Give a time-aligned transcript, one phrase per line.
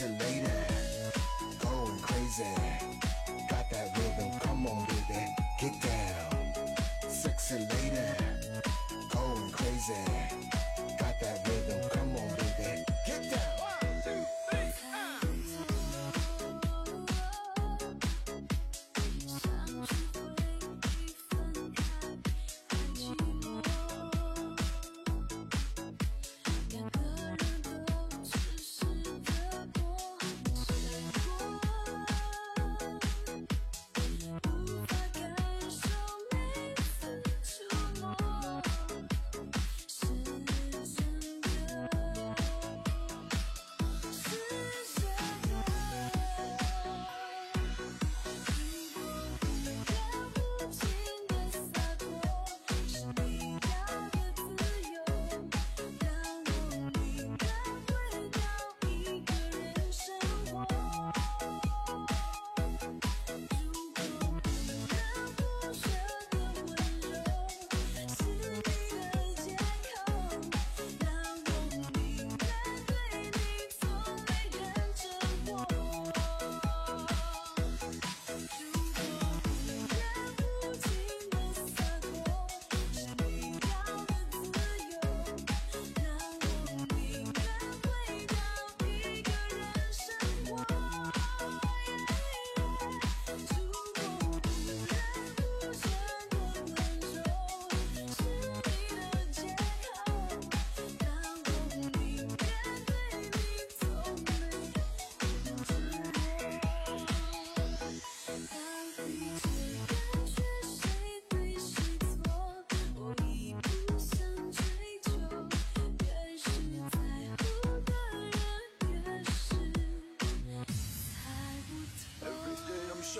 [0.00, 0.50] oscillator,
[1.58, 2.44] going crazy.
[3.48, 5.26] Got that rhythm, come on, baby,
[5.60, 7.10] get down.
[7.10, 8.00] Sexy lady,
[9.12, 10.29] going crazy.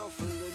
[0.01, 0.50] shuffling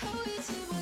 [0.00, 0.75] who you to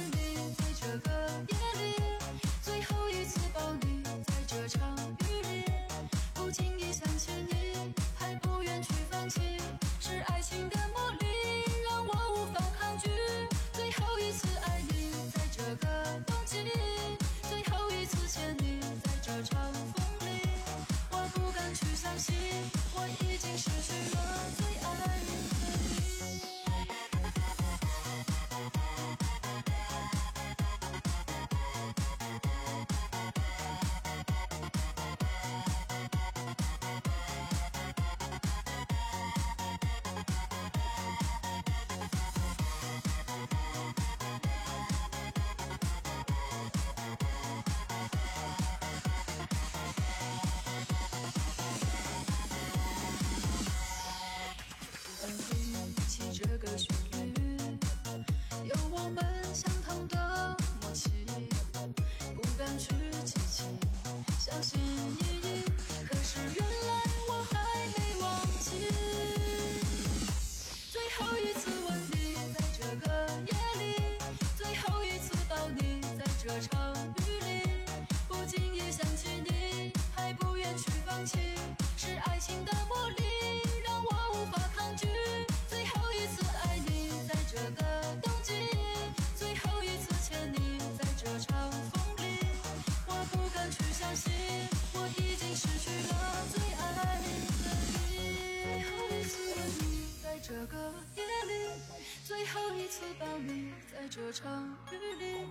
[104.05, 105.47] 在这场雨里，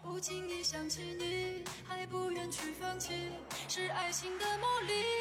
[0.00, 3.32] 不经意想起你，还不愿去放弃，
[3.68, 5.15] 是爱情的魔力。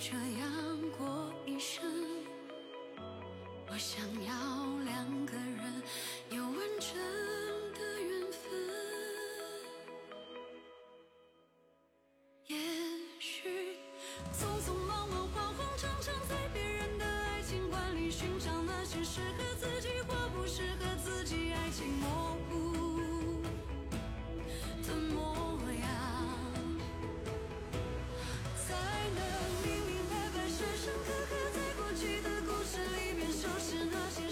[0.00, 1.84] 这样过一生，
[3.68, 4.32] 我想要
[4.84, 5.82] 两个人
[6.30, 6.94] 有完整
[7.74, 8.40] 的缘分。
[12.46, 12.56] 也
[13.18, 13.76] 许，
[14.32, 19.77] 匆匆忙忙，慌慌张张，在别人的爱情馆里寻找那些适合自。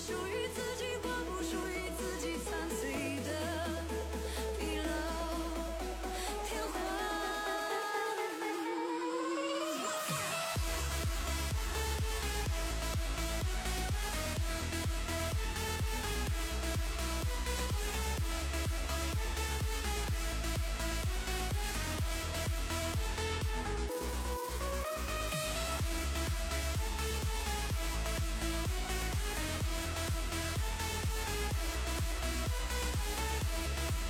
[0.07, 0.36] 属于。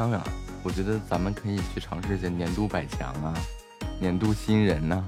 [0.00, 0.18] 当然
[0.62, 3.34] 我觉得咱们可以去尝试一下年度百强啊
[4.00, 5.04] 年度新人呐。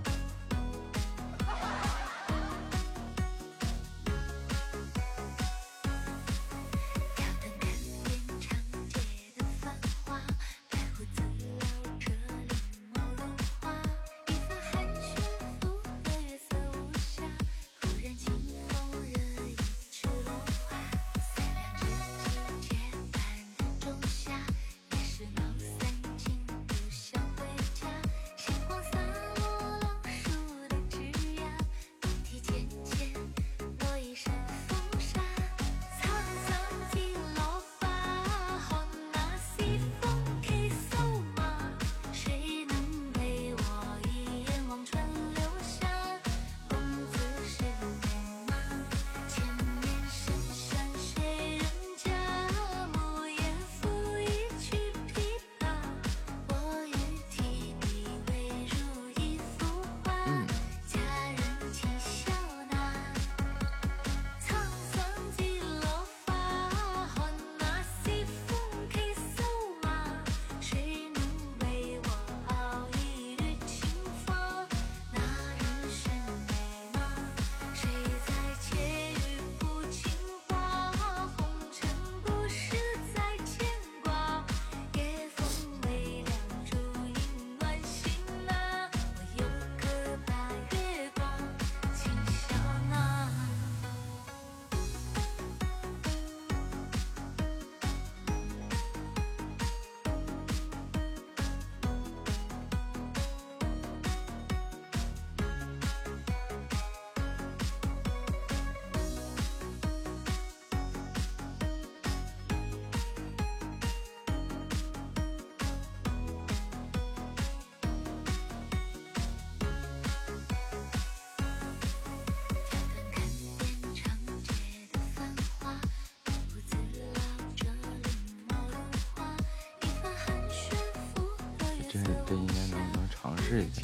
[132.33, 133.83] 这应该能能尝试一下，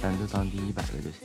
[0.00, 1.20] 咱就当第一百个就行。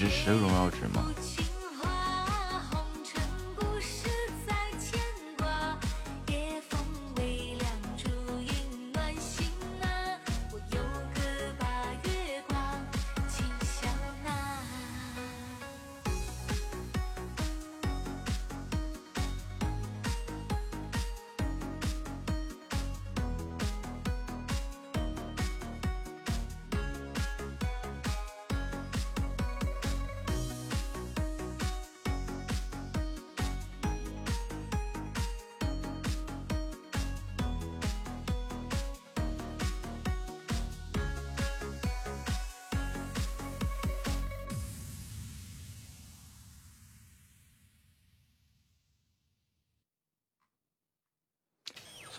[0.00, 0.24] Just.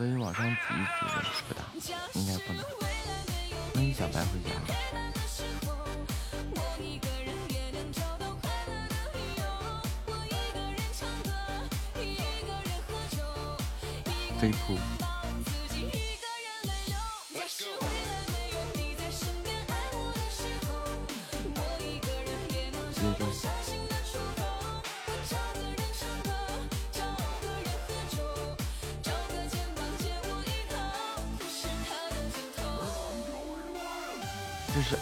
[0.02, 1.62] 所以往上挤一挤的，不大，
[2.16, 2.81] 应该不能。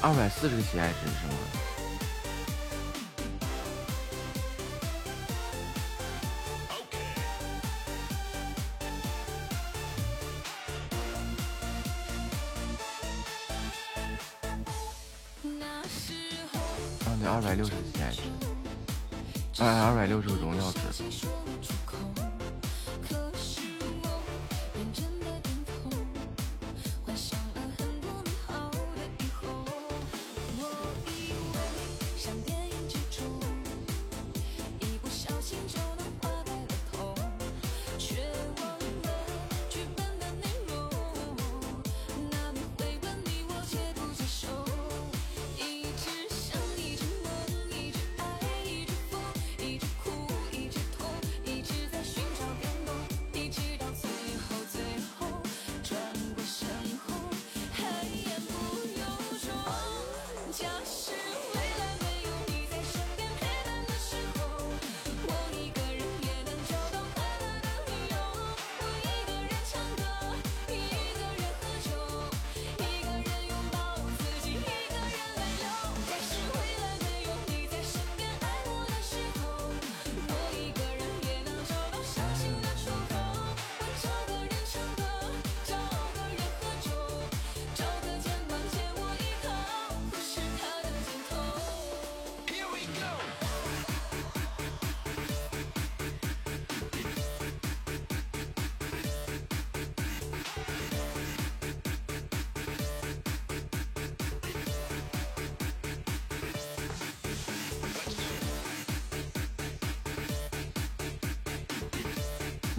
[0.01, 1.58] 二百四十个喜爱值是吗？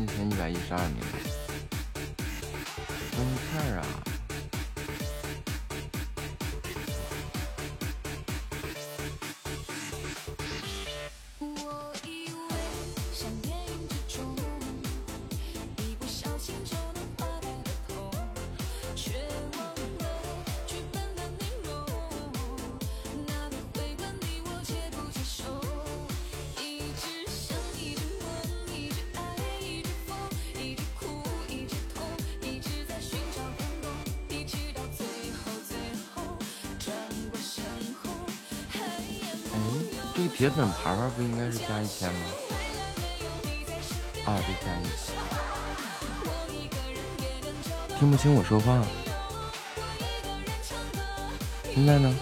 [0.01, 1.20] 进前一百一十二名。
[40.37, 42.21] 铁粉牌牌不应该是加一千吗？
[44.27, 45.15] 啊，对，加一千。
[47.99, 48.83] 听不清我说话。
[51.75, 52.17] 现在呢？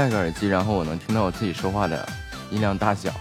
[0.00, 2.08] 戴个耳机，然后我能听到我自己说话的
[2.50, 3.12] 音量大小。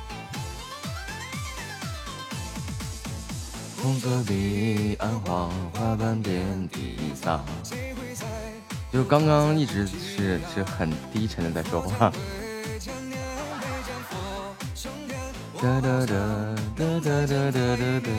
[3.82, 7.44] 红色彼岸花，花瓣遍地撒。
[8.94, 12.10] 就刚刚一直是是很低沉的在说话。
[15.62, 16.16] 哒哒哒
[16.78, 18.10] 哒哒哒哒哒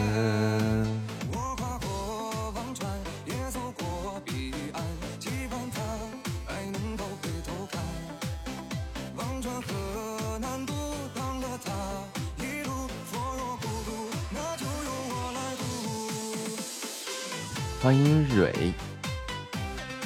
[17.91, 18.73] 欢迎蕊，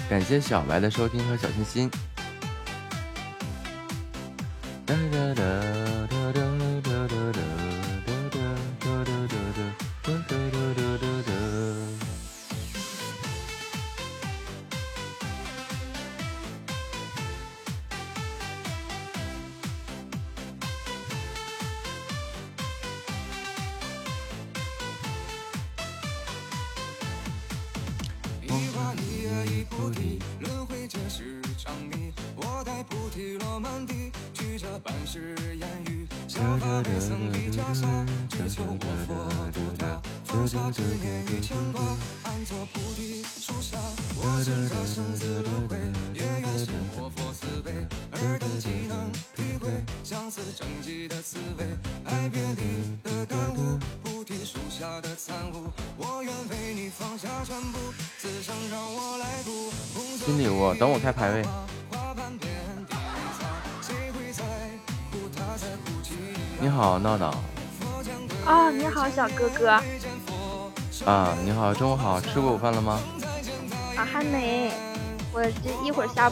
[0.09, 1.91] 感谢小白的收听和小心心。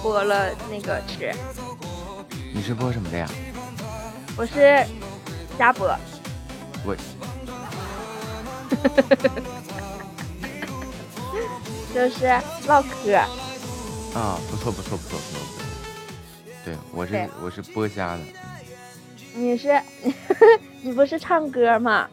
[0.03, 1.33] 播了，那个吃，
[2.53, 3.29] 你是播什么的呀？
[4.37, 4.85] 我是
[5.57, 5.87] 瞎播，
[6.85, 6.95] 我
[11.95, 12.27] 就是
[12.67, 13.15] 唠嗑，
[14.15, 15.31] 啊，不错不错不错不错不错。
[16.65, 18.21] 对，我是我是播瞎的，
[19.35, 19.81] 你是
[20.83, 22.09] 你不是唱歌吗？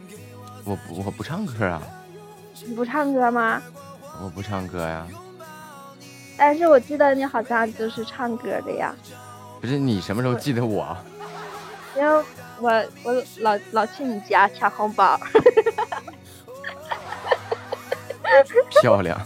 [0.64, 1.82] 我不我不唱歌啊，
[2.68, 3.62] 你不唱歌吗？
[4.22, 5.08] 我不唱歌呀。
[6.40, 8.96] 但是我记得你好像就是唱歌的呀，
[9.60, 10.96] 不是你什么时候记得我？
[11.98, 12.24] 因为
[12.62, 12.70] 我
[13.04, 15.20] 我老老去你家抢红包，
[18.82, 19.20] 漂亮。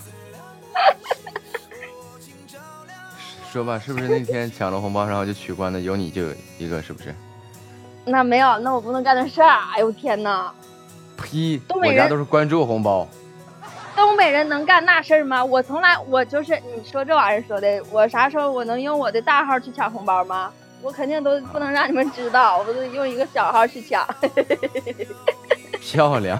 [3.52, 5.80] 说吧，是不是那天抢了红包，然后就取关的？
[5.80, 7.14] 有你就有一个，是不是？
[8.06, 10.52] 那没有，那我不能干的事儿，哎呦天呐，
[11.16, 11.62] 呸！
[11.70, 13.08] 我家都是关注红包。
[13.96, 15.44] 东北人能干那事儿吗？
[15.44, 20.52] 我从来我就是你说这玩意儿说的，我啥时候我能用我的大号去抢红包吗？
[20.82, 24.06] 我肯定都不能让你们知道，我都用一个小号去抢。
[25.80, 26.40] 漂亮！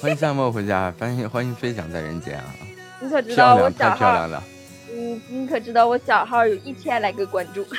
[0.00, 2.44] 欢迎夏末回家，欢迎欢迎飞翔在人间啊！
[3.00, 4.42] 你可知道我小号，漂亮了！
[4.92, 7.66] 你你可知道我小号有一千来个关注？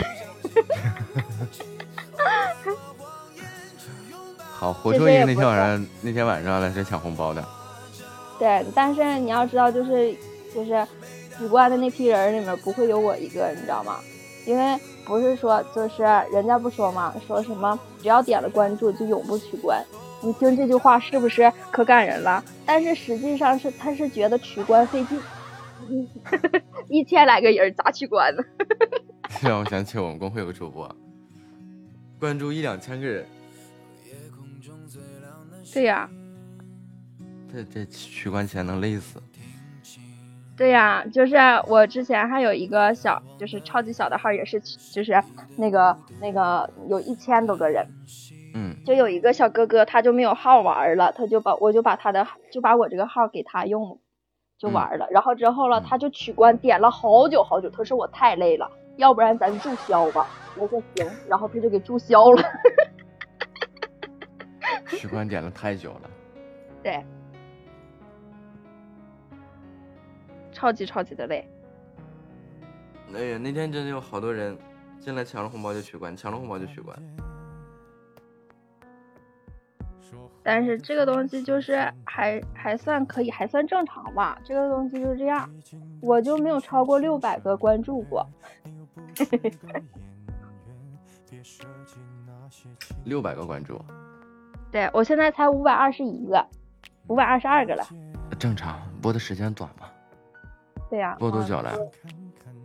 [4.53, 7.43] 好，火车爷那天晚上那天晚上来是抢红包的，
[8.41, 10.15] 对，但是你要知道，就是
[10.51, 10.87] 就是
[11.37, 13.99] 取关的那批人里面不会有我一个，你知道吗？
[14.47, 14.75] 因为
[15.05, 16.01] 不是说就是
[16.33, 19.85] 人家不说嘛，说什么只要点了关注就永不取关。
[20.23, 22.43] 你听这句话是不是可感人了？
[22.65, 25.21] 但是实际上是他是觉得取关费劲，
[26.89, 28.43] 一千来个人咋取关呢？
[29.43, 30.89] 让我想起我们公会有个主播，
[32.19, 33.23] 关注一两千个人，
[35.71, 36.09] 对呀、
[37.51, 39.21] 这这取关起来能累死。
[40.57, 41.35] 对呀、就是
[41.67, 45.23] 我之前还有一个小，就是超级小的号，也是就是
[45.57, 47.87] 那个那个有一千多个人，
[48.53, 53.99] 嗯，就有一个小哥哥，他就没有号玩了，他就把我就把他的就把我这个号给他用，
[54.59, 55.07] 就玩了。
[55.09, 60.27] 然后之后了，嗯他就取关点了好久好久，他说我太累了，要不然咱注销吧。
[60.59, 62.43] 我说行，然后他就给注销了。
[64.91, 66.09] 取关点了太久了。
[66.83, 67.03] 对，
[70.51, 71.47] 超级超级的累。
[73.13, 74.57] 哎呀，那天真的有好多人
[74.99, 76.97] 进来抢了红包就取关，抢了红包就取关。
[80.43, 84.39] 但是这个东西就是还还算可以，还算正常吧。
[84.43, 85.47] 这个东西就是这样，
[86.01, 88.27] 我就没有超过六百个关注过。
[93.05, 93.79] 六百个关注，
[94.71, 96.45] 对我现在才五百二十一个，
[97.07, 97.83] 五百二十二个了。
[98.39, 99.85] 正常，播的时间短嘛。
[100.91, 101.73] 对呀、播多久了？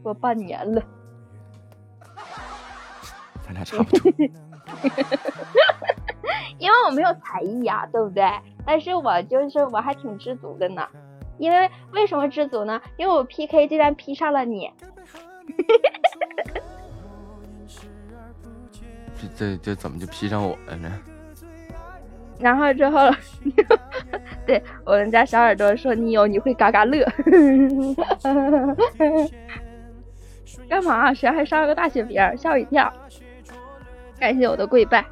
[0.02, 0.82] 播半年了。
[3.44, 4.10] 咱俩差不多。
[6.58, 8.28] 因为我没有才艺呀、对不对？
[8.66, 10.84] 但是我就是我还挺知足的呢。
[11.38, 12.82] 因为为什么知足呢？
[12.96, 14.72] 因为我 PK 竟然 P 上了你，
[19.20, 21.00] 这这这怎么就 P 上我了呢？
[22.38, 23.11] 然后之后，
[24.46, 27.05] 对我们家小耳朵说你有你会嘎嘎乐，
[30.68, 31.12] 干嘛？
[31.14, 32.92] 谁还上了个大雪瓶，吓我一跳。
[34.18, 35.05] 感谢我的跪拜，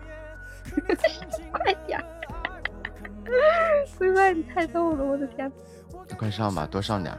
[1.53, 2.05] 快点儿，
[3.99, 5.51] 跪拜你太逗了，我的天！
[6.19, 7.19] 快上吧，多上点儿。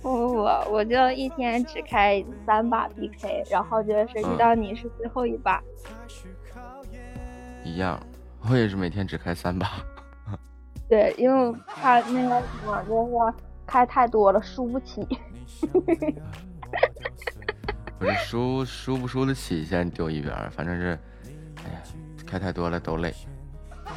[0.00, 5.62] 不不不，我就一天只开三把 PK，然后就是谁知道你是最后一把。
[7.68, 8.00] 一样，
[8.48, 9.68] 我也是每天只开三把。
[10.88, 13.34] 对，因为怕那个什么，就是
[13.66, 15.06] 开太多了，输不起。
[17.98, 20.98] 不是输输不输得起，先丢一边儿，反正是，
[21.64, 21.80] 哎呀，
[22.26, 23.12] 开太多了都累。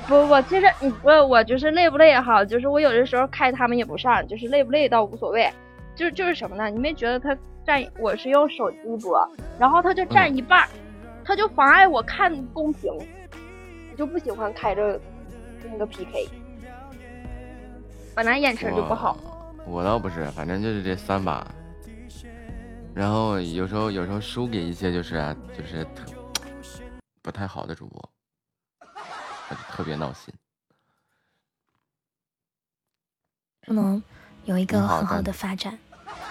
[0.08, 5.50] 不不，其实你不，我就是累不累也好，就是我有的时候开他们也不上，就是累不累倒无所谓。
[5.96, 6.70] 就是就是什么呢？
[6.70, 9.26] 你没觉得他占我是用手机播，
[9.60, 10.68] 然后他就占一半儿，
[11.24, 13.04] 他就妨碍我看公屏，我
[14.02, 15.00] 就不喜欢开着
[15.64, 16.28] 那个 PK，
[18.16, 19.16] 本来眼神就不好。
[19.64, 19.74] 我。
[19.76, 21.48] 我倒不是，反正就是这三把。
[22.96, 26.12] 然后有时候有时候输给一些就是啊，就是特
[27.22, 28.10] 不太好的主播，
[29.70, 30.34] 特别闹心。
[33.68, 34.02] 都能
[34.46, 35.78] 有一个很好的的发展，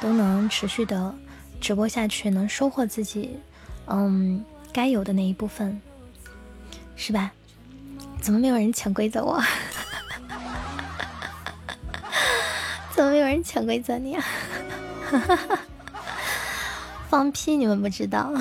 [0.00, 1.14] 都能持续的
[1.60, 3.38] 直播下去，能收获自己
[3.86, 5.80] 嗯该有的那一部分，
[6.96, 7.32] 是吧？
[8.20, 9.42] 怎么没有人潜规则我？
[12.94, 14.24] 怎么没有人潜规则你啊？
[17.08, 17.56] 放屁！
[17.56, 18.32] 你们不知道，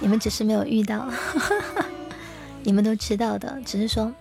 [0.00, 1.08] 你们只是没有遇到，
[2.62, 4.12] 你们都知道的，只是说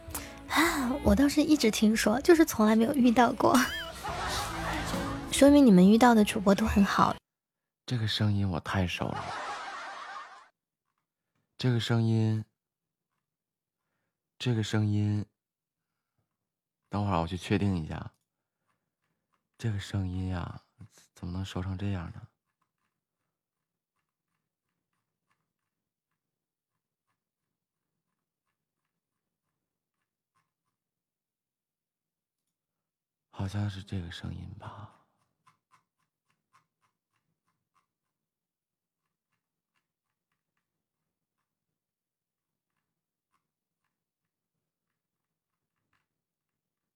[0.50, 3.58] 啊，我倒是一直听说，就是从来没有遇到过，
[5.32, 7.16] 说明你们遇到的主播都很好。
[7.86, 9.26] 这个声音我太熟了，
[11.58, 12.44] 这个声音，
[14.40, 15.26] 这个声音，
[16.88, 18.14] 等会儿我去确定一下。
[19.58, 20.64] 这个声音呀，
[21.14, 22.26] 怎么能熟成这样呢？
[33.30, 34.99] 好像是这个声音吧。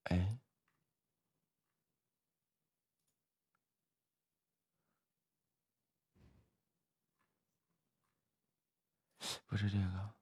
[0.04, 0.38] 哎，
[9.46, 10.14] 不是这个。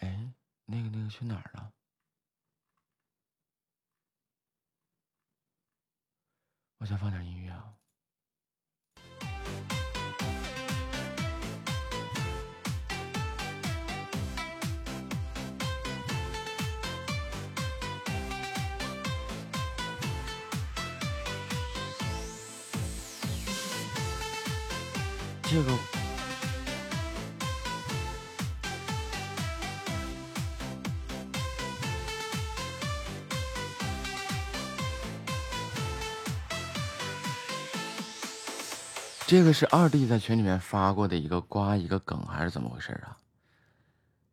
[0.00, 0.34] 哎，
[0.66, 1.72] 那个那个去哪儿了？
[6.78, 7.75] 我想放点音乐啊。
[25.48, 25.78] 这个
[39.26, 43.16] 这个是二弟在群里面发过的一个瓜一个梗还是怎么回事啊？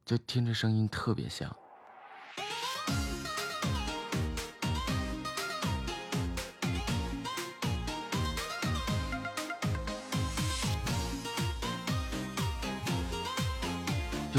[0.06, 1.56] 就听着声音特别像。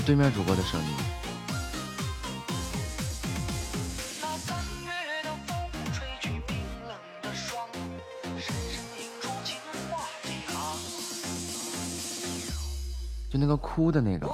[0.07, 0.87] 对面主播的声音，
[13.31, 14.29] 就那个哭的那个。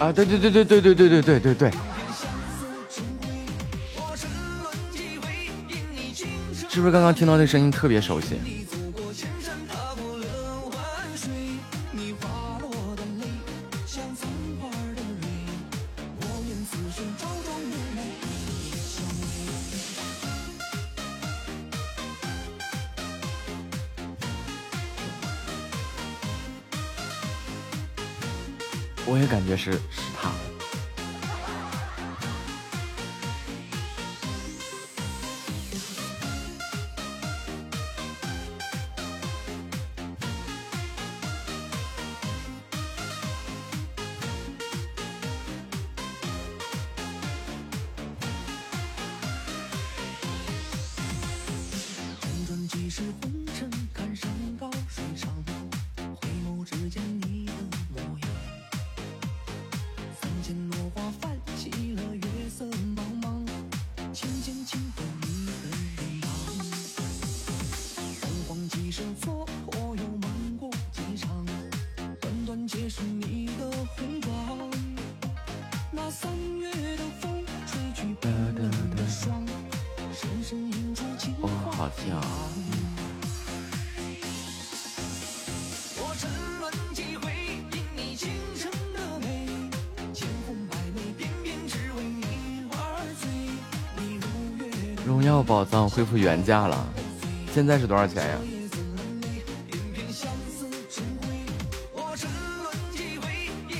[0.00, 1.87] 啊，对对对对对对对对对对对。
[6.78, 8.36] 是不是刚刚听到那声音特别熟悉？
[95.98, 96.86] 恢复原价了。
[97.52, 98.38] 现在是多少钱呀？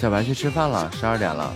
[0.00, 1.54] 小白去吃饭了，十二点了，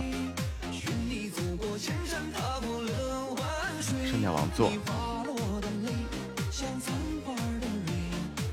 [4.09, 4.71] 剩下王座。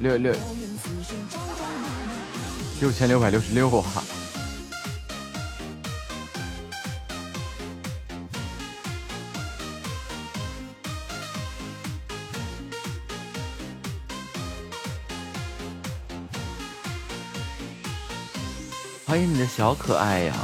[0.00, 0.34] 六六
[2.80, 3.99] 六千六百六十六啊！
[19.70, 20.35] 好可爱呀！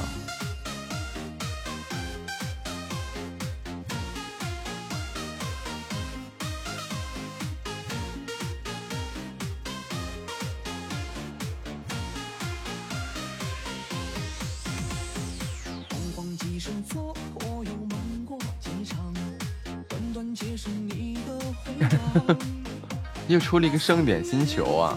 [23.27, 24.97] 又出了一个盛典星球啊。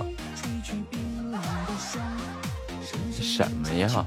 [3.19, 4.05] 什么呀？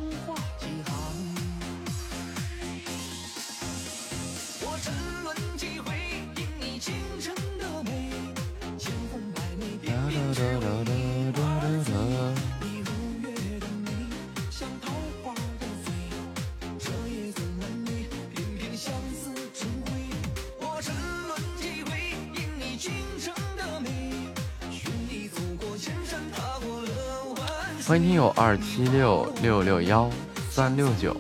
[27.93, 30.09] 欢迎听友二七六六六幺
[30.49, 31.15] 三六九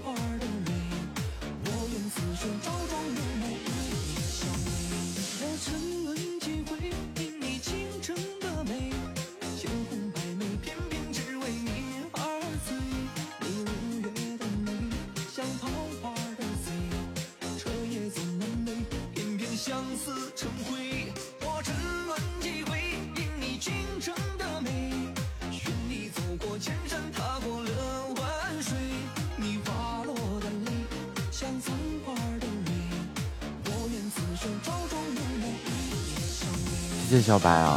[37.32, 37.71] 小白啊。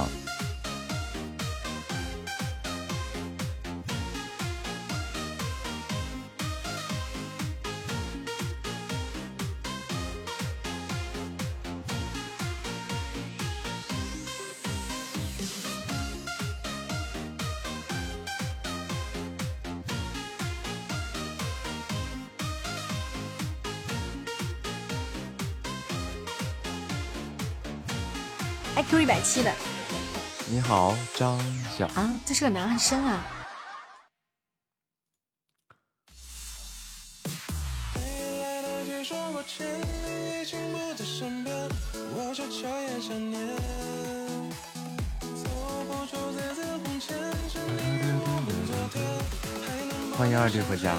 [32.36, 33.26] 是个男生啊。
[50.17, 50.93] 欢迎二弟回家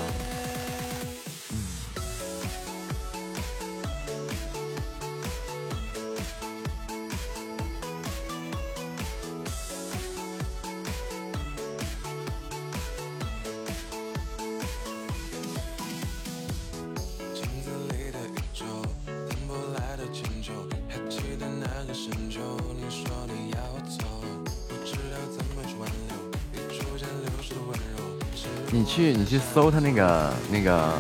[28.73, 30.93] 你去，你去搜他那个那个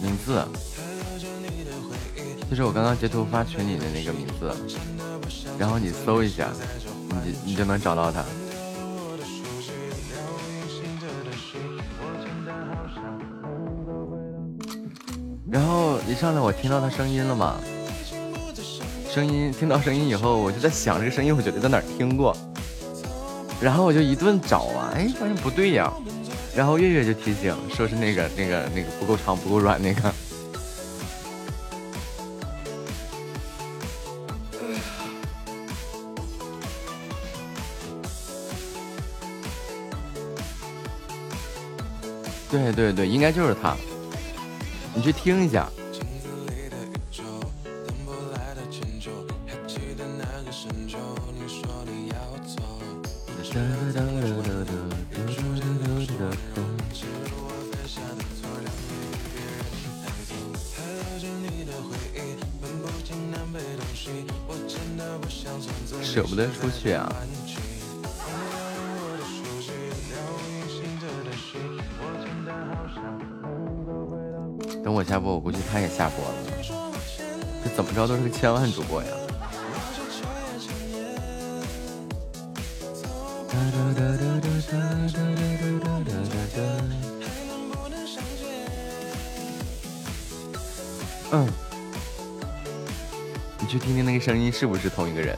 [0.00, 0.44] 名字，
[2.48, 4.54] 就是我刚刚截图发群里的那个名字，
[5.58, 6.48] 然后你搜一下，
[7.24, 8.24] 你你就能找到他。
[15.50, 17.56] 然后一上来我听到他声音了嘛，
[19.10, 22.36] 声音听到声音以后，我就在想这个声音，我觉得在哪儿听过，
[23.60, 25.92] 然后我就一顿找啊，哎，发现不对呀。
[26.54, 30.02] 然后月月就提醒说是那个那个那个不够长不够软那个。
[42.48, 43.76] 对对对应该就是他。
[44.94, 45.68] 你去听一下。
[66.44, 67.10] 先出去啊。
[74.82, 76.34] 等我下播，我估计他也下播了。
[77.64, 79.08] 这怎么着都是个千万主播呀。
[91.32, 91.48] 嗯。
[93.58, 95.34] 你去听听那个声音是不是同一个人。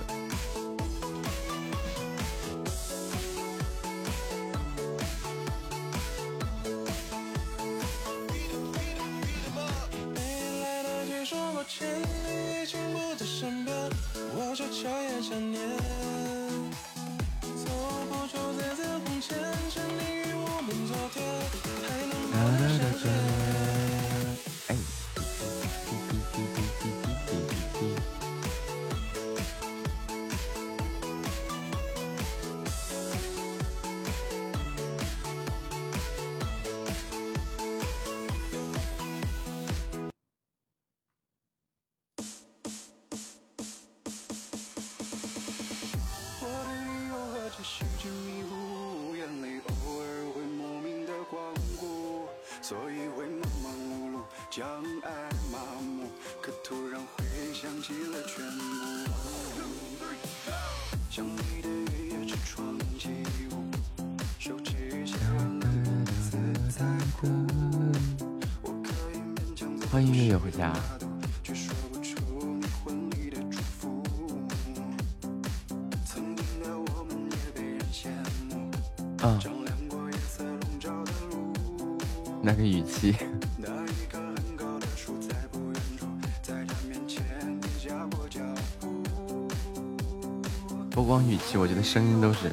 [91.97, 92.53] 声音都是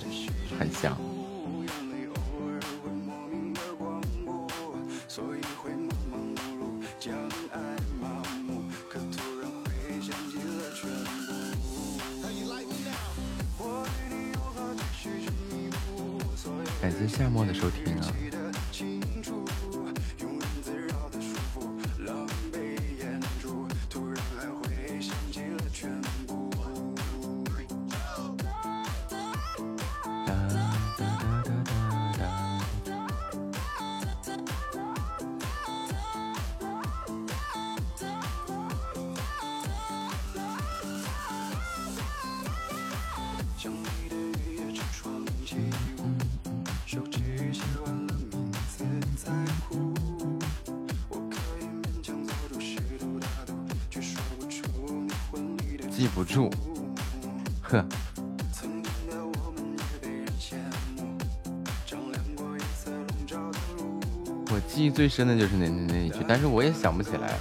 [65.04, 67.34] 最深的就是那那那一句，但是我也想不起来，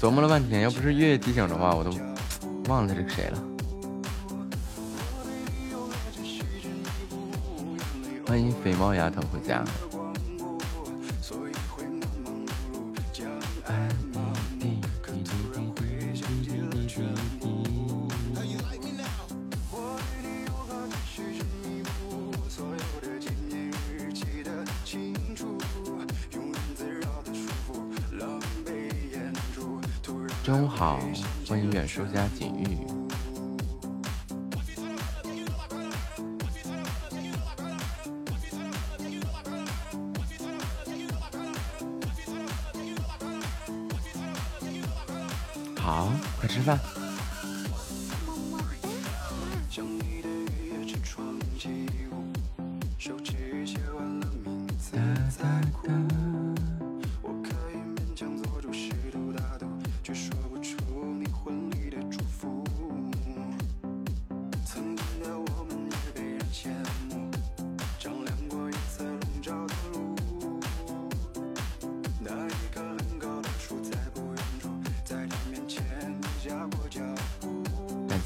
[0.00, 1.90] 琢磨了半天，要不是月月提醒的话，我都
[2.70, 3.42] 忘了这是谁了。
[8.26, 9.62] 欢迎肥猫丫头回家。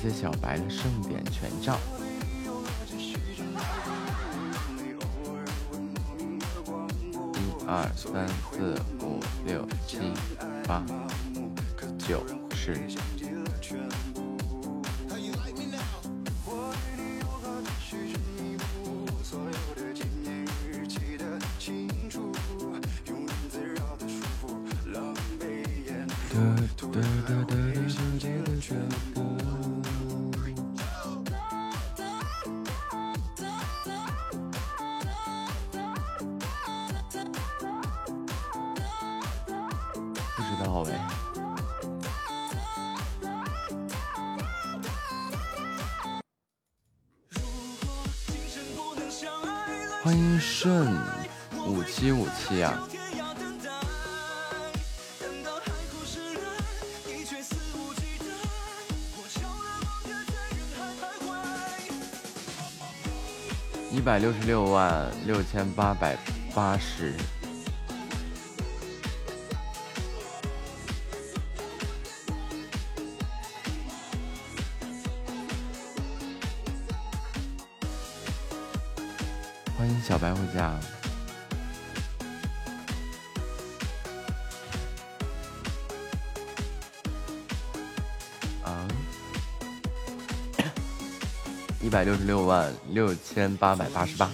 [0.01, 1.79] 谢小白的盛典全照。
[7.35, 9.99] 一二三四五六七
[10.67, 10.83] 八
[11.99, 12.25] 九
[12.55, 13.40] 十。
[50.11, 50.93] 欢迎顺
[51.69, 52.83] 五七五七啊！
[63.93, 66.19] 一百六十六万六千八百
[66.53, 67.15] 八十。
[92.01, 94.33] 百六十六万六千八百八十八。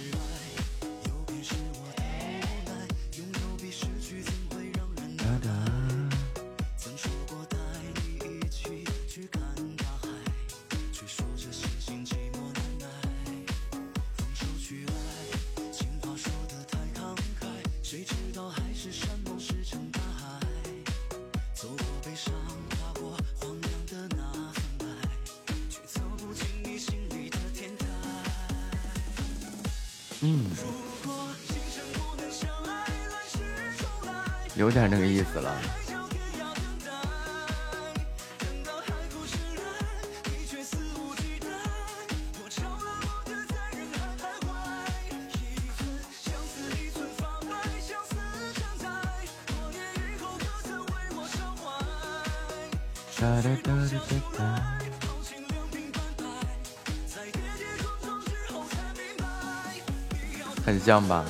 [60.87, 61.25] 这样吧？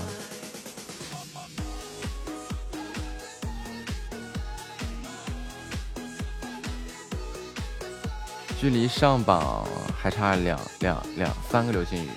[8.60, 9.68] 距离上榜
[10.00, 12.10] 还差两两两三个流星雨。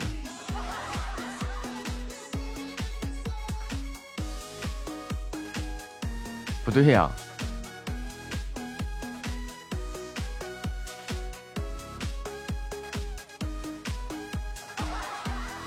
[6.62, 7.10] 不对呀、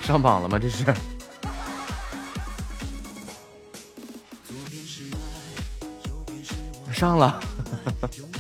[0.04, 0.60] 上榜了吗？
[0.60, 0.86] 这是？
[6.94, 7.40] 上了。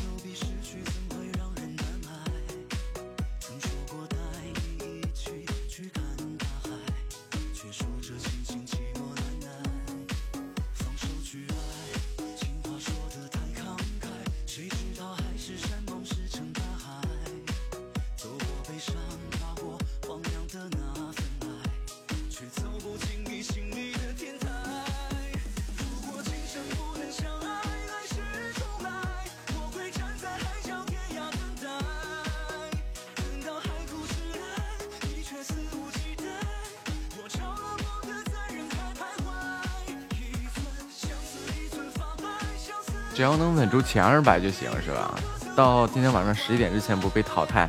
[43.73, 45.19] 要能稳住前二百就行，是吧？
[45.55, 47.67] 到今天晚上十一点之前不被淘汰。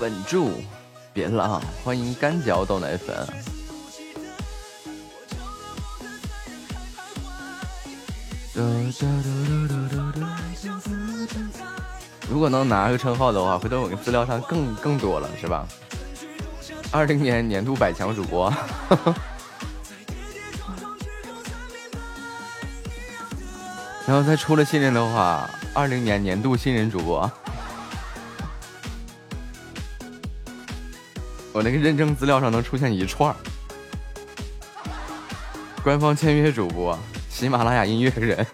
[0.00, 0.50] 稳住，
[1.12, 1.62] 别浪！
[1.84, 3.14] 欢迎干嚼豆奶粉。
[8.54, 8.92] 如
[12.42, 15.64] 如果能拿个称号的话，回头我跟资料上更更多了，是吧？
[16.90, 18.52] 二零年年度百强主播，
[24.08, 27.30] 然后再出了新人的话，二零年年度新人主播。
[31.52, 33.32] 我那个认证资料上能出现一串
[35.84, 36.98] 官方签约主播，
[37.30, 38.44] 喜马拉雅音乐人。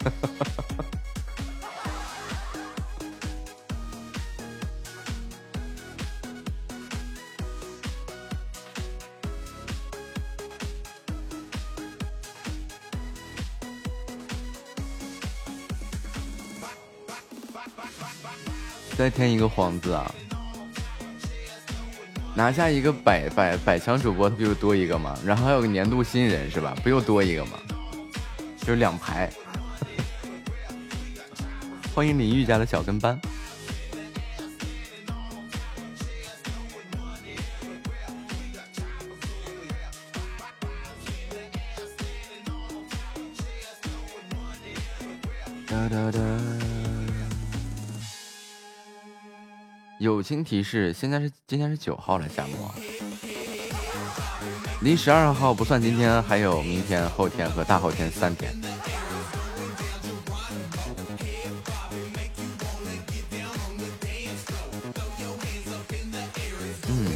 [19.58, 20.14] 皇子啊！
[22.36, 25.18] 拿下一个百百百强主播，他不就多一个吗？
[25.24, 26.76] 然后还有个年度新人是吧？
[26.80, 27.58] 不又多一个吗？
[28.60, 29.28] 就是两排。
[31.92, 33.20] 欢迎林玉家的小跟班。
[50.18, 52.74] 友情提示：现在是今天是九号了，夏末。
[54.80, 58.52] 离十二号不算今天，还有明天、后天和大后天三天。
[66.88, 67.06] 嗯。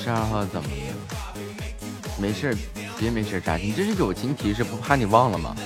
[0.00, 0.94] 十二号怎么了？
[2.16, 2.56] 没事，
[3.02, 5.56] 别没事干，你，这是友情提示，不怕你忘了吗？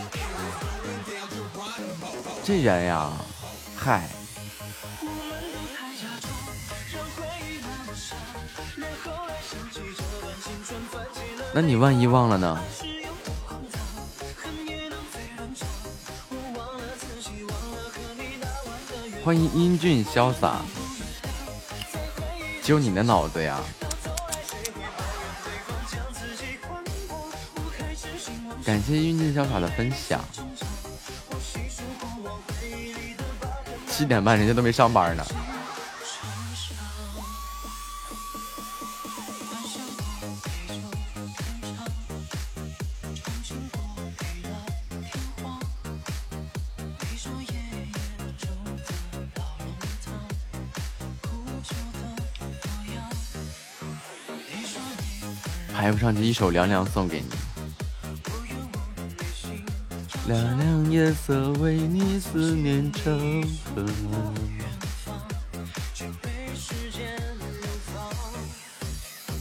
[2.42, 3.12] 这人呀，
[3.76, 4.08] 嗨，
[11.52, 12.58] 那你万一忘了呢？
[19.22, 20.62] 欢迎英俊潇洒，
[22.62, 23.60] 就你的脑子呀！
[28.66, 30.20] 感谢运气潇洒的分享。
[33.88, 35.24] 七点半，人家都没上班呢。
[55.72, 57.45] 排不上去，一首凉凉送给你。
[60.26, 63.84] 凉凉夜色为你思念成河，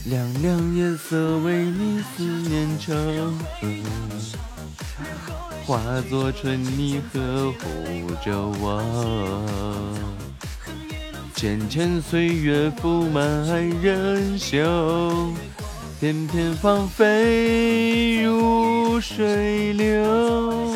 [0.04, 3.66] 凉凉夜色为你思念成河，
[5.66, 9.82] 化作春泥呵护着我。
[11.34, 13.24] 浅浅岁月覆满
[13.82, 15.32] 人袖，
[15.98, 20.75] 翩翩芳菲如水流。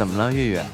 [0.00, 0.64] 怎么了，月月？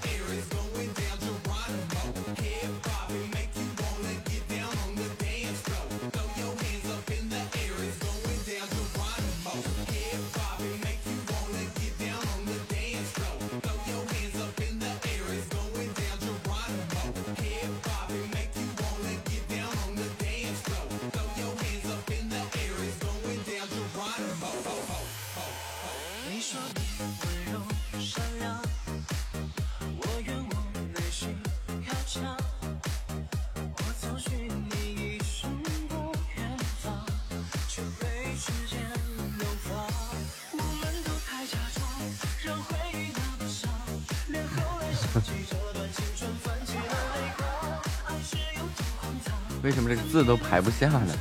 [50.56, 51.14] 还不下呢？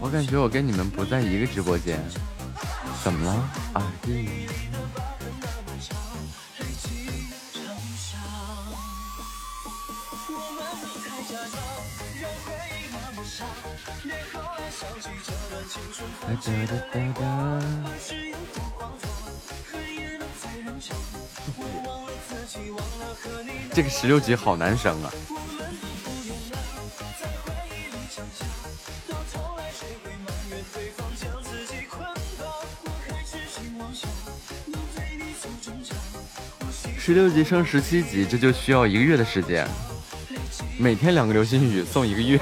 [0.00, 2.02] 我感觉我跟你们不在一个直播间，
[3.04, 3.32] 怎么了？
[3.74, 4.47] 啊，嗯
[16.44, 17.62] 哒哒哒哒。
[23.74, 25.12] 这个十六级好难升啊！
[36.98, 39.66] 十六级升十七级，这就需要一个月的时间。
[40.78, 42.40] 每天两个流星雨送一个月。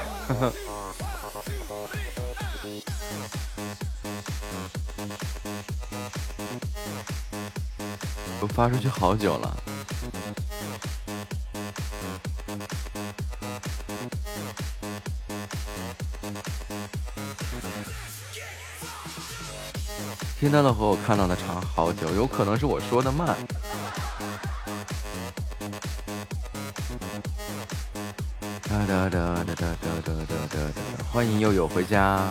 [8.67, 9.57] 发出去好久了。
[20.37, 23.37] 听到的和我看到的差好久，有可能是我说的慢。
[28.63, 31.03] 哒哒哒哒哒哒哒哒哒哒！
[31.13, 32.27] 欢迎悠悠回家。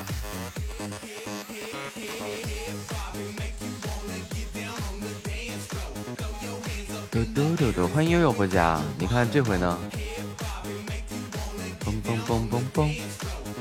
[7.17, 8.79] 嘟嘟嘟嘟，欢迎悠悠回家。
[8.99, 9.79] 你看这回呢？
[11.83, 12.91] 嘣嘣嘣嘣嘣，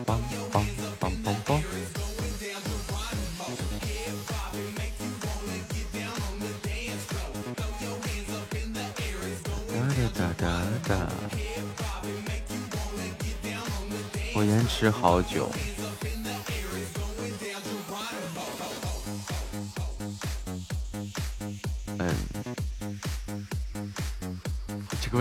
[0.05, 0.19] 梆
[0.51, 0.59] 梆
[0.99, 1.61] 梆梆梆。
[9.71, 10.45] 哒哒哒哒
[10.85, 11.07] 哒。
[14.33, 15.49] 我延迟好久。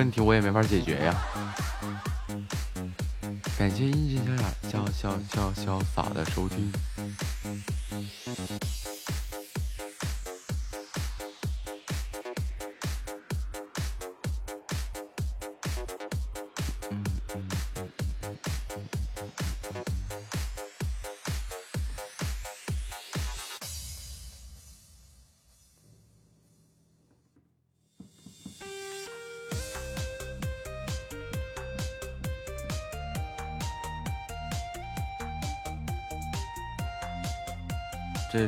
[0.04, 1.14] 问题我也没法解决呀。
[3.58, 6.70] 感谢英俊潇洒潇潇潇潇洒的收听。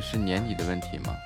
[0.09, 1.17] 是年底的问题吗？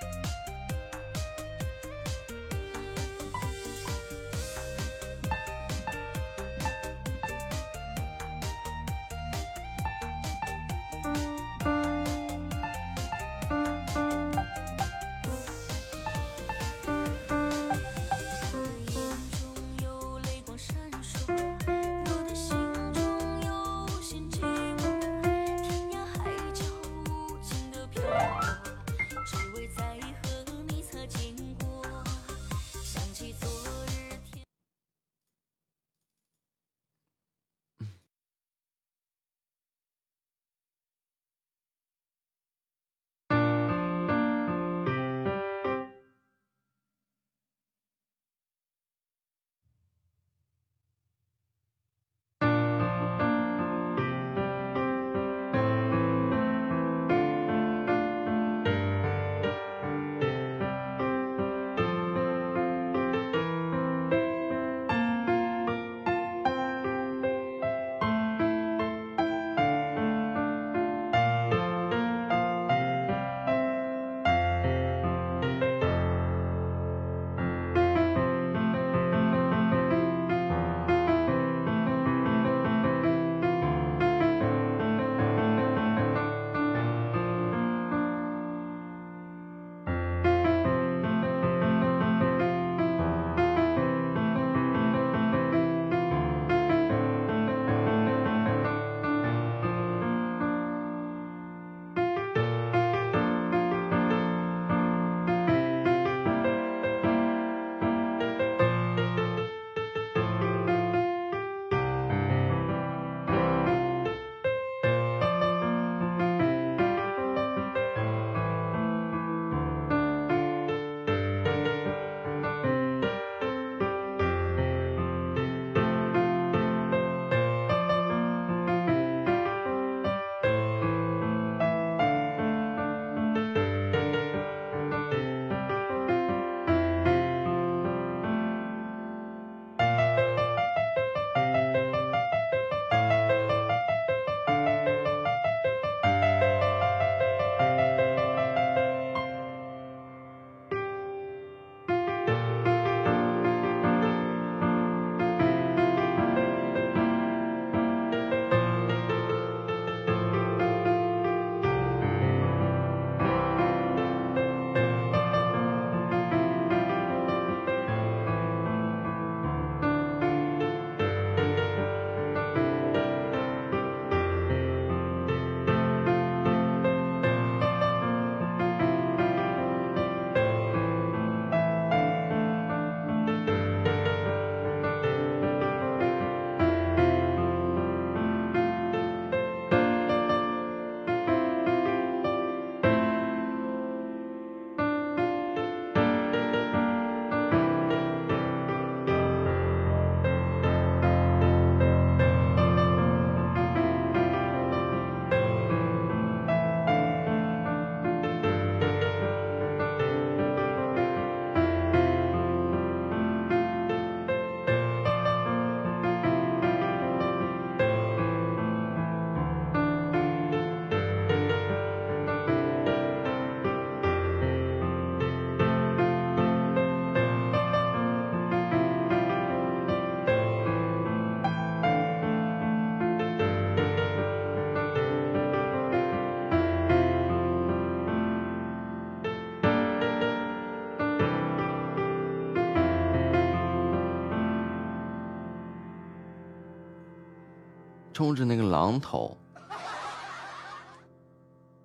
[248.22, 249.36] 冲着那个榔头，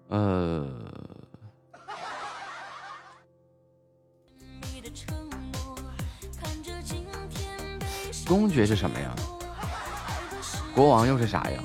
[0.09, 0.69] 呃，
[8.29, 9.15] 公爵是什么呀？
[10.75, 11.63] 国王又是啥呀？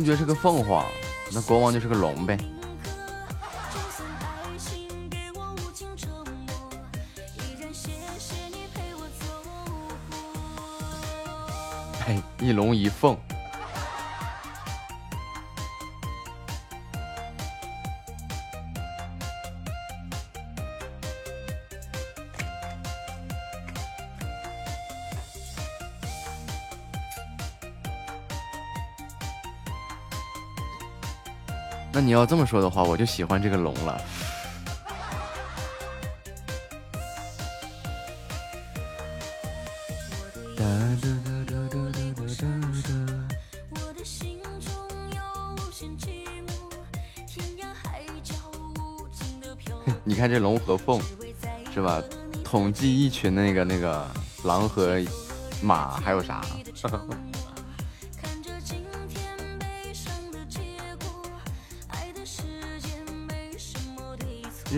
[0.00, 0.82] 公爵是个凤凰，
[1.30, 2.38] 那国王就是个龙呗。
[12.06, 13.14] 嘿，一龙一凤。
[32.20, 33.98] 要这么说的话，我就喜欢这个龙了。
[50.04, 51.00] 你看这龙和凤，
[51.72, 52.02] 是吧？
[52.44, 54.06] 统计一群那个那个
[54.44, 55.00] 狼和
[55.62, 56.44] 马还有啥？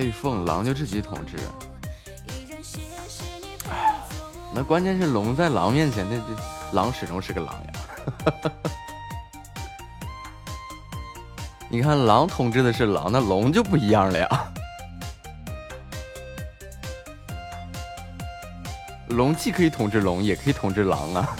[0.00, 1.36] 配凤，狼就自己统治。
[4.54, 6.22] 那关键是龙在狼面前，那这
[6.74, 7.72] 狼始终是个狼呀。
[11.68, 14.26] 你看，狼统治的是狼，那龙就不一样了呀。
[19.08, 21.36] 龙既可以统治龙，也可以统治狼啊。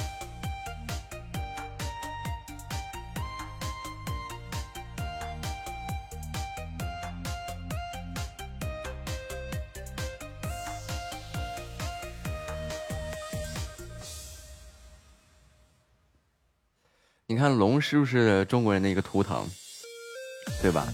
[17.81, 19.49] 是不是中国人的一个图腾，
[20.61, 20.87] 对吧？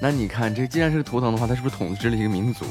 [0.00, 2.64] 那你看，这既然是图腾的话，它是不是统治了一个民族？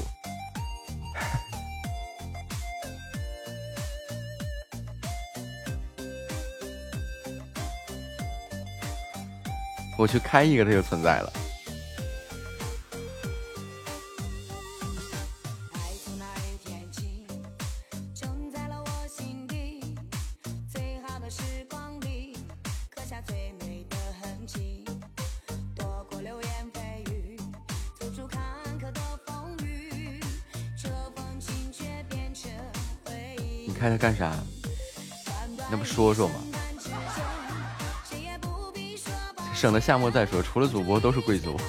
[9.97, 11.31] 我去开一个，它就存在了。
[39.81, 41.59] 夏末再说，除了主播都是贵族。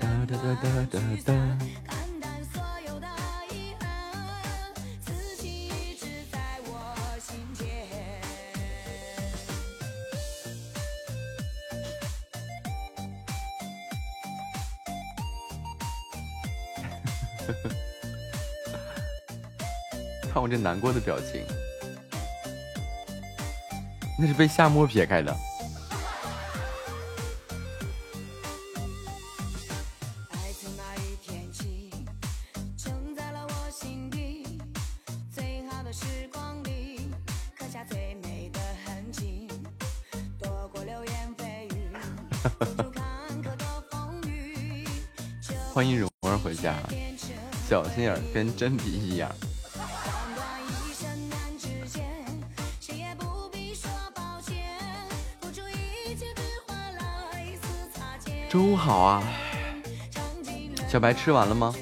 [0.00, 1.34] 哒哒哒哒哒哒。
[20.32, 21.44] 看我这难过的表情。
[24.22, 25.36] 那是被夏沫撇开的。
[45.74, 46.76] 欢迎蓉儿回家，
[47.68, 49.28] 小心眼跟真皮一样。
[58.82, 59.22] 好啊，
[60.88, 61.72] 小白吃完了吗？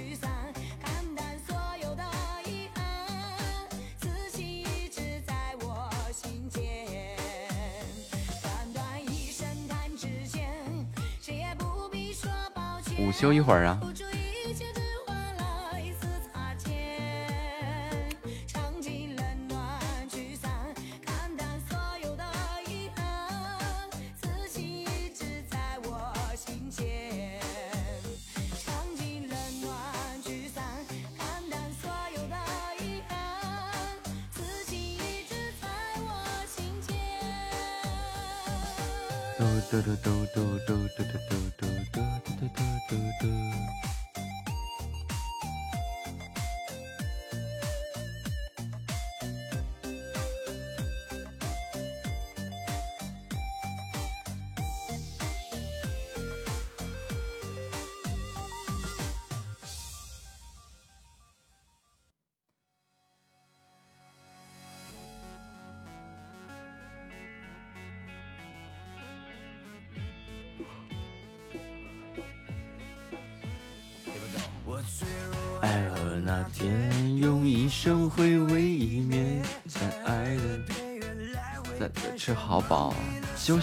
[12.99, 13.81] 午休一会儿啊。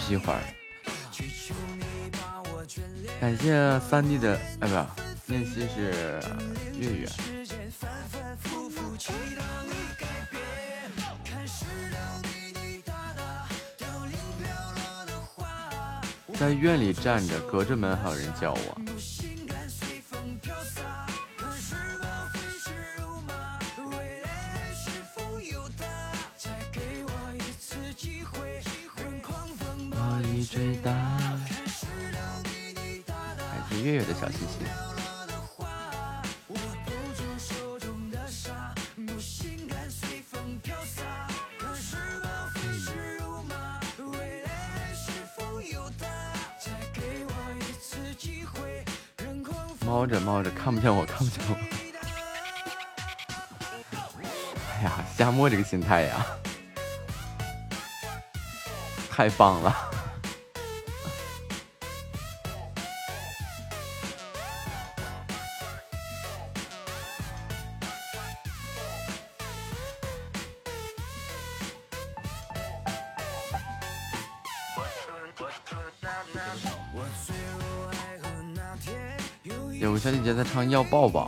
[0.08, 0.40] 息一会儿。
[3.20, 4.86] 感谢三弟的，哎，不是，
[5.26, 6.20] 念希是
[6.78, 7.06] 月月。
[16.38, 18.80] 在院里站着，隔着门还有人叫我。
[18.86, 18.87] 我
[55.58, 56.26] 个心态呀，
[59.10, 59.74] 太棒了！
[79.80, 81.24] 有个小姐姐在唱《要抱抱》，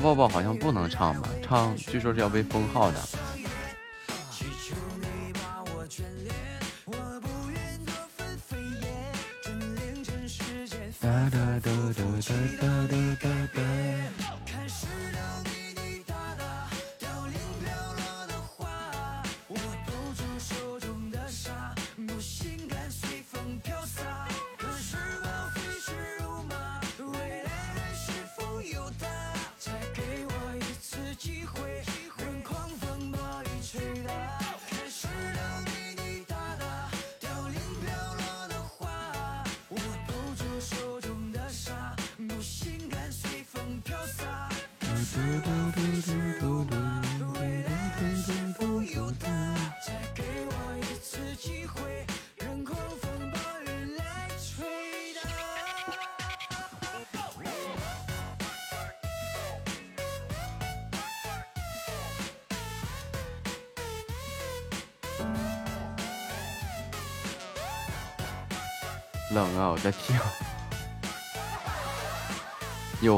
[0.00, 1.28] 抱抱好像不能唱吧？
[1.42, 2.98] 唱据说是要被封号的。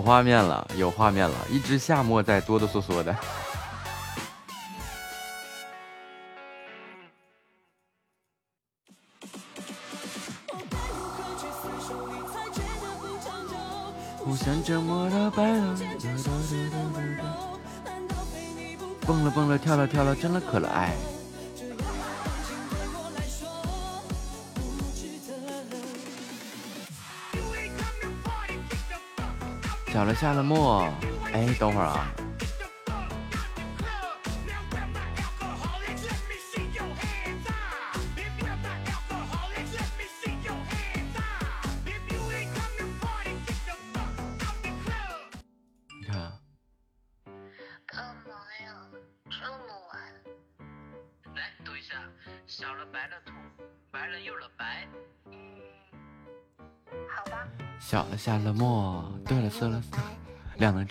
[0.03, 3.16] 画面了，有画面了，一只夏末在哆哆嗦嗦的。
[14.18, 15.78] 互相折磨的白了，
[19.07, 20.82] 蹦了蹦了，跳了跳了，真的可了爱。
[30.23, 30.89] 下了墨，
[31.33, 32.07] 哎，等会儿啊，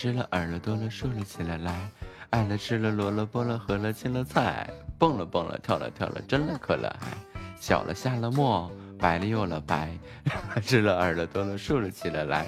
[0.01, 1.57] 吃了耳朵了，竖了起来。
[1.57, 1.75] 来
[2.31, 6.57] 爱了，吃了萝了，卜了和了，青了菜蹦了，蹦了跳了，跳了真了。
[6.59, 7.09] 可了爱
[7.59, 9.95] 小了，下了墨白了，又了白。
[10.65, 12.23] 吃了耳朵了，竖了起来。
[12.23, 12.47] 来。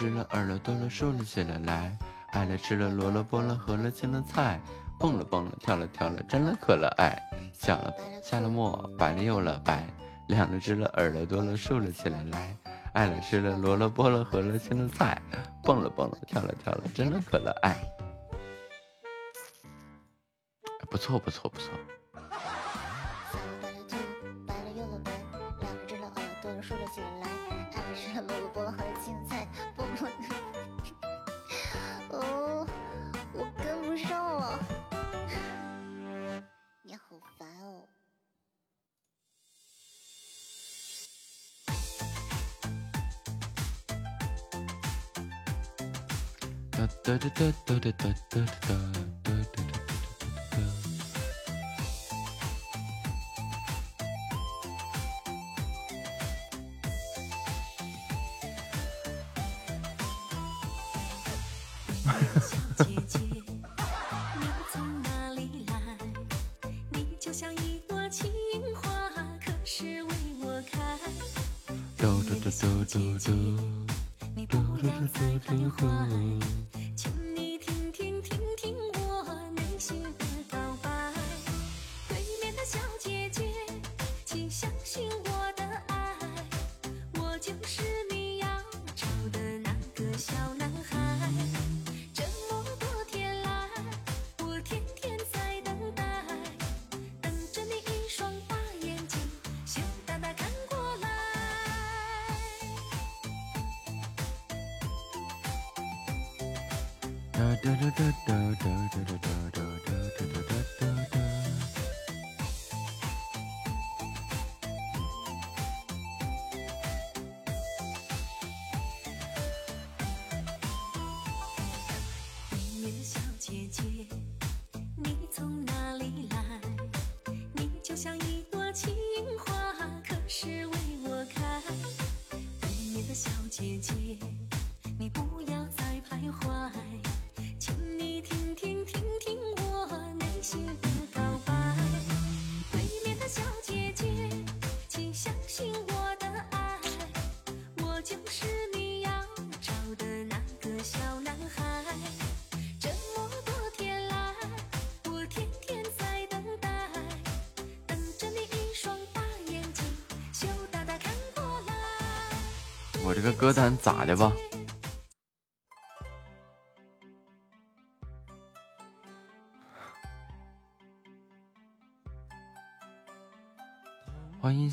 [0.00, 1.58] 两了，耳朵多了竖了起来。
[1.58, 1.96] 来，
[2.32, 4.60] 爱了，吃了，萝了，卜了，和了，青了，菜
[4.98, 7.20] 蹦了，蹦了，跳了，跳了，真了，可了，爱
[7.52, 7.92] 笑了，
[8.22, 9.86] 下了，墨，白了，又了，白
[10.28, 12.22] 亮了，知了，耳朵多了竖了起来。
[12.24, 12.56] 来，
[12.94, 15.20] 爱了，吃了，萝了，卜了，和了，青了，菜
[15.62, 17.76] 蹦了，蹦了，跳了，跳了，真了，可了，爱。
[20.90, 21.70] 不错，不错，不错。
[47.34, 49.19] da, da, da,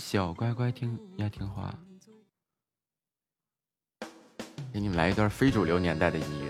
[0.09, 1.77] 小乖乖听要听话。
[4.71, 6.46] 给你们来一段非主流年代的音乐。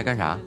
[0.00, 0.38] 在干啥？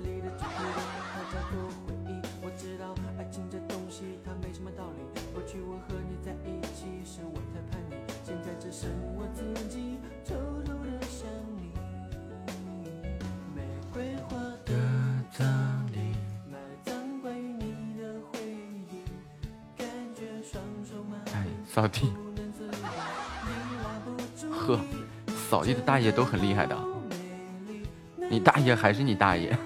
[20.66, 22.12] 的扫地。
[25.64, 26.76] 爱的大爷都很厉害的
[28.64, 29.58] 也还是你大爷！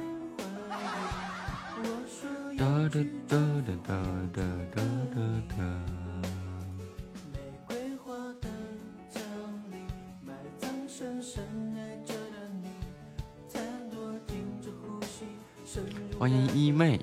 [16.18, 17.00] 欢迎一妹，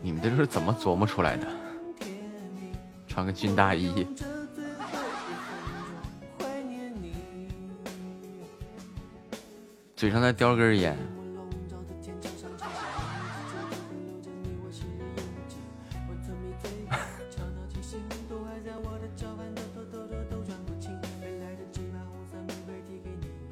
[0.00, 1.46] 你们这是怎么琢磨出来的？
[3.08, 4.06] 穿个军大衣。
[10.18, 10.96] 刚才叼根烟。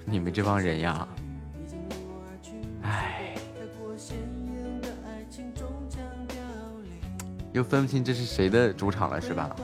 [0.04, 1.06] 你 你们这帮人呀
[2.82, 3.36] 唉
[7.52, 9.54] 又分不清这是谁的主场了是吧？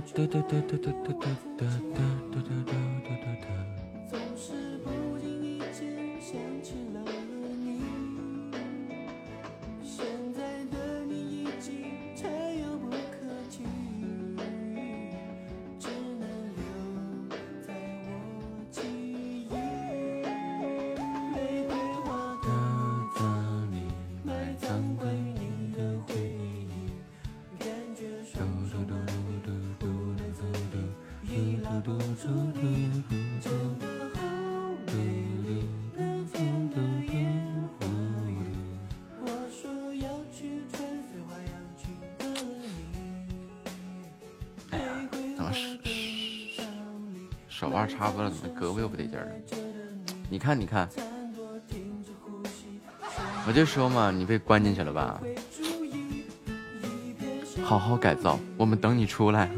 [0.00, 1.26] 哒哒哒哒哒哒哒
[1.58, 2.72] 哒哒哒哒
[3.04, 3.89] 哒哒哒。
[48.00, 49.32] 差不多了，怎么胳膊又不得劲儿了？
[50.30, 50.88] 你看你看，
[53.46, 55.20] 我就说嘛，你被关进去了吧，
[57.62, 59.50] 好好改造，我们等你出来。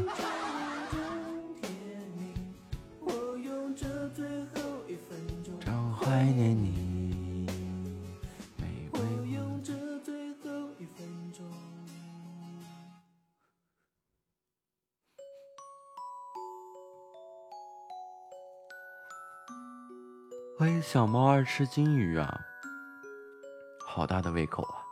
[21.55, 22.41] 吃金鱼啊，
[23.85, 24.82] 好大的胃口啊。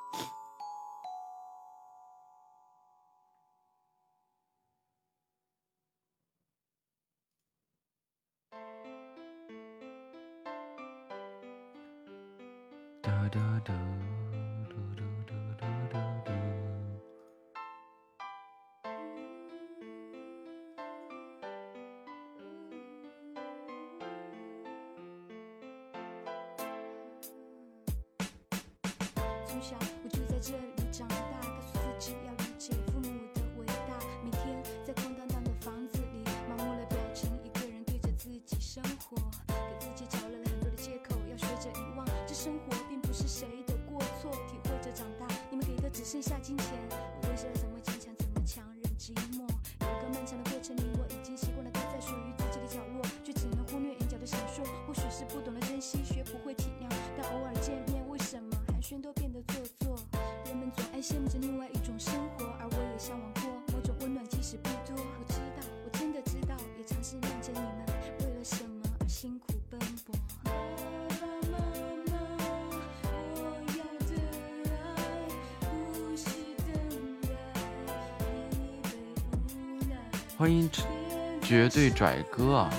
[82.02, 82.74] 拽哥啊，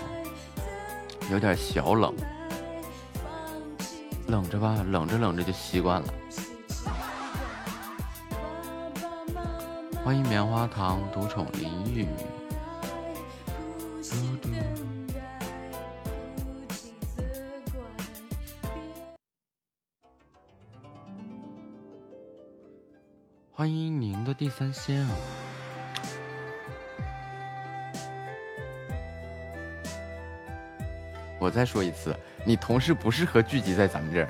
[1.30, 2.12] 有点小冷，
[4.26, 6.08] 冷着吧，冷着冷着就习惯了。
[10.04, 12.08] 欢迎棉花糖独宠淋浴。
[23.52, 25.14] 欢迎您的第三鲜啊！
[31.52, 34.28] 再说一次，你同事不适合聚集在咱们这儿。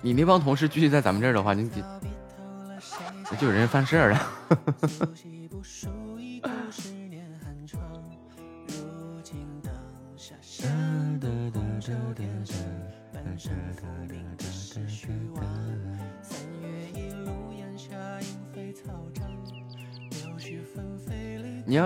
[0.00, 1.70] 你那帮同事聚集在咱们这儿的话，你，
[3.30, 4.20] 那就有人犯事儿了。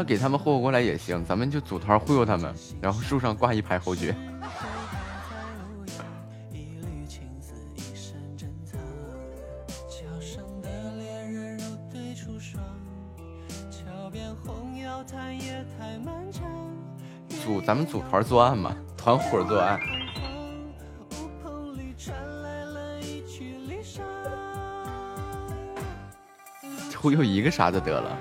[0.07, 4.15] 给他们霍霍过来也行，咱们就组团忽悠他们，然后树上挂一排侯爵。
[17.43, 19.79] 组咱们组团作案嘛，团伙作案。
[26.97, 28.19] 忽悠一个啥就得了。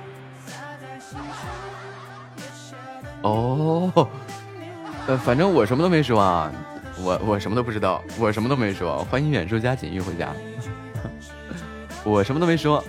[3.25, 4.07] 哦，
[5.07, 6.51] 呃，反正我什么都没说啊，
[7.01, 9.03] 我我什么都不知道，我什么都没说。
[9.05, 10.29] 欢迎远处加锦玉回家，
[12.05, 12.83] 我什么都没说。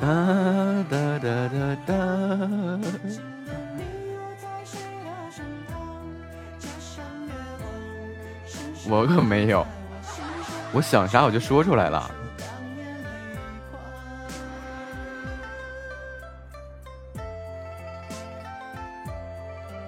[0.00, 0.06] 哒
[0.88, 1.94] 哒哒哒哒。
[8.88, 9.66] 我可没有，
[10.72, 12.08] 我想啥我就说出来了。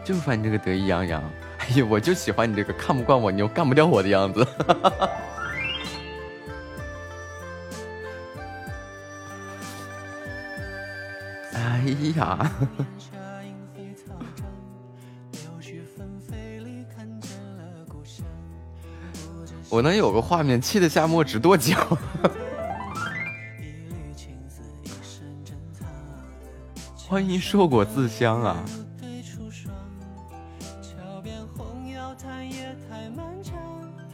[0.09, 1.23] 就烦你这个得意洋洋，
[1.59, 4.49] 哎呀，我就喜欢你这个看不惯我，你又干不掉我的样子。
[11.53, 11.85] 哎
[12.17, 12.51] 呀，
[19.69, 21.77] 我能有个画面，气得夏末直跺脚。
[26.97, 28.65] 欢迎硕果自香啊！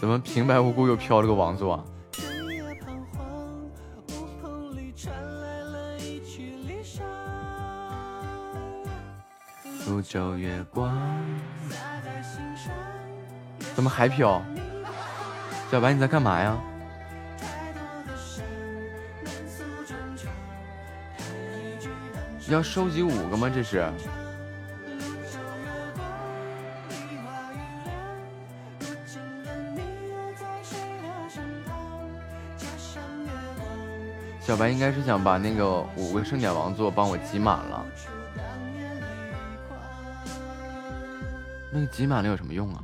[0.04, 1.84] 怎么平白无故又飘了个王座啊？
[9.80, 10.94] 苏州月光，
[13.74, 14.42] 怎么还飘？
[15.70, 16.54] 小白你在干嘛呀？
[22.50, 23.48] 要收集五个吗？
[23.48, 23.90] 这是？
[34.54, 37.84] 小白应该是想把那个五个盛典王座帮我集满了。
[41.72, 42.78] 那个集满了有什么用啊？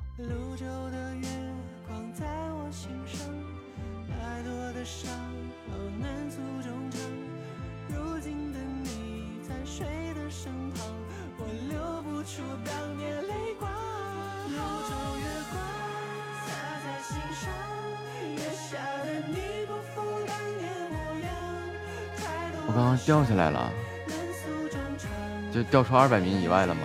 [25.71, 26.81] 掉出二百名以外了吗？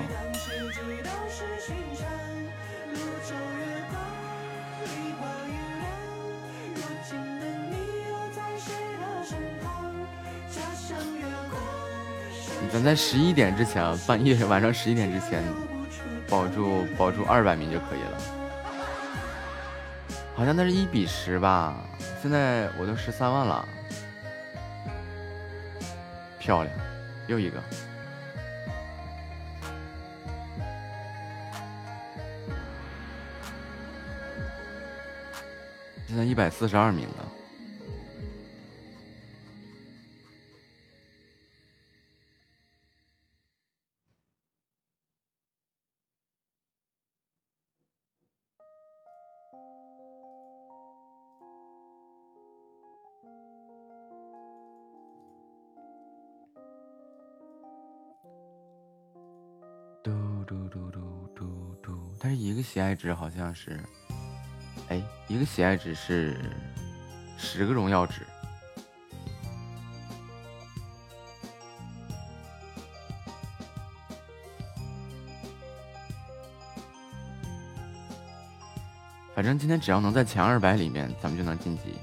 [12.71, 15.41] 咱在十一点之前，半夜晚上十一点之前，
[16.29, 18.17] 保住保住二百名就可以了。
[20.35, 21.73] 好像那是一比十吧？
[22.21, 23.65] 现在我都十三万了，
[26.37, 26.75] 漂亮，
[27.27, 27.63] 又一个。
[36.35, 37.31] 一百四十二名了。
[60.03, 60.11] 嘟
[60.45, 63.79] 嘟嘟嘟嘟嘟，但是一个喜爱值好像是，
[64.89, 66.39] 哎，一个喜爱值是
[67.37, 68.21] 十个荣耀值。
[79.35, 81.93] 反正今天只要能在前二百里面，咱们就能晋级。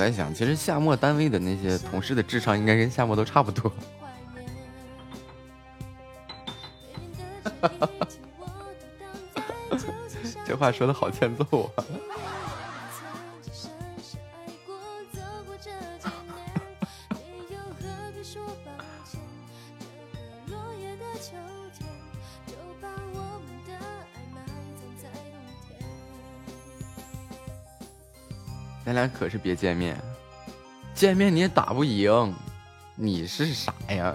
[0.00, 3.70] 在想，其实夏末单位的那些同事的智商应该跟夏末都差不多。
[10.46, 11.84] 这话说的好欠揍啊！
[29.20, 30.00] 可是别见面，
[30.94, 32.34] 见面你也打不赢，
[32.94, 34.14] 你是啥呀？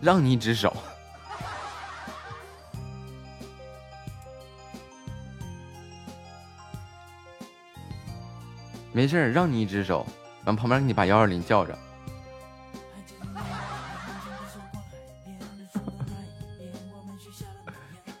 [0.00, 0.74] 让你一只手。
[8.92, 10.06] 没事，让你一只手，
[10.46, 11.78] 完旁边给你把幺二零叫着。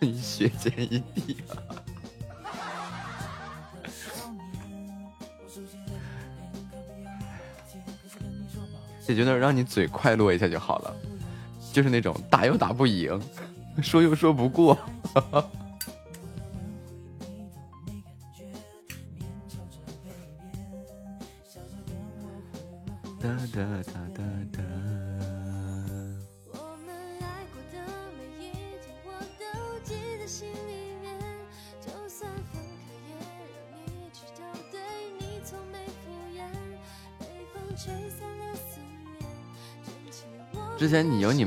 [0.00, 1.56] 你血溅一地、啊
[9.10, 10.94] 解决那让你嘴快落一下就好了，
[11.72, 13.20] 就是那种打又打不赢，
[13.82, 14.78] 说又说不过。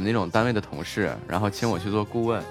[0.04, 2.44] 们那种单位的同事，然后请我去做顾问，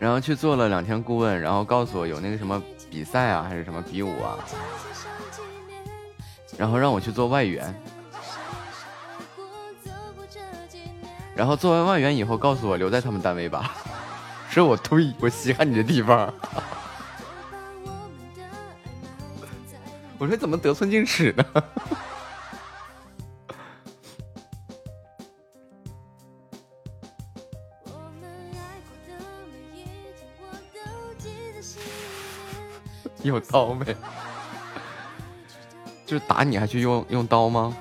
[0.00, 2.60] 然后去做了两天顾问，然后告诉我有那个什么
[2.90, 4.36] 比赛啊，还是什么比武啊，
[6.58, 7.72] 然后让我去做外援，
[11.36, 13.76] 然后做完外援以后告诉我留在他们单位吧，
[14.50, 16.34] 说我推我稀罕你的地方，
[20.18, 21.44] 我说怎么得寸进尺呢？
[33.22, 33.84] 有刀没？
[36.06, 37.76] 就是打你还去用用刀吗？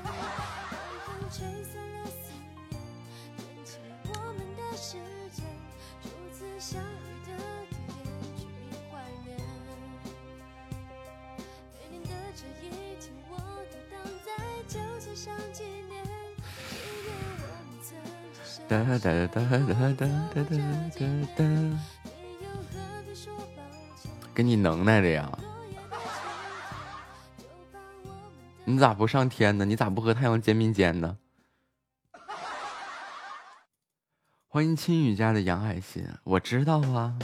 [18.72, 20.44] 哒哒哒哒哒哒哒
[20.96, 21.06] 哒
[21.36, 22.01] 哒
[24.82, 25.38] 哒，给你能耐的呀！
[28.66, 29.66] 你咋不上天呢？
[29.66, 31.18] 你咋不和太阳肩并肩呢？
[34.48, 37.16] 欢迎青雨家的杨海心，我知道啊。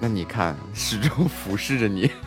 [0.00, 2.10] 那你看，始终俯视着你。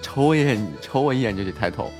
[0.00, 1.90] 瞅我一眼，瞅我一眼就得抬头。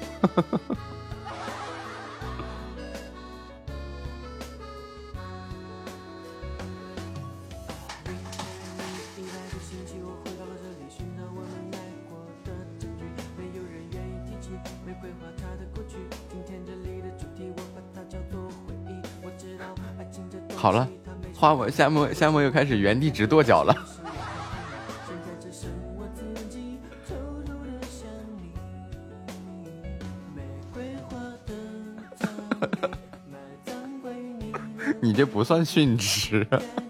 [21.47, 23.73] 花我夏末夏末又开始原地直跺脚了。
[35.01, 36.44] 你这不算殉职。
[36.51, 36.86] 最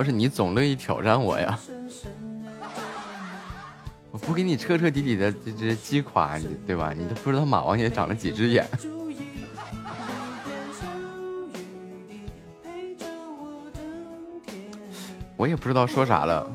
[0.00, 1.58] 要是你总乐意挑战我呀，
[4.10, 6.94] 我不给你彻彻底底的这这击垮你，对吧？
[6.96, 8.66] 你都不知道马王爷长了几只眼。
[15.36, 16.50] 我也不知道说啥了。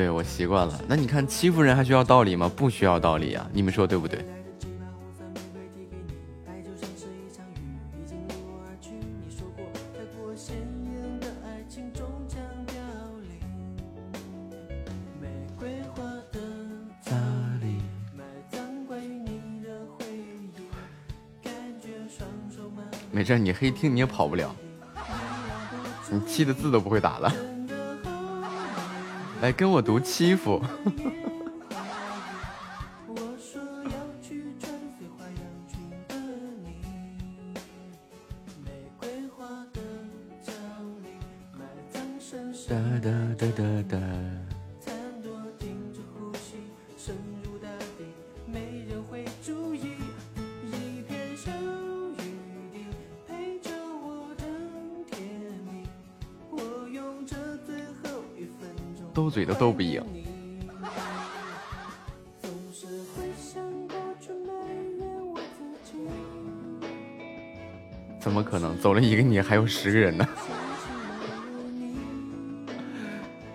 [0.00, 0.80] 对，我习惯了。
[0.88, 2.50] 那你看，欺负人还需要道理吗？
[2.56, 4.24] 不需要道理啊，你们说对不对？
[23.12, 24.56] 没事，你黑听你也跑不了，
[26.10, 27.30] 你气的字都不会打了。
[29.40, 30.62] 来跟我读欺负，
[69.50, 70.24] 还有十个人呢。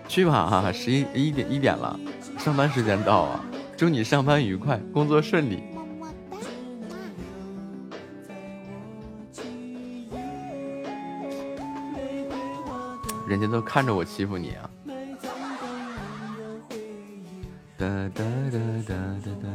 [0.06, 1.98] 去吧哈十一一点一点了
[2.36, 3.42] 上班时间到啊
[3.78, 5.62] 祝你上班愉快工作顺利。
[5.74, 6.06] 么么
[12.66, 12.74] 哒
[13.26, 14.68] 人家都看着我欺负你啊。
[17.78, 18.94] 哒哒哒哒
[19.24, 19.48] 哒哒。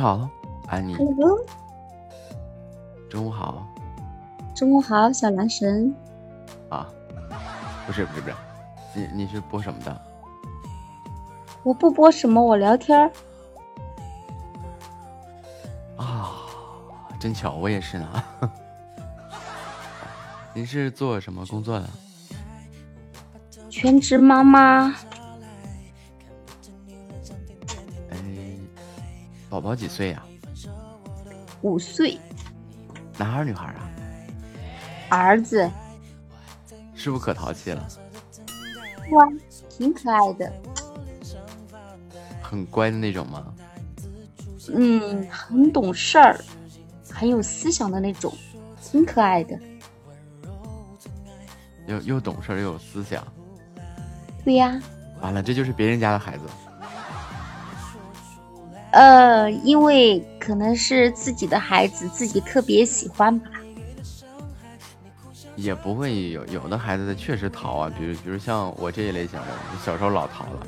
[0.00, 0.26] 你好，
[0.66, 1.38] 安妮，Hello，
[3.10, 3.66] 中午好
[4.54, 5.94] 中午好，小男神。
[6.70, 6.88] 啊！
[7.86, 8.34] 不是不是不是，
[8.94, 10.00] 你你是播什么的？
[11.62, 13.10] 我不播什么，我聊天儿。
[15.98, 16.48] 啊，
[17.20, 18.24] 真巧，我也是呢。
[20.54, 21.86] 您是做什么工作的？
[23.68, 24.96] 全职妈妈，
[29.60, 30.22] 宝宝几岁呀、
[31.60, 32.18] 五岁，
[33.18, 33.90] 男孩儿女孩儿啊？
[35.10, 35.70] 儿子，
[36.94, 37.86] 是不是可淘气了？
[39.10, 39.22] 哇，
[39.68, 40.50] 挺可爱的。
[42.40, 43.54] 很乖的那种吗？
[44.74, 46.40] 嗯，很懂事儿，
[47.10, 48.32] 很有思想的那种，
[48.80, 49.58] 挺可爱的。
[51.86, 53.22] 又又懂事儿又有思想。
[54.42, 54.80] 对呀，
[55.20, 56.44] 完了，这就是别人家的孩子。
[58.92, 63.50] 呃，因为可能是自己的孩子，自己特别喜欢吧。
[65.56, 69.46] 也不会有有的孩子确实淘啊，比如比如像我这一类型的，
[69.84, 70.66] 小时候老淘了，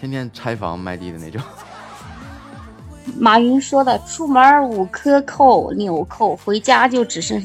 [0.00, 1.40] 天天拆房卖地的那种。
[3.20, 7.40] 马云说的：“出门五颗扣纽扣，回家就只剩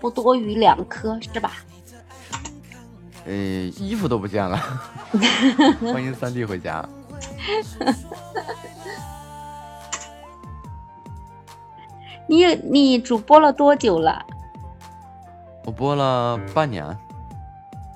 [0.00, 1.52] 不多于两颗，是吧
[3.26, 3.32] 呃，
[3.76, 4.56] 衣服都不见了。
[5.92, 6.88] 欢迎三弟回家。
[12.30, 14.24] 你你主播了多久了？
[15.64, 16.96] 我播了半年，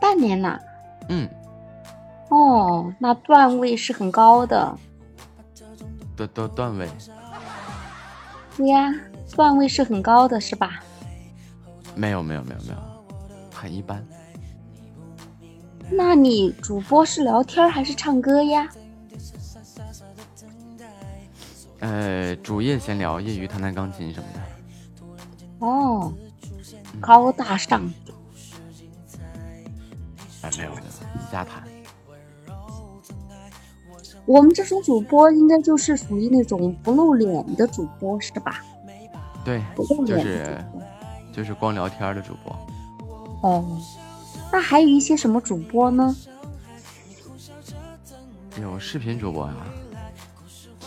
[0.01, 0.59] 半年呐。
[1.09, 1.29] 嗯，
[2.31, 4.77] 哦，那段位是很高的。
[6.17, 6.89] 段段段位
[8.57, 8.93] 对呀，
[9.37, 10.81] 段位是很高的，是吧？
[11.95, 12.79] 没有没有没有没有，
[13.55, 14.05] 很一般。
[15.93, 18.69] 那你主播是聊天还是唱歌呀？
[21.85, 25.67] 呃，主业闲聊，业余弹弹钢琴什么的。
[25.67, 26.11] 哦，
[26.99, 27.83] 高大上。
[30.41, 30.83] 哎，没有没有，
[31.31, 31.63] 瞎弹。
[34.25, 38.65] 我们这种主播应该就是属于那种不露脸的主播，是吧？
[39.45, 40.65] 对就是。
[41.35, 42.57] 就是光聊天的主播。
[43.43, 43.79] 哦，
[44.51, 46.17] 那还有一些什么主播呢？
[48.59, 49.67] 有视频主播啊，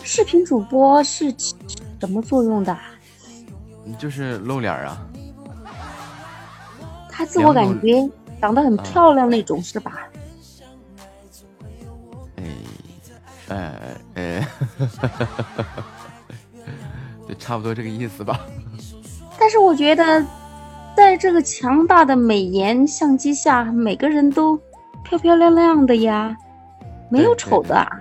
[0.08, 1.54] 视频主播是起
[2.00, 2.76] 什么作用的？
[4.00, 5.06] 就是露脸啊。
[7.12, 8.10] 他自我感觉
[8.40, 10.08] 长得很漂亮那种，是吧？
[13.50, 13.74] 呃
[14.14, 14.48] 呃，
[17.28, 18.46] 就差不多这个意思吧。
[19.38, 20.26] 但是我觉得，
[20.96, 24.58] 在这个强大的美颜相机下，每个人都
[25.04, 26.34] 漂漂亮亮的呀，
[27.10, 27.92] 没有对对丑的啊。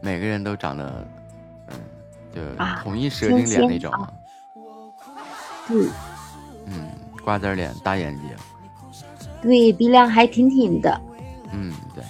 [0.00, 1.06] 对，每个人都长得，
[1.68, 1.76] 嗯，
[2.34, 4.10] 就啊统一蛇精脸那种嘛。
[5.68, 5.88] 对
[6.66, 6.90] 嗯，
[7.24, 8.24] 瓜子脸，大眼睛。
[9.42, 11.00] 对，鼻梁还挺挺的，
[11.52, 12.04] 嗯，对，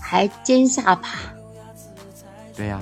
[0.00, 1.08] 还尖下巴。
[2.54, 2.80] 对呀。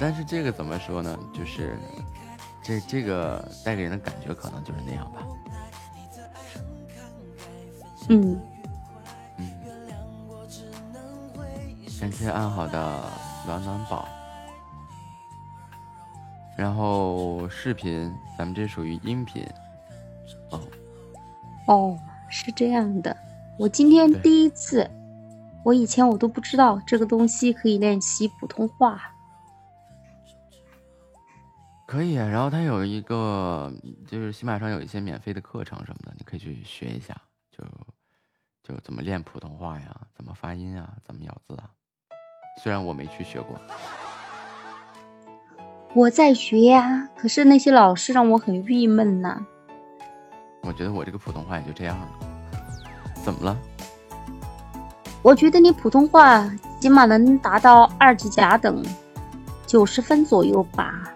[0.00, 1.18] 但是这个怎么说呢？
[1.34, 1.76] 就是
[2.62, 5.22] 这这个带给人的感觉可能就是那样吧。
[8.08, 8.40] 嗯，
[12.00, 13.02] 感谢安好的
[13.44, 14.06] 暖暖宝。
[16.56, 19.44] 然后视频，咱们这属于音频。
[20.50, 20.60] 哦，
[21.66, 21.98] 哦，
[22.30, 23.16] 是这样的。
[23.58, 24.88] 我今天第一次，
[25.64, 29.00] 我以前我都不知道这个东西可以练习普通话。
[31.86, 32.28] 可以啊。
[32.28, 33.72] 然后它有一个，
[34.06, 37.16] 就是喜马上有一些免费的课程什么的，你可以去学一下。
[37.50, 37.64] 就
[38.62, 41.70] 就怎么练普通话呀，怎么发音啊，怎么咬字啊。
[42.60, 43.56] 虽然我没去学过，
[45.94, 49.46] 我在学呀，可是那些老师让我很郁闷呐。
[50.62, 52.08] 我觉得我这个普通话也就这样了。
[53.24, 53.56] 怎么了？
[55.22, 58.84] 我觉得你普通话起码能达到二级甲等，
[59.66, 61.14] 九十分左右吧。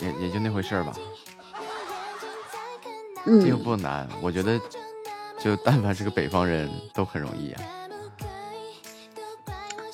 [0.00, 0.92] 也也就那回事儿吧。
[3.24, 4.60] 嗯这个不难，我觉得
[5.42, 7.62] 就但凡是个北方人都很容易啊。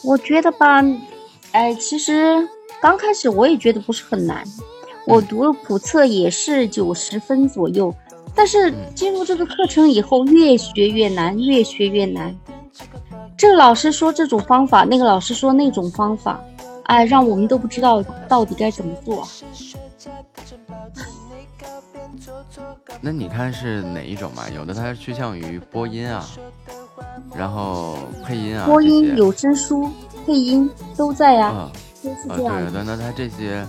[0.05, 0.83] 我觉得吧，
[1.53, 2.47] 哎，其实
[2.81, 4.45] 刚开始我也觉得不是很难，
[5.07, 7.93] 我读了普测也是九十分左右，
[8.35, 12.37] 但是进入这个课程以后，越学越难，越学越难。
[13.37, 16.41] 这个老师说这种方法，那个老师说那种方法，
[16.85, 19.27] 哎，让我们都不知道到底该怎么做。
[23.01, 24.45] 那你看是哪一种嘛？
[24.55, 26.25] 有的它趋向于播音啊，
[27.37, 29.91] 然后配音啊，播音、有声书、
[30.27, 31.71] 配音都在呀、啊
[32.03, 32.71] 都是啊，这样对，的。
[32.85, 33.67] 那那他这些，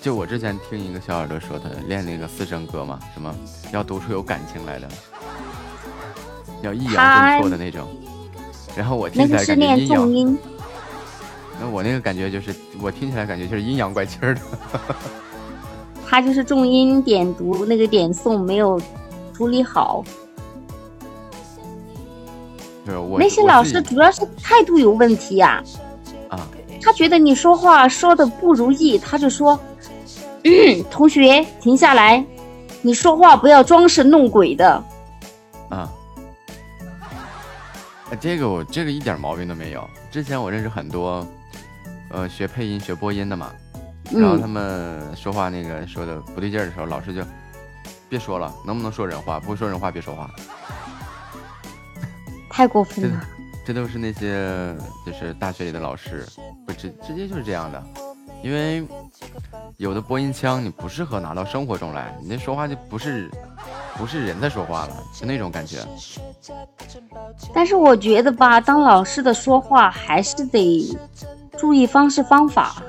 [0.00, 3.34] 就我之前听一个小耳朵说，他练那个四声歌嘛，什么
[3.72, 4.88] 要读出有感情来的，
[6.62, 7.88] 要抑扬顿挫的那种。
[8.76, 10.38] 然后我听起来那个是练感觉阴阳，重音，
[11.60, 14.40] 那我那个感觉就是，我听起来感觉就是阴阳怪气儿的。
[16.08, 18.80] 他就是重音点读那个点诵没有
[19.34, 20.04] 处理好。
[23.18, 25.60] 那些老师主要是态度有问题呀、
[26.28, 26.46] 啊，
[26.80, 29.58] 他觉得你说话说的不如意，他就说
[30.44, 32.24] ：“嗯， 同学停下来，
[32.82, 34.84] 你说话不要装神弄鬼的。
[35.68, 35.90] 啊，
[38.10, 39.84] 呃这个我这个一点毛病都没有。
[40.12, 41.26] 之前我认识很多，
[42.10, 43.50] 呃，学配音、学播音的嘛，
[44.12, 47.22] 然后嗯他们说话那个说的不对劲儿的时候，老师就
[48.08, 49.40] 别说了，能不能说人话？
[49.40, 50.30] 不会说人话别说话。”
[52.50, 53.20] 太过分了。
[53.66, 54.74] 这都是那些
[55.04, 56.24] 就是大学里的老师，
[56.64, 57.82] 不直直接就是这样的，
[58.42, 58.86] 因为
[59.76, 63.28] 有的播音腔你不适合拿到生活中来，你那说话就不是
[63.96, 65.78] 不是人在说话了，就那种感觉。
[67.52, 70.96] 但是我觉得吧，当老师的说话还是得
[71.58, 72.80] 注意方式方法。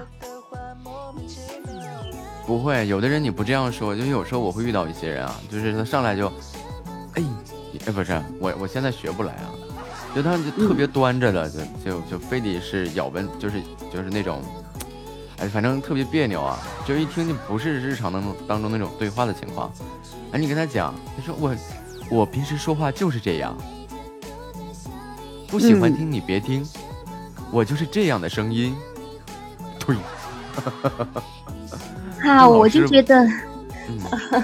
[2.47, 6.31] 不会，有的人你不这样说，就有时候我会遇到一些人啊，就是他上来就，
[7.15, 7.23] 哎，
[7.85, 9.51] 哎不是我我现在学不来啊，
[10.15, 13.61] 就他就特别端着的，就就就非得是咬文，就是
[13.91, 14.41] 就是那种，
[15.39, 19.69] 哎，反正特别别扭啊，就一听就不是日常当中当中那种对话的情况。
[20.31, 21.53] 哎，你跟他讲，他说我
[22.09, 23.57] 我平时说话就是这样，
[25.49, 26.65] 不喜欢听你别听，
[27.51, 28.73] 我就是这样的声音，
[29.79, 29.97] 对。
[30.55, 31.23] 哈哈哈哈
[32.21, 33.25] 啊，我就觉得，
[33.89, 34.43] 嗯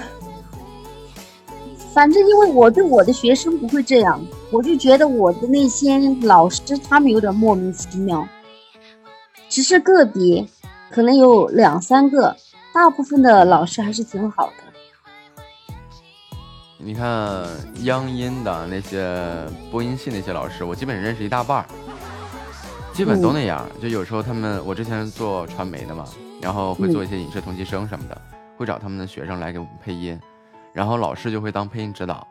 [1.94, 4.20] 反正因为我对我的学生不会这样，
[4.50, 8.26] 我就觉得我的那些老师他们有点莫名其妙，
[9.48, 10.44] 只是个别，
[10.90, 12.36] 可能有两三个，
[12.74, 14.52] 大部分的老师还是挺好的。
[16.78, 17.46] 你看
[17.84, 21.66] 央音的那些播音系那些老师，我基本认识一大半儿，
[22.92, 23.64] 基本都那样。
[23.80, 26.04] 就有时候他们，我之前做传媒的嘛，
[26.44, 28.20] 然后会做一些影视同期声什么的，
[28.58, 30.20] 会找他们的学生来给我们配音，
[30.74, 32.28] 然后老师就会当配音指导，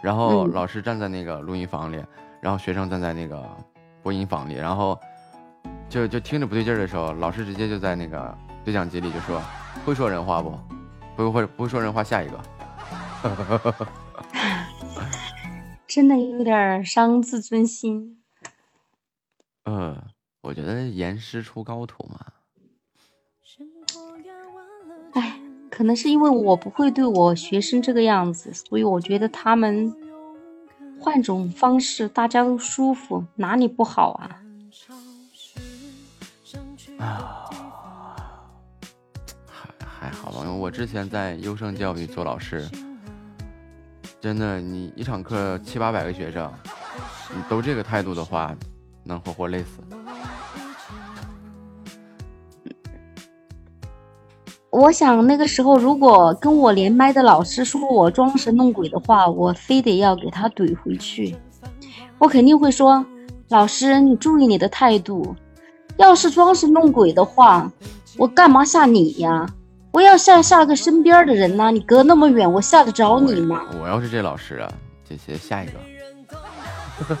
[0.00, 2.00] 然后嗯老师站在那个录音房里，
[2.40, 3.44] 然后学生站在那个
[4.04, 4.96] 播音房里，然后
[5.88, 8.32] 就就听着不对劲儿的时候，老师直接就在那个
[8.64, 9.42] 对讲机里就说
[9.84, 10.56] ：“会说人话不？
[11.16, 12.40] 不会不会说人话，下一个。
[15.88, 18.22] ”真的有点伤自尊心。
[19.64, 20.04] 呃，
[20.42, 22.20] 我觉得严师出高徒嘛。
[25.76, 29.94] 可能是因为我不会对我学生这个样子，所以我觉得他们
[30.98, 34.40] 换种方式，大家都舒服，哪里不好啊？
[36.96, 37.50] 啊，
[39.46, 42.66] 还还好吧，因为我之前在优胜教育做老师，
[44.18, 46.50] 真的，你一场课七八百个学生，
[47.34, 48.56] 你都这个态度的话，
[49.04, 49.82] 能活活累死。
[54.76, 61.34] 我想那个时候，如果跟我连麦的老师说我装神弄鬼的话，我非得要给他怼回去。
[62.18, 63.02] 我肯定会说
[63.48, 65.34] ：“老师，你注意你的态度。
[65.96, 67.72] 要是装神弄鬼的话，
[68.18, 69.46] 我干嘛吓你呀？
[69.92, 73.62] 我要吓吓个身边的人呢、你隔那么远，我吓得着你吗？
[73.80, 74.70] 我要是这老师啊，
[75.08, 75.72] 姐姐下一个。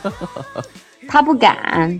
[1.08, 1.98] 他不敢。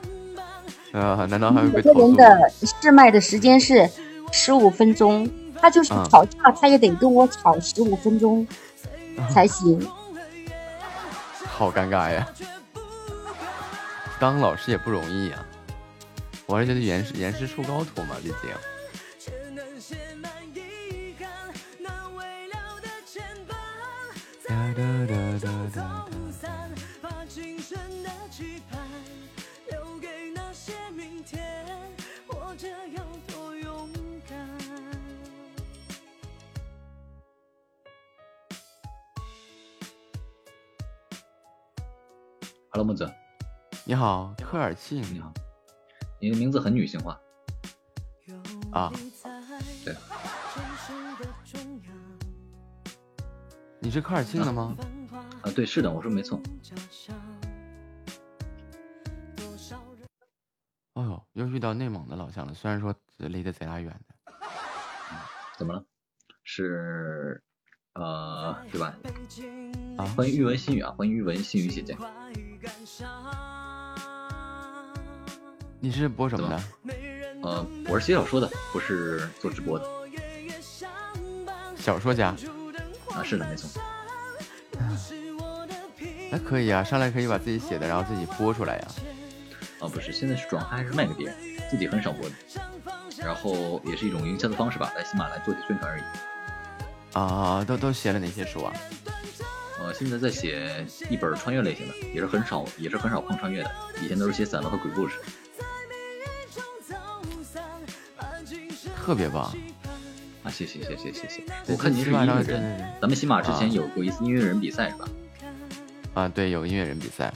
[0.92, 2.00] 啊，难道还会被投诉？
[2.00, 2.50] 人的
[2.80, 3.86] 试麦的时间是
[4.32, 5.28] 十五分钟，
[5.60, 8.46] 他就是嗯吵架，他也得跟我吵十五分钟
[9.30, 9.86] 才行。
[11.46, 12.26] 好尴尬呀！
[14.20, 15.44] 当老师也不容易呀，
[16.46, 18.50] 我还是觉得严师严师出高徒嘛，毕竟。
[24.48, 25.97] 哒哒哒哒哒
[42.70, 43.10] Hello，木子，
[43.86, 45.02] 你好，科尔沁。
[45.14, 45.32] 你好，
[46.20, 47.18] 你的名字很女性化
[48.70, 48.92] 啊？
[49.84, 49.96] 对，
[53.80, 54.76] 你是科尔沁的吗？
[55.40, 56.38] 啊，对，是的，我说没错。
[60.92, 64.14] 哦呦，又遇到内蒙的老乡了，虽然说离得贼拉远的。
[65.56, 65.82] 怎么了？
[66.44, 67.42] 是
[67.94, 68.94] 呃，对吧？
[69.96, 71.96] 啊，欢迎玉文新语啊，欢迎玉文新语姐姐。
[75.80, 76.60] 你是播什么的？
[77.42, 79.88] 呃，我是写小说的，不是做直播的。
[81.76, 82.34] 小说家。
[83.14, 83.80] 啊，是的，没错。
[86.30, 88.88] 那可以啊，上来可以把自己写的，然后自己播出来呀、
[89.80, 91.36] 啊，不是，现在是转发还是卖给别人，
[91.70, 92.34] 自己很少播的。
[93.16, 96.02] 然后也是一种营销的方式吧，来喜马来做些宣传而已。
[97.12, 97.64] 啊。
[97.64, 98.72] 都都写了哪些书啊？
[99.80, 103.70] 呃，现在在写一本穿越类型的，也是很少，也是很少碰穿越的。
[104.02, 105.14] 以前都是写散文和鬼故事。
[108.96, 109.44] 特别棒
[110.44, 110.50] 啊！
[110.50, 111.42] 谢谢谢谢谢谢。
[111.64, 115.08] 对我看您是音乐人，咱们喜马之前啊有过一次音乐人比赛是吧？
[116.14, 117.32] 啊，对，有音乐人比赛。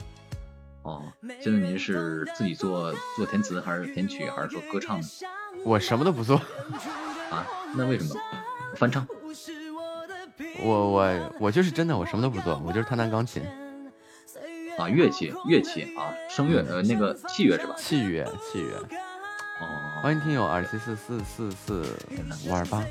[0.83, 1.01] 哦，
[1.41, 5.07] 现在您是自己做做填词，还是填曲，还是说歌唱呢？
[5.63, 6.35] 我什么都不做，
[7.31, 8.15] 啊，那为什么？
[8.75, 9.07] 翻唱？
[10.61, 13.41] 我我我就是真的，我什么都不做，我就是弹弹钢琴。
[14.77, 17.75] 啊，乐器乐器啊，声乐呃那个器乐是吧？
[17.77, 18.77] 器乐器乐。
[19.61, 19.67] 哦，
[20.01, 21.85] 欢迎听友二七四四四四
[22.47, 22.83] 五二八。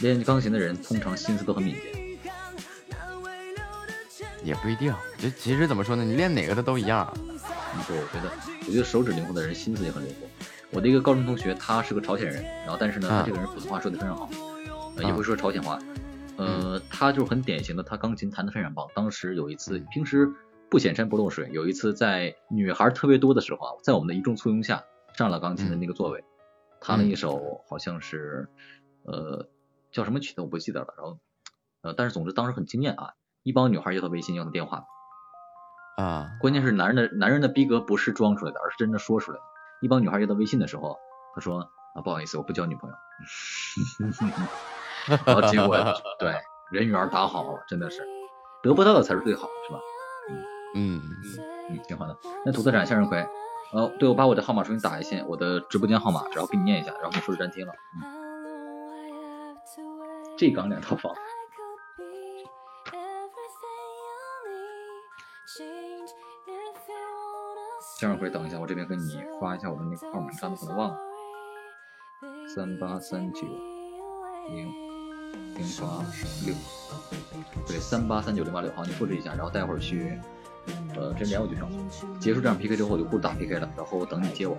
[0.00, 2.06] 练钢琴的人通常心思都很敏捷。
[4.42, 7.12] 也不一定，就其实怎么说呢，你练哪个的都一样。
[7.16, 7.36] 嗯，
[7.88, 8.30] 对，我觉得，
[8.66, 10.26] 我觉得手指灵活的人心思也很灵活。
[10.70, 14.55] 我的一个高中同学，他是个朝鲜人，然后但是呢，他这个人普通话说的非常好，呃，
[15.02, 15.78] 也会说朝鲜话。
[16.38, 18.86] 呃，他就是很典型的，他钢琴弹得非常棒。
[18.94, 20.30] 当时有一次，平时
[20.68, 26.24] 不显山不露水，有一次在女孩特别多的时候啊，在我们的一众簇拥下上了钢琴的那个座位，
[26.78, 28.50] 弹了一首好像是
[29.04, 29.48] 呃
[29.90, 31.18] 叫什么曲子我不记得了，然后
[31.80, 34.84] 呃，但是总之当时很惊艳啊，一帮女孩要他微信要他电话，
[35.96, 39.42] 啊，关键是男人的男人的逼格不是装出来的，而是真的说出来的。
[39.80, 40.98] 一帮女孩要他微信的时候，
[41.34, 41.60] 他说
[41.94, 42.96] 啊不好意思，我不交女朋友。
[45.06, 45.76] 然后结果
[46.18, 46.34] 对
[46.70, 48.02] 人缘打好了，真的是
[48.62, 49.80] 得不到的才是最好，是吧？
[50.74, 51.02] 嗯嗯
[51.70, 52.16] 嗯，挺好的。
[52.44, 53.24] 那土特产向日葵，
[53.72, 57.72] 哦，对我把我的号码重新打一下，我的直播间号码，然后给你念一下，然后你说是粘贴了。
[57.94, 58.02] 嗯，
[60.36, 61.14] 这港两套房。
[67.98, 70.98] 向日葵，等一下，我这边跟你发一下我的那个号码，你刚才可能忘了。
[72.54, 73.46] 三八三九
[74.48, 74.85] 零
[75.56, 76.04] 零八
[76.44, 76.54] 六，
[77.66, 80.18] 对，三八三九零八六，好，你复制一下，然后待会儿去，
[80.94, 81.70] 呃，直接连我就行了。
[82.20, 84.56] 结束这场 PK 之后，我就不打 PK 了，然后等你接我。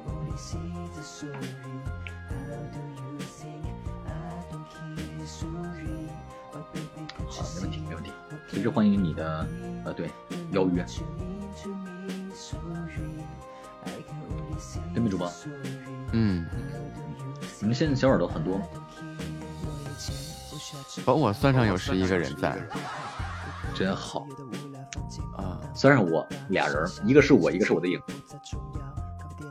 [7.30, 8.12] 好，没问题，没问题，
[8.48, 9.48] 随时欢迎你的，
[9.86, 10.10] 呃，对，
[10.52, 10.86] 邀约。
[14.94, 15.32] 对面主播？
[16.14, 16.46] 嗯，
[17.60, 18.66] 你们现在小耳朵很多吗？
[21.06, 22.58] 把我算上有十一个人在，
[23.74, 24.28] 真好
[25.38, 25.58] 啊！
[25.74, 28.00] 算上我俩人，一个是我，一个是我的影。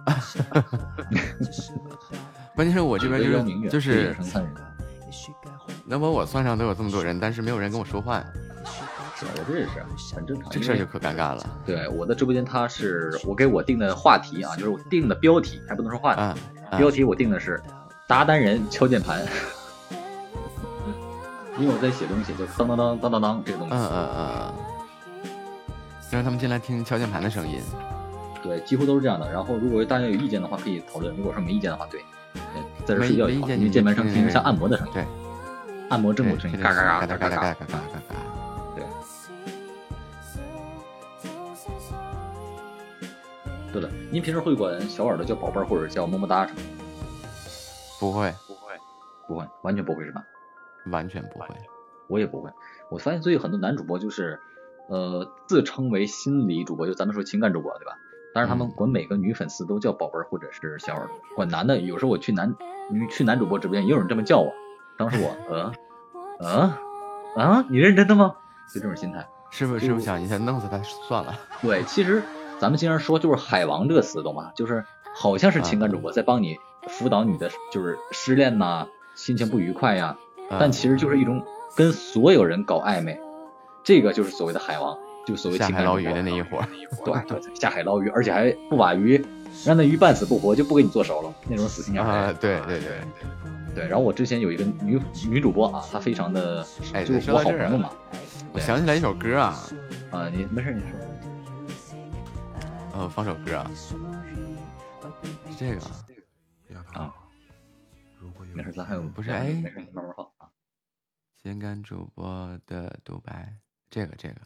[2.55, 3.23] 关键是我这边
[3.70, 4.16] 就是就是。
[5.89, 8.18] 能把我算上都有这么多人，但是没有人跟我说话，
[9.14, 10.51] 是我这也是很正常。
[10.51, 11.47] 这事儿就可尴尬了。
[11.64, 16.20] 对我的直播间，他是我给我定的话题啊，就是我定的标题，还不能说话题。
[16.20, 16.36] 啊
[16.70, 17.62] 啊标题我定的是
[18.09, 19.24] 达单人敲键盘，
[21.58, 23.74] 因为我在写东西，就当当当当当当这个东西。
[23.74, 24.54] 嗯嗯嗯嗯，
[26.10, 27.60] 让他们进来听敲键盘的声音。
[28.42, 29.30] 对，几乎都是这样的。
[29.32, 32.00] 然后如果大家有意见的话，可以讨论；如果说没意见的话，对，
[32.84, 35.04] 在这睡觉也好，因为没意见你键盘上听就听那个像按摩的声音，对，
[35.88, 38.14] 按摩正骨声音，嘎嘎嘎嘎嘎嘎嘎嘎嘎嘎嘎嘎嘎。
[38.76, 38.84] 对。
[43.72, 46.60] 对了，您平时会管小耳朵叫宝贝儿或者叫么么哒什么？
[47.98, 48.72] 不会，不会，
[49.26, 50.22] 不会，完全不会是吧？
[50.90, 51.46] 完全不会。
[52.08, 52.50] 我也不会。
[52.90, 54.38] 我发现最近很多男主播就是，
[54.88, 57.98] 呃，自称为心理主播，就咱们说情感主播，对吧？
[58.34, 62.54] 但是他们管每个女粉丝都叫宝贝儿或者是小耳朵，管男的，有时候我去男
[62.90, 64.52] 女去男主播直播间，也有人这么叫我。
[64.98, 65.72] 当时我， 呃，
[66.38, 68.36] 呃，啊，你认真的吗？
[68.72, 69.26] 就这种心态。
[69.50, 71.34] 是不是是不是想一下弄死他算了？
[71.62, 72.22] 对，其实
[72.58, 74.50] 咱们经常说就是“海王”这个词，懂吗？
[74.54, 74.84] 就是
[75.14, 76.58] 好像是情感主播在帮你
[76.88, 81.44] 辅导你的，就是失恋呐、心情不愉快呀、嗯但其实就是一种
[81.77, 83.18] 跟所有人搞暧昧，
[83.85, 84.97] 这个就是所谓的海王，
[85.27, 86.68] 就所谓下海捞鱼的那一伙儿。
[87.05, 89.24] 对对，下海捞鱼，而且还不把鱼
[89.64, 92.09] 让那鱼半死不活，就不给你做熟了，那种死心眼儿。
[92.09, 92.90] 啊，对对对，
[93.74, 96.64] 对，然后我之前有一个女女主播啊，她非常的，
[96.94, 97.90] 哎就是我好朋友嘛。
[98.52, 99.55] 我想起来一首歌啊，
[100.10, 100.90] 啊，你没事你说。
[102.98, 103.70] 呃，放首歌啊，
[105.59, 105.81] 这个
[106.94, 107.12] 啊，
[108.55, 110.35] 没事，咱还有不是哎没事，你慢慢放啊。
[111.47, 113.56] 情感主播的独白，
[113.89, 114.40] 这个这个，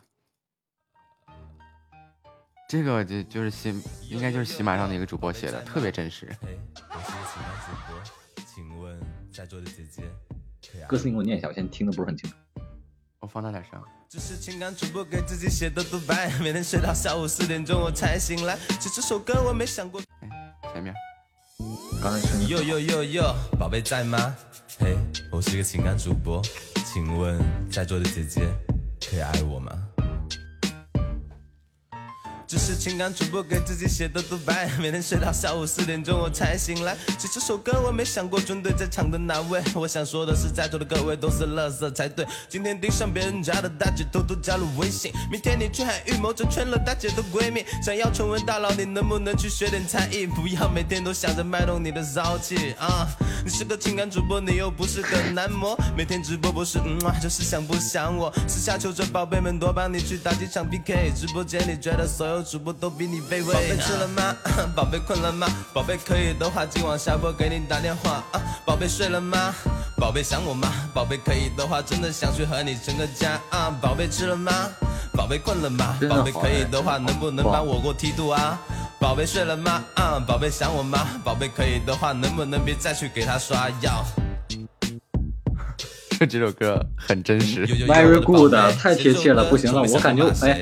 [2.69, 3.71] 这个就就是喜，
[4.11, 6.31] 应该就是喜马上的一个主播写的，特别真实。
[8.47, 9.01] 请问
[9.33, 10.03] 在座的姐姐
[10.87, 12.37] 歌词你给我念一下，我现在听的不是很清楚。
[13.21, 13.83] 我放大点声。
[14.07, 18.59] 这是情感主播给自己写的独白，每天睡到下午四点钟我才醒来。
[18.79, 20.03] 其实这首歌我没想过。
[20.75, 20.95] 前面。
[22.49, 24.35] 哟哟哟哟，宝贝在吗？
[24.78, 24.97] 嘿，
[25.31, 26.43] 我是一个情感主播，
[26.87, 27.39] 请问
[27.70, 28.43] 在座的姐姐
[29.01, 29.73] 可以爱我吗？
[32.51, 36.97] 只是情感主播给自己写的独白， 每天睡到下午四点钟我才醒来。
[37.17, 42.27] 其实这首歌我没想过针对在场的哪位， 我想说的是在座的各位都是垃圾才对。
[42.49, 47.65] 今天盯上别人家的大姐，偷偷加入微信，明天你去还预谋着圈了大姐的闺蜜。
[47.85, 50.27] 想要成为大佬，你能不能去学点才艺？
[50.27, 53.07] 不要每天都想着卖弄你的骚气啊！
[53.45, 58.29] 你是个情感主播，你又不是个男模，每天直播不是嗯啊，就是想不想我？
[58.49, 63.53] 私下求着宝贝们多帮你去打几场 PK，直播间里觉得所有主播都比你卑微。
[63.53, 64.37] 宝贝吃了吗？
[64.75, 65.47] 宝贝困了吗？
[65.73, 68.41] 宝贝可以的话，今晚下播给你打电话啊！
[68.65, 69.55] 宝贝睡了吗？
[69.97, 70.69] 宝贝想我吗？
[70.95, 73.71] 宝贝可以的话，真的想去和你成个家啊！
[73.81, 74.53] 宝贝吃了吗？
[75.12, 75.97] 宝贝困了吗？
[76.09, 78.59] 宝贝可以的话，能不能哇帮我过梯度啊？
[78.99, 79.83] 宝贝睡了吗？
[79.95, 81.07] 啊，宝贝想我吗？
[81.25, 84.05] 宝贝可以的话，能不能别再去给他刷药？
[86.27, 87.67] 这首歌很真实。
[87.67, 90.61] Very good，太贴切了，不行了，我感觉哎，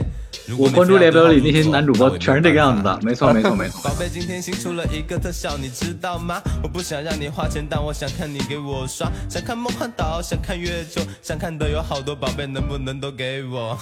[0.59, 3.83] 我关注列表里那些男主播全是这个样子的，没错没错没错。
[3.83, 6.41] 宝贝，今天新出了一个特效，你知道吗？
[6.63, 9.11] 我不想让你花钱，但我想看你给我刷。
[9.29, 13.79] 想看梦幻岛，想看月球，想看的有好多，宝贝能不能都给我？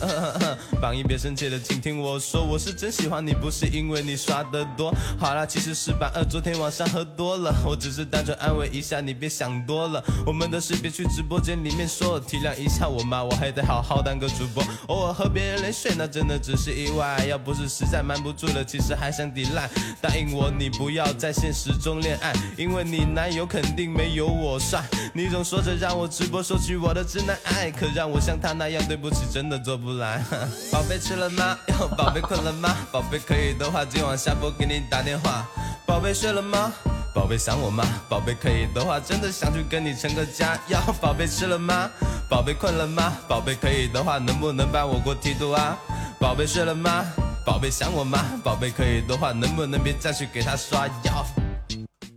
[0.80, 4.92] 榜一别生气了，请听我说，我是真喜欢你，不是因为你刷的多。
[5.18, 10.02] 好啦，其实是榜二昨天晚上喝多了，我只是单纯安慰一下你，别想多了。
[10.26, 14.62] 我们的事别去直播间里面说，体谅一下我嘛，我还得好好当个主播。
[14.88, 17.24] 偶尔和别人连睡，那真的只是意外。
[17.28, 19.68] 要不是实在瞒不住了，其实还想抵赖。
[20.00, 24.82] 答应我，你不要在现实中恋爱，因为你男友肯定没有我帅。
[25.14, 30.24] 你总说着让我直播收取我的直男癌，可让我像他那样，对不起，真的做不来。
[30.72, 31.56] 宝贝吃了吗？
[31.68, 32.74] 哟， 宝贝困了吗？
[32.90, 35.46] 宝贝可以的话，今晚下播给你打电话。
[35.86, 36.72] 宝贝睡了吗？
[37.14, 37.84] 宝贝想我吗？
[38.08, 40.58] 宝贝可以的话，真的想去跟你成个家。
[40.68, 41.88] 要宝贝吃了吗？
[42.28, 43.12] 宝贝困了吗？
[43.28, 45.78] 宝贝可以的话，能不能帮我过梯度啊？
[46.18, 47.04] 宝贝睡了吗？
[47.46, 48.18] 宝贝想我吗？
[48.42, 51.24] 宝贝可以的话，能不能别再去给他刷药？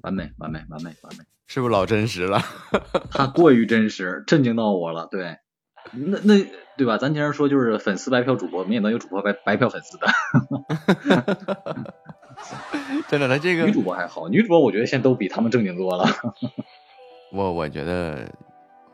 [0.04, 2.42] 完美完美完美完美，是不是老真实了？
[3.12, 5.06] 他过于真实，震惊到我了。
[5.12, 5.36] 对，
[5.94, 6.46] 那那
[6.76, 6.98] 对吧？
[6.98, 10.08] 咱经常说就是粉丝白嫖主播，我们也能有主播白白嫖粉丝的。
[13.08, 16.06] 真的，那这个女主播还好，女主播我觉得现在都比他们正经多了。
[17.34, 18.30] 我我觉得，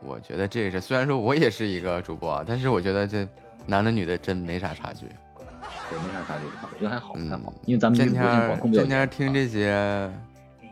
[0.02, 3.28] 我觉得这也是，虽然说我也是一个主播，啊，但是我觉得这
[3.66, 5.06] 男的女的真没啥差距。
[5.90, 8.60] 对，没啥差距，我觉得还好，嗯还好，因为咱们今天。
[8.72, 10.10] 今天听这些，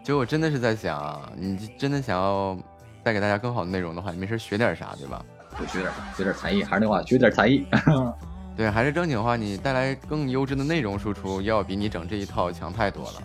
[0.02, 2.56] 就我真的是在想啊，你真的想要
[3.02, 5.24] 带给大家更好的内容的话，你没事学点啥，对吧？
[5.58, 7.66] 就学点学点才艺，还是那话，学点才艺。
[8.56, 13.22] 对，还是正经话，你带来更优质的内容输出，要比你整这一套强太多了。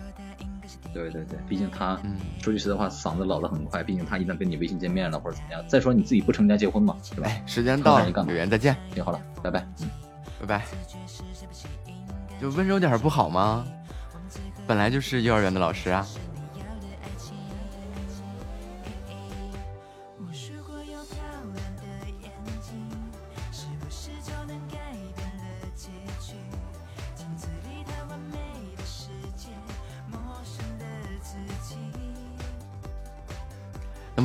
[0.94, 3.82] 对对对，毕竟他嗯说句实在话，嗓子老得很快。
[3.84, 7.30] 毕竟他一旦跟你微信见面了或者怎么样，再说你自己不成家结婚嘛，对吧？
[7.46, 9.66] 时间到了有缘再见，行，好了，拜拜。
[9.80, 9.88] 嗯，
[10.40, 10.64] 拜拜。
[12.40, 13.66] 就温柔点不好吗？
[14.66, 16.06] 本来就是幼儿园的老师啊。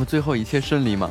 [0.06, 1.10] 最后一切顺利吗。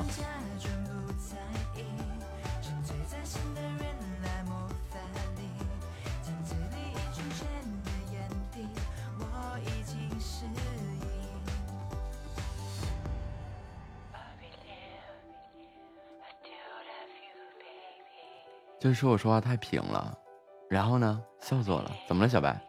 [18.81, 20.13] 就是说我说话太平了，
[20.69, 22.61] 然后呢，笑死我了，怎么了，小白？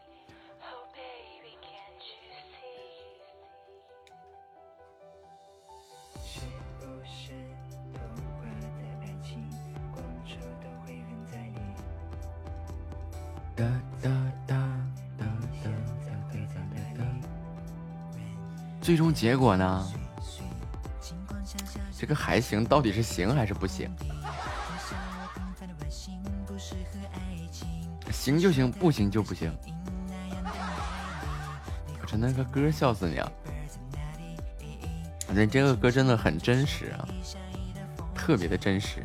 [18.83, 19.87] 最终结果呢？
[21.97, 23.89] 这个还行，到底是行还是不行？
[28.11, 29.55] 行就行，不行就不行。
[32.01, 33.31] 我真那个歌笑死你啊！
[35.29, 37.07] 那这个歌真的很真实啊，
[38.13, 39.01] 特别的真实。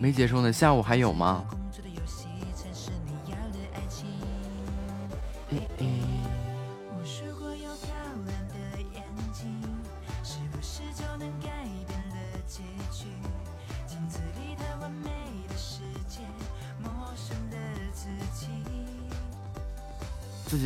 [0.00, 1.44] 没结束呢，下午还有吗？
[5.50, 5.97] 诶诶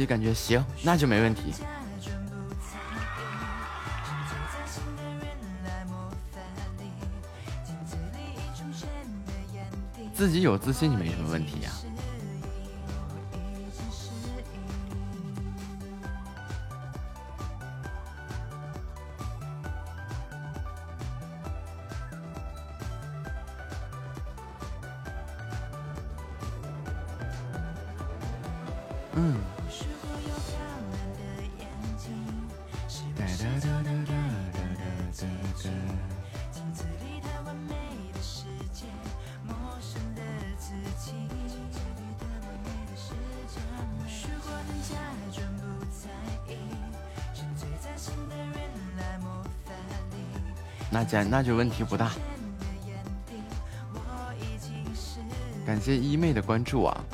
[0.07, 1.53] 感觉行那就没问题。
[10.15, 11.71] 自己有自信就没什么问题呀
[51.13, 52.13] 那家那就问题不大。
[55.67, 57.05] 感谢一妹的关注啊！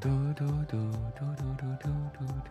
[0.00, 0.76] 嘟嘟嘟
[1.16, 1.88] 嘟嘟嘟嘟
[2.18, 2.50] 嘟嘟。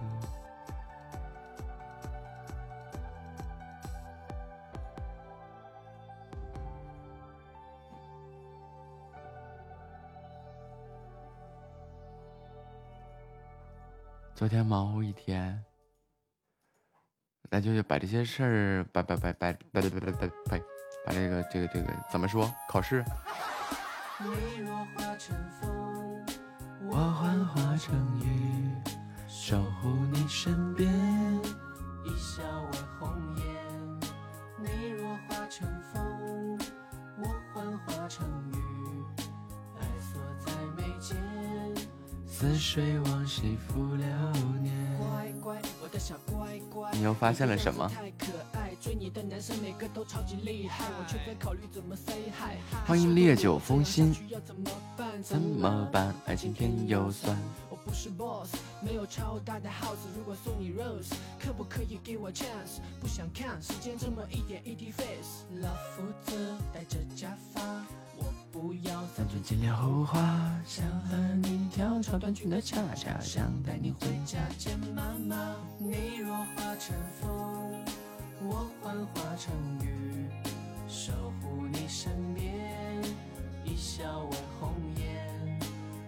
[14.33, 15.61] 昨天忙活一天，
[17.49, 20.57] 那就把这些事儿，把把把把把把把把把
[21.05, 22.53] 把这个这个这个怎么说？
[22.67, 23.03] 考试。
[24.19, 26.25] 你若化成风，
[26.89, 28.71] 我幻化成雨，
[29.27, 30.91] 守护你身边。
[32.03, 33.45] 一笑为红颜。
[34.59, 36.59] 你若化成风，
[37.17, 38.55] 我幻化成雨，
[39.79, 41.15] 爱锁在眉间。
[42.25, 44.05] 似水往昔浮流
[44.61, 44.76] 年。
[46.93, 47.89] 你又发现了什么？
[52.85, 54.15] 欢迎烈酒风心。
[54.29, 55.23] 要怎么办？
[55.23, 56.13] 怎么办？
[56.25, 57.37] 爱情甜又酸。
[57.69, 59.95] 我不是 boss，没有超大的 house。
[60.15, 62.79] 如果送你 rose，可不可以给我 chance？
[62.99, 65.45] 不想看时间这么一点一滴 face。
[65.61, 67.85] 老负责戴着假发，我
[68.59, 70.19] 不要三寸金莲后话。
[70.65, 75.55] 想和你跳超短裙的恰恰，想带你回家见妈妈。
[75.77, 77.85] 你若化成风，
[78.41, 79.53] 我幻化成
[79.85, 80.25] 雨，
[80.87, 82.99] 守护你身边，
[83.63, 85.59] 一笑为红颜。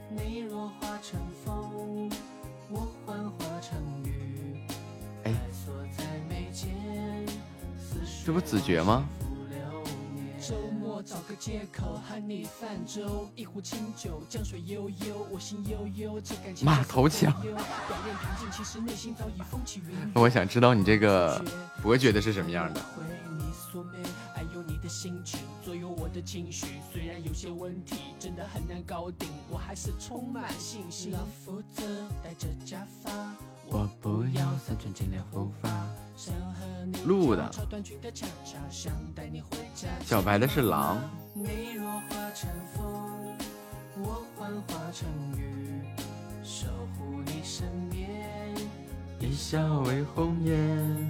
[0.10, 2.10] 你若化成风，
[2.72, 4.60] 我幻化成雨，
[5.26, 5.34] 哎。
[8.26, 9.08] 这不子爵吗？
[10.50, 20.12] 周末找个借口和你泛舟，一壶清酒，江水悠悠，我心悠悠，这感情马头墙表面平静，其实内心早已风起云涌。
[20.24, 21.40] 我想知道你这个
[21.84, 22.82] 伯爵的是什么样的
[24.88, 26.66] 心情左右我的情绪。
[26.92, 31.12] 虽然有些问题真的很难搞定，我还是充满信心。
[31.12, 31.84] 老夫子
[32.24, 33.12] 戴着假发，
[33.72, 35.70] 我不要三寸金莲护发。
[36.16, 39.88] 想和你鹿的跳断句的恰恰，想带你回家。
[40.04, 40.98] 小白的是狼，
[41.34, 43.38] 你若化成风，
[44.04, 45.82] 我幻化成雨，
[46.44, 46.68] 守
[46.98, 48.10] 护你身边。
[49.20, 51.10] 一笑为红颜。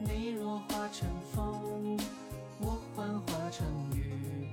[0.00, 1.98] 你若化成风，
[2.58, 4.48] 我幻化成雨，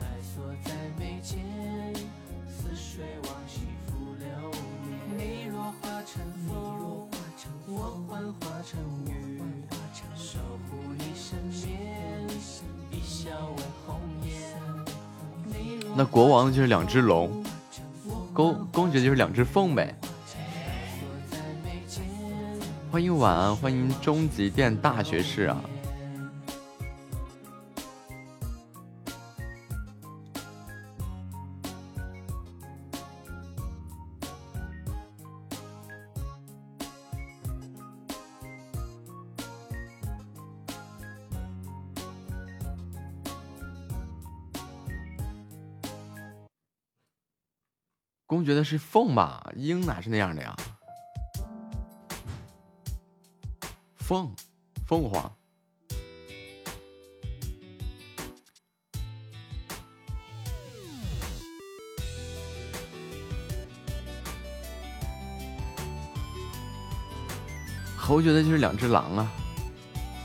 [0.00, 1.38] 爱锁在眉间，
[2.46, 3.60] 似水往昔
[5.68, 7.08] 化成风，
[7.66, 9.62] 我幻化成雨，
[10.16, 10.38] 守
[10.68, 12.26] 护你身边，
[12.90, 14.30] 一笑为红颜。
[15.44, 17.44] 你若那国王就是两只龙，
[18.32, 19.94] 公公爵就是两只凤呗。
[22.90, 25.60] 欢迎晚安，欢迎终极店大学士啊！
[48.48, 49.46] 觉得是凤吧？
[49.56, 50.56] 鹰哪是那样的呀？
[53.96, 54.34] 凤，
[54.86, 55.30] 凤凰。
[67.98, 69.30] 侯觉得就是两只狼啊！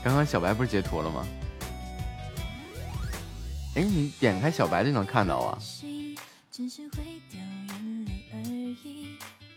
[0.02, 1.26] 刚刚小白不是截图了吗？
[3.74, 5.58] 哎，你点开小白就能看到啊！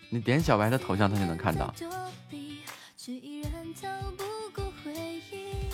[0.10, 1.74] 你点小白的头像，他就能看到。
[1.78, 1.90] 躲
[2.30, 2.60] 避，
[2.96, 4.24] 却依然逃不
[4.54, 5.68] 过回忆。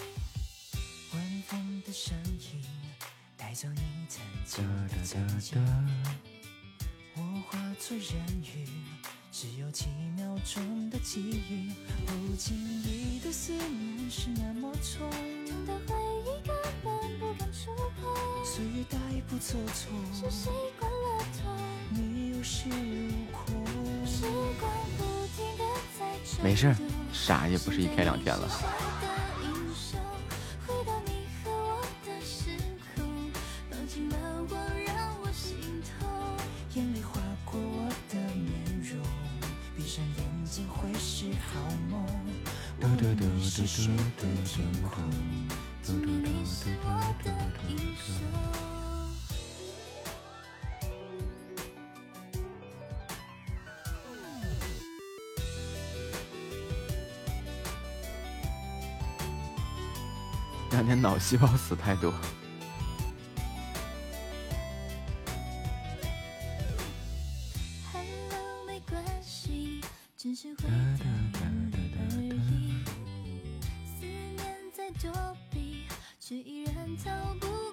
[1.13, 2.65] 晚风的声音
[3.37, 5.63] 带走你曾经的曾经，
[7.15, 8.67] 我化作人鱼，
[9.31, 9.85] 只有几
[10.15, 11.71] 秒钟的际遇，
[12.07, 15.07] 不经意的思念是那么重，
[15.45, 17.69] 痛的回忆根本不敢触
[18.01, 18.43] 碰。
[18.43, 18.97] 岁月带
[19.27, 20.49] 不走错，是习
[20.79, 21.55] 惯了痛，
[21.91, 22.67] 你有恃
[26.43, 28.47] 没事儿动，傻也不是一天两天了。
[29.41, 29.99] 英雄
[30.67, 32.57] 回到你和我的时
[32.95, 33.03] 空，
[33.69, 33.87] 放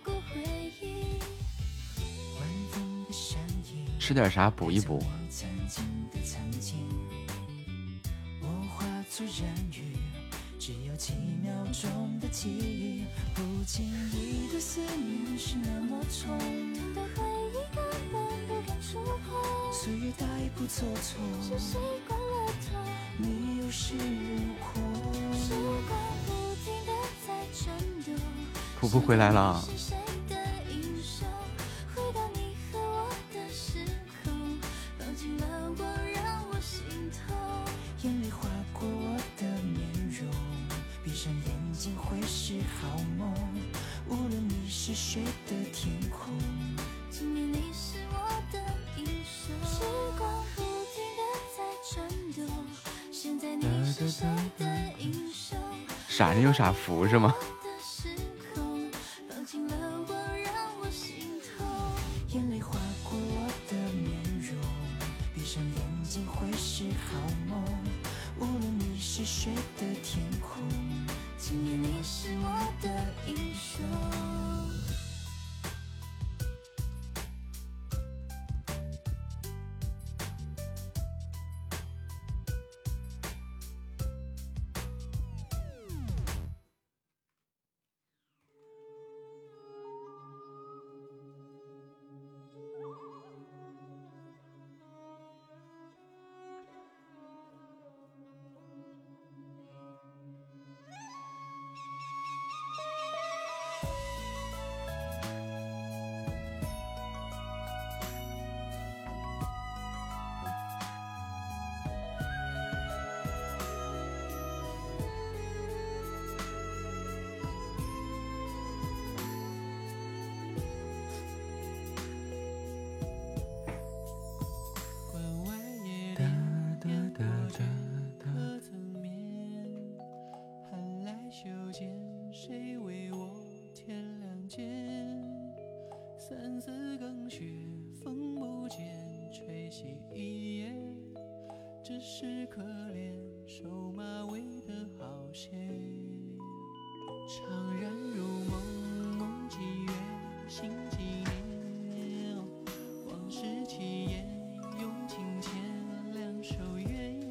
[0.05, 0.43] 过回
[0.83, 1.19] 忆。
[2.39, 5.03] 晚风的声音吃点啥补一补。
[54.11, 54.27] 谁
[54.59, 54.67] 的
[54.99, 55.57] 英雄？
[56.09, 57.35] 傻人有傻福是吗？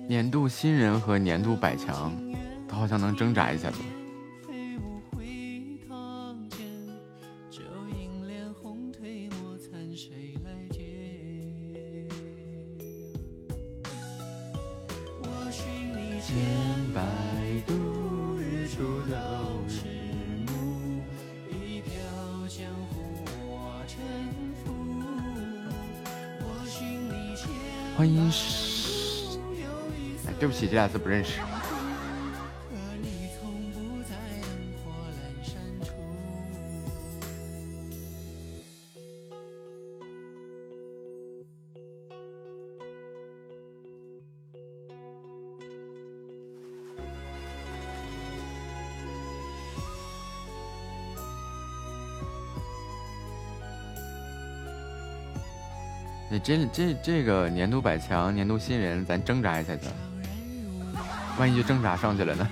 [0.09, 2.11] 年度新人和年度百强，
[2.67, 3.77] 他好像能挣扎一下子。
[30.91, 31.39] 都不认识。
[56.31, 59.87] 你这这这个年度百强，年度新人，咱挣扎一下去。
[61.39, 62.47] 万一就挣扎上去了呢？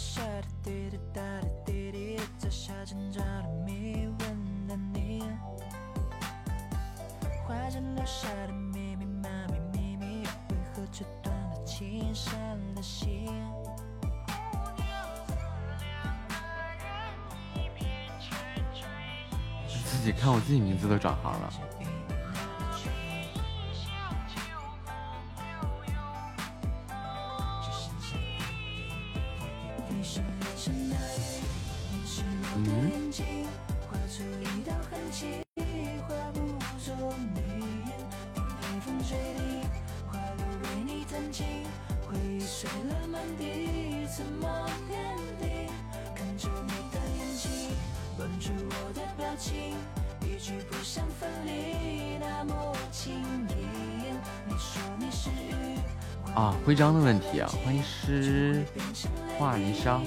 [0.00, 2.16] 自的滴滴答己滴滴
[20.88, 21.52] 都下行了。
[21.60, 21.69] 你
[56.88, 58.64] 我的问题啊，欢迎诗，
[59.38, 60.00] 画离收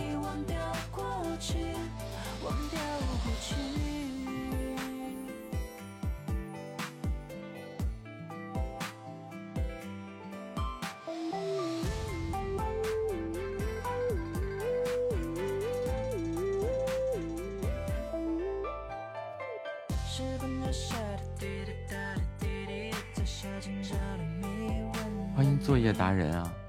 [25.35, 26.62] 欢迎作业达人啊。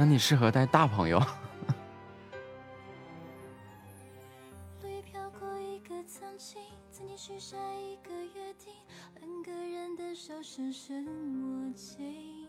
[0.00, 1.18] 那你适合带大朋友。
[4.80, 6.58] 落叶飘过一个曾经，
[6.90, 8.72] 曾经许下一个约定，
[9.20, 11.04] 两个人的手深深
[11.42, 12.48] 握紧，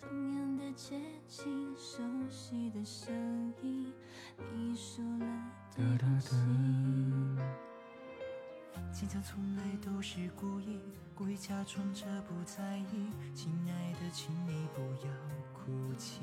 [0.00, 2.00] 同样的街景，熟
[2.30, 3.92] 悉的声音，
[4.54, 5.26] 你说了。
[9.24, 10.78] 从来都是故意，
[11.12, 12.97] 故意假装着不在意。
[14.12, 15.12] 请你不要
[15.52, 16.20] 哭泣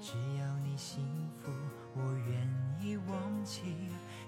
[0.00, 1.02] 只要你幸
[1.42, 1.50] 福
[1.94, 2.46] 我愿
[2.80, 3.62] 意忘记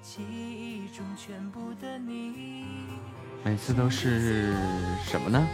[0.02, 2.64] 记忆中全部的你。
[3.44, 4.54] 每次都是
[5.04, 5.46] 什么呢？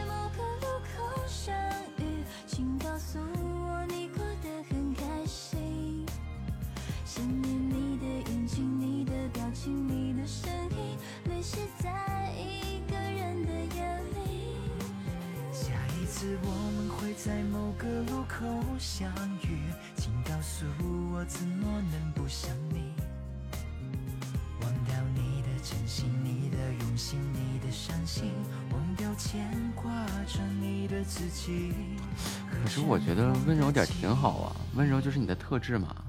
[33.17, 36.06] 觉得温柔点挺好啊温柔就是你的特质嘛。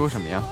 [0.00, 0.42] 说什么呀？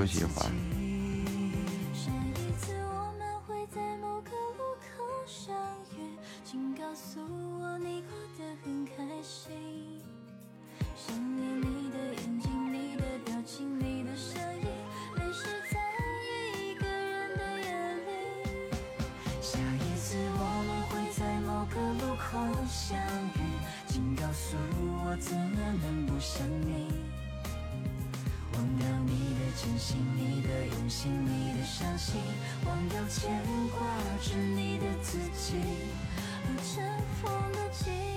[0.00, 0.49] 休息一会儿
[31.08, 32.20] 你的伤心，
[32.66, 33.30] 忘掉牵
[33.70, 33.80] 挂
[34.22, 35.54] 着你的自己，
[36.44, 36.84] 和尘
[37.22, 38.09] 封的记忆。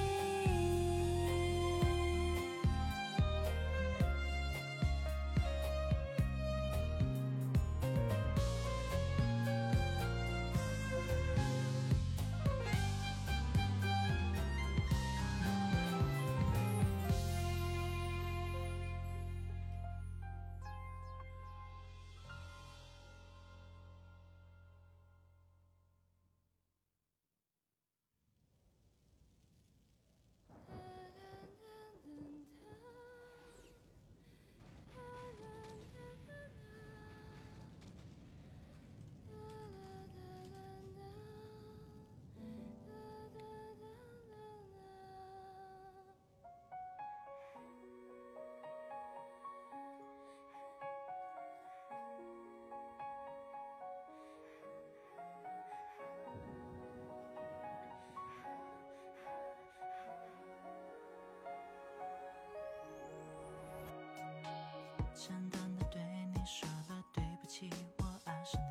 [65.25, 66.01] 简单的对
[66.33, 67.69] 你说了对不起，
[67.99, 68.61] 我爱上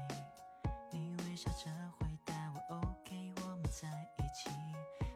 [0.90, 0.98] 你。
[0.98, 2.34] 你微笑着回答
[2.68, 3.88] 我 OK，我们在
[4.18, 4.50] 一起。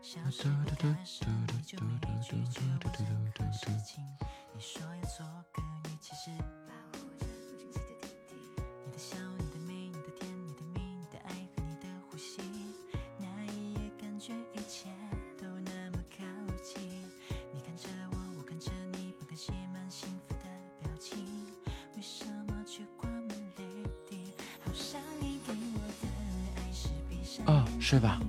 [0.00, 4.02] 消失的开始，你就没拒绝我任何事情。
[4.54, 6.30] 你说要做个女，其实
[27.86, 28.25] 上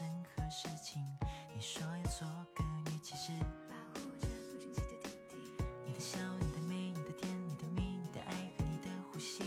[0.00, 1.02] 任何事情，
[1.54, 3.30] 你说要做个女，骑士
[3.68, 5.62] 保护着不争气的弟弟。
[5.86, 9.42] 你的笑，你的美，你的甜，你的蜜，你的爱和你的呼吸。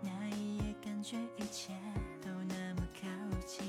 [0.00, 1.72] 那一夜感觉一切
[2.22, 3.08] 都那么靠
[3.44, 3.66] 近。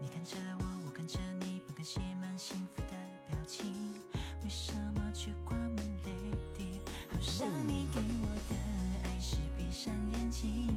[0.00, 2.96] 你看着我，我看着你，不敢写满幸福的
[3.28, 3.94] 表情。
[4.42, 6.10] 为什么却挂满泪
[6.56, 6.80] 滴？
[7.12, 8.56] 好像你给我的
[9.04, 10.74] 爱是闭上眼睛，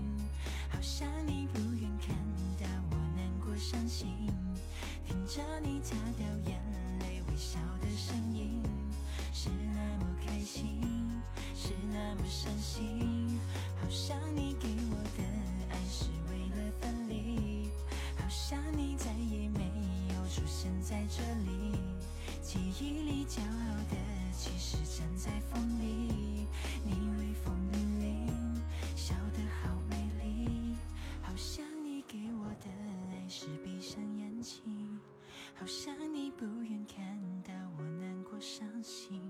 [0.69, 2.15] 好像你不愿看
[2.59, 4.30] 到我难过伤心，听
[5.33, 6.59] 着你擦掉眼
[6.99, 8.61] 泪微笑的声音，
[9.31, 10.81] 是那么开心，
[11.55, 13.39] 是那么伤心。
[13.79, 15.23] 好像你给我的
[15.69, 17.69] 爱是为了分离，
[18.17, 19.71] 好像你再也没
[20.13, 21.79] 有出现在这里。
[22.43, 23.70] 记忆里骄傲
[35.61, 37.05] 好像你不愿看
[37.43, 39.21] 到我难过伤心，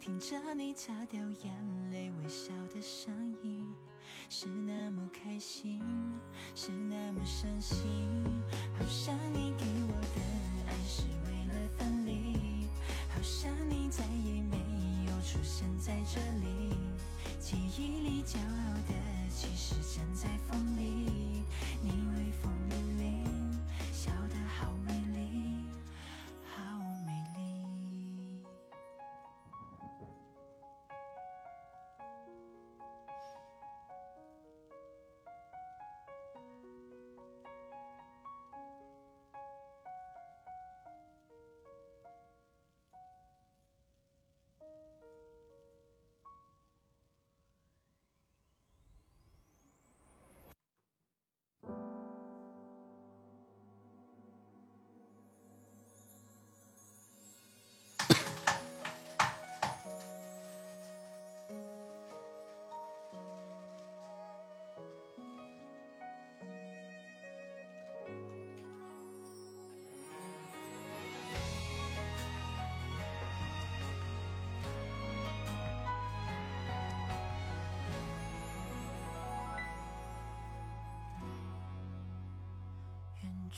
[0.00, 3.14] 听着你擦掉眼泪微笑的声
[3.44, 3.64] 音，
[4.28, 5.80] 是那么开心，
[6.56, 7.78] 是那么伤心。
[8.76, 10.20] 好像你给我的
[10.66, 12.66] 爱是为了分离，
[13.08, 14.56] 好像你再也没
[15.06, 16.74] 有出现在这里。
[17.38, 18.94] 记忆里骄傲的，
[19.30, 21.44] 其实站在风里，
[21.80, 25.49] 你微风凛凛，笑得好美丽，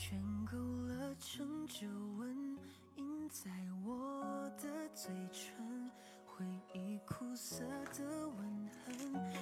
[0.05, 0.21] 圈
[0.51, 2.57] 勾勒成皱纹，
[2.97, 3.49] 印在
[3.85, 5.89] 我的嘴唇。
[6.25, 7.63] 回忆苦涩
[7.93, 8.93] 的吻痕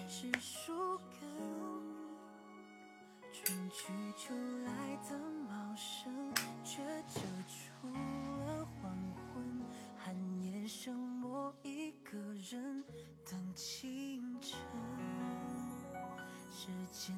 [0.07, 0.71] 是树
[1.19, 1.27] 根，
[3.33, 5.17] 春去秋来的
[5.49, 6.31] 茂盛，
[6.63, 7.87] 却遮住
[8.45, 8.95] 了黄
[9.33, 9.65] 昏。
[9.97, 12.83] 寒夜剩我一个人
[13.27, 14.59] 等清晨。
[16.51, 17.17] 时间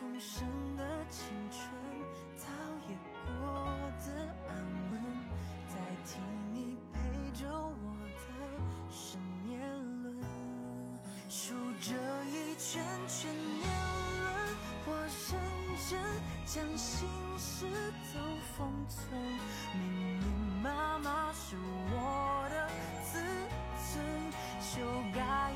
[0.00, 1.60] 草丛生的青春，
[2.38, 2.44] 倒
[2.88, 2.96] 也
[3.26, 3.30] 过
[3.98, 4.08] 得
[4.48, 4.56] 安
[4.92, 4.92] 稳，
[5.68, 5.74] 代
[6.06, 6.18] 替
[6.54, 6.98] 你陪
[7.38, 7.68] 着我
[8.08, 8.18] 的
[8.90, 9.60] 是年
[10.02, 10.16] 轮。
[11.28, 11.52] 数
[11.82, 11.92] 着
[12.24, 13.68] 一圈圈年
[14.22, 14.56] 轮，
[14.86, 14.88] 我
[15.28, 15.38] 认
[15.86, 16.00] 真
[16.46, 17.06] 将心
[17.36, 17.66] 事
[18.14, 18.18] 都
[18.56, 18.98] 封存。
[19.74, 19.80] 密
[20.16, 20.24] 密
[20.62, 21.56] 麻麻是
[21.92, 22.54] 我的
[23.04, 23.20] 自
[23.92, 24.02] 尊，
[24.62, 24.80] 修
[25.14, 25.52] 改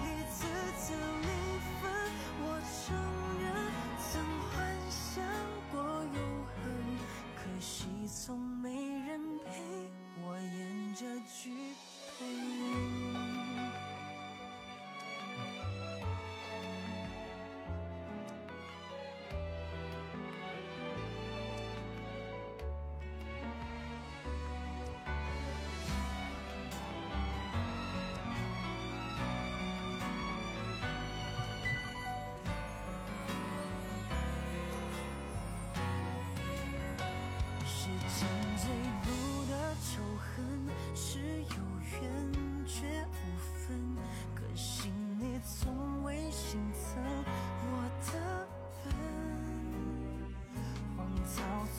[11.27, 11.64] 去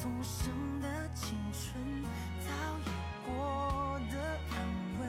[0.06, 1.73] 重生的青春，
[2.40, 2.52] 早
[2.86, 2.88] 已
[3.26, 4.15] 过得
[4.52, 4.56] 安
[4.99, 5.02] 稳，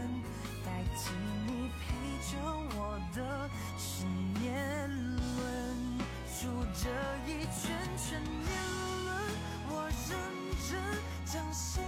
[0.65, 1.13] 代替
[1.47, 1.85] 你陪
[2.33, 2.33] 着
[2.75, 3.21] 我的
[3.77, 4.07] 是
[4.41, 5.21] 年轮，
[6.27, 6.89] 数着
[7.27, 8.49] 一圈圈年
[9.05, 9.13] 轮，
[9.69, 10.17] 我认
[10.67, 10.81] 真
[11.27, 11.83] 将心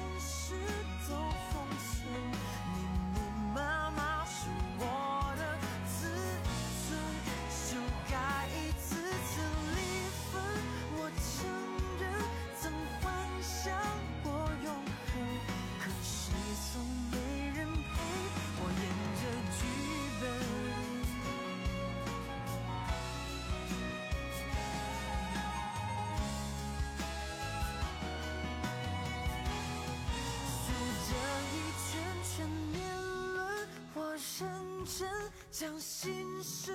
[34.19, 35.09] 认真
[35.51, 36.73] 将心事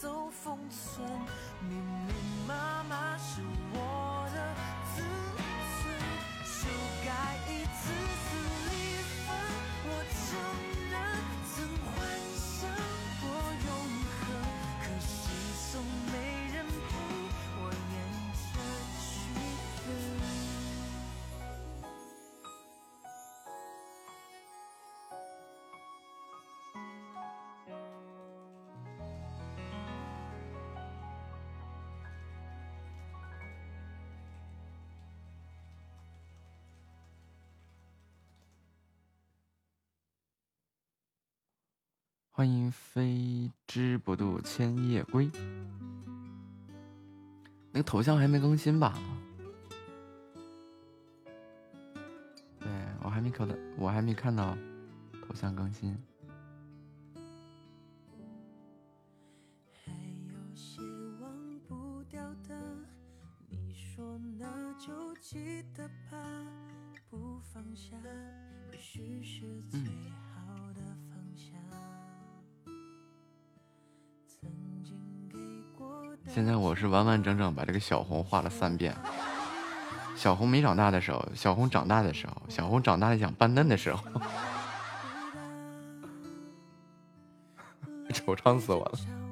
[0.00, 1.06] 都封存，
[1.68, 2.12] 密密
[2.48, 2.75] 麻
[42.36, 45.30] 欢迎飞之不渡千叶归。
[47.72, 48.92] 那个头像还没更新吧？
[52.60, 52.68] 对
[53.02, 54.54] 我还没看到，我还没看到
[55.26, 55.96] 头像更新。
[77.76, 78.96] 给小红画了三遍。
[80.16, 84.02] 小红没长大的时候，小红长大的时候，小红长大了想扮嫩的时候，
[88.08, 89.25] 惆怅死我了。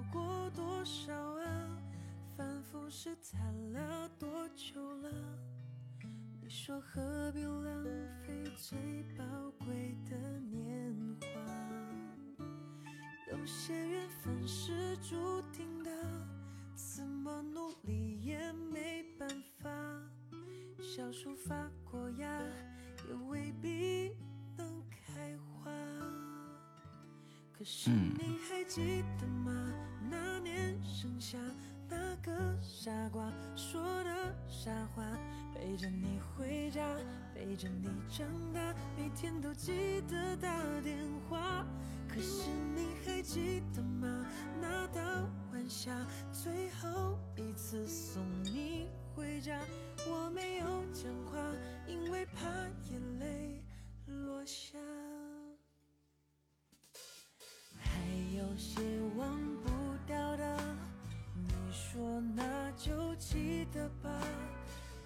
[63.74, 64.08] 的吧，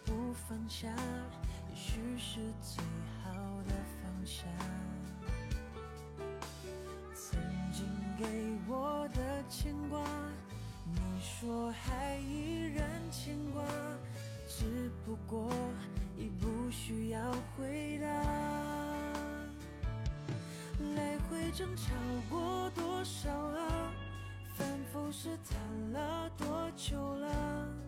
[0.04, 0.86] 不放下，
[1.70, 2.84] 也许是最
[3.24, 3.32] 好
[3.66, 4.44] 的放下。
[7.14, 7.40] 曾
[7.72, 7.86] 经
[8.18, 10.04] 给我的牵挂，
[10.84, 13.64] 你说还依然牵挂，
[14.46, 15.50] 只不过
[16.18, 17.20] 已不需要
[17.56, 18.06] 回答。
[20.94, 21.94] 来回争吵
[22.28, 23.92] 过多少啊？
[24.54, 27.87] 反复试探了多久了？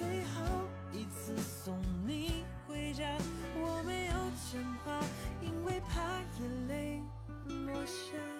[0.00, 3.04] 最后一次送你回家，
[3.54, 4.14] 我没有
[4.50, 4.98] 讲话，
[5.42, 6.00] 因为怕
[6.40, 7.02] 眼泪
[7.66, 8.39] 落下。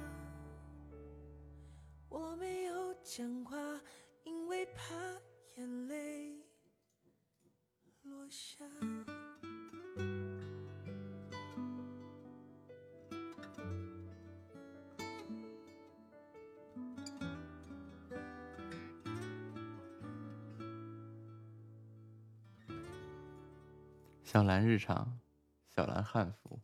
[2.11, 3.57] 我没有讲话，
[4.25, 4.93] 因为怕
[5.55, 6.43] 眼泪
[8.03, 8.65] 落下。
[24.21, 25.17] 小兰日常，
[25.69, 26.59] 小兰汉服。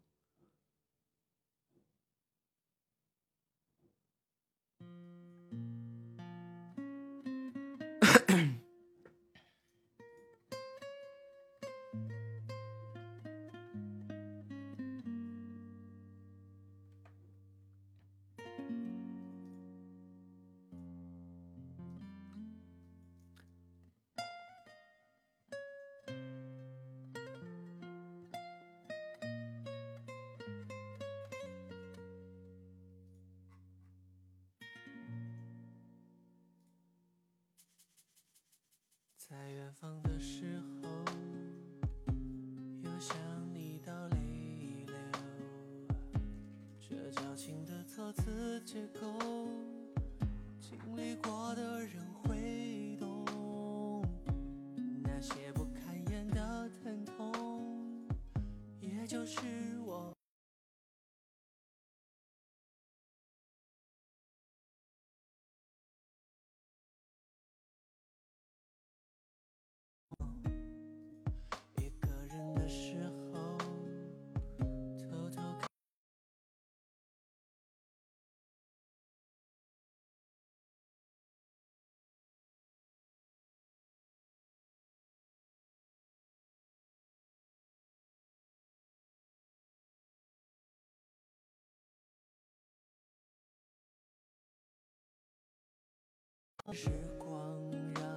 [59.08, 59.38] 就是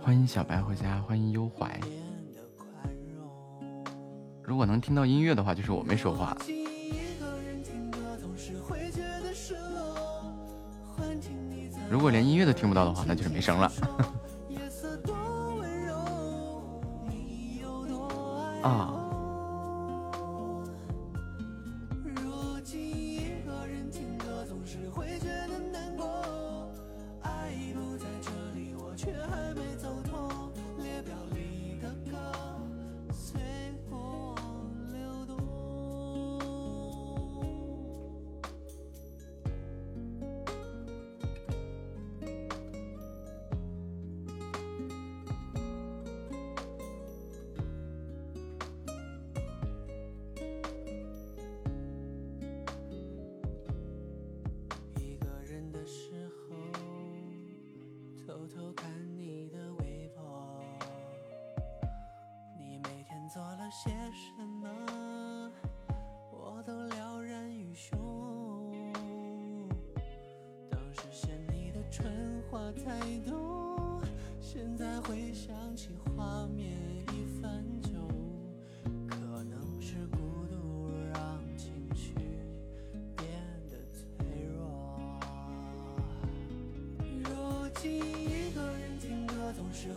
[0.02, 1.80] 欢迎小白回家，欢迎忧怀。
[4.42, 6.36] 如果能听到音乐的话，就是我没说话。
[11.88, 13.70] 如果连音乐都听不到的话，那就是没声了。
[14.48, 15.14] 夜色多
[15.54, 18.99] 温柔，你有多爱啊，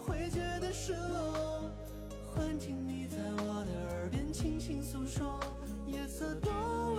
[0.05, 1.71] 会觉得失落
[2.33, 5.39] 幻听你在我的耳边轻轻诉说
[5.87, 6.92] 夜色多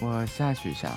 [0.00, 0.92] 我下去一下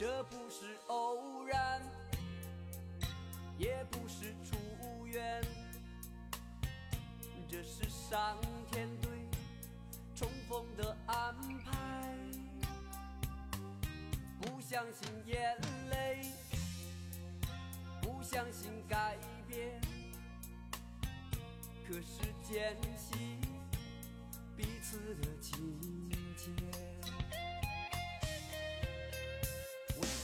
[0.00, 1.82] 这不是偶然，
[3.58, 5.44] 也不是出愿，
[7.46, 8.34] 这是上
[8.70, 9.10] 天对
[10.14, 12.16] 重逢的安排。
[14.40, 15.54] 不相信眼
[15.90, 16.32] 泪，
[18.00, 19.78] 不相信改变，
[21.86, 23.38] 可是坚信
[24.56, 25.78] 彼此的情
[26.38, 26.89] 节。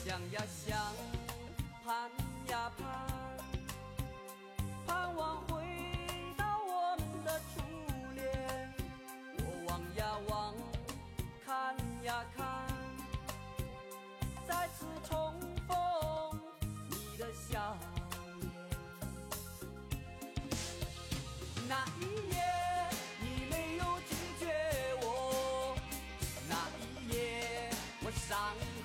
[0.07, 0.79] 想呀想
[1.85, 2.09] 盼
[2.49, 2.87] 呀盼
[4.87, 5.65] 盼望回
[6.37, 7.61] 到我们的初
[8.15, 8.73] 恋
[9.39, 10.55] 我望呀望
[11.45, 12.47] 看呀看
[14.47, 15.35] 再次重
[15.67, 15.77] 逢
[16.89, 17.77] 你的笑
[18.41, 18.49] 脸
[21.69, 22.03] 那一
[22.33, 22.37] 夜
[23.21, 24.55] 你没有拒绝
[25.03, 25.77] 我
[26.49, 27.69] 那一夜
[28.05, 28.76] 我伤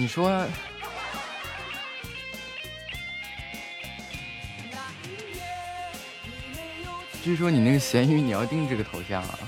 [0.00, 0.46] 你说。
[7.24, 9.38] 据说你那个咸鱼你要定这个头像啊。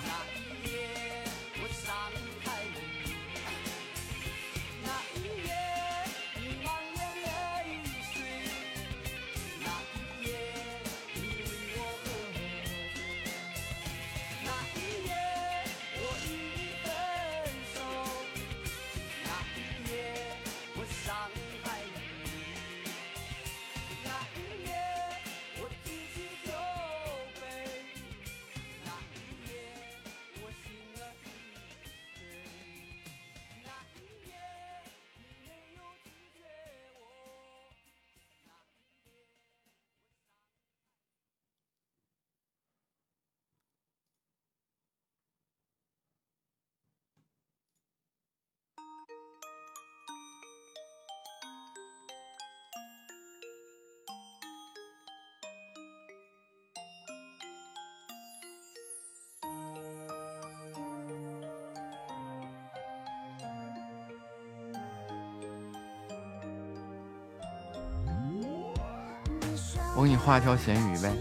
[70.30, 71.12] 画条咸鱼呗。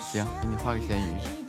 [0.00, 1.39] 行，给你画个咸鱼。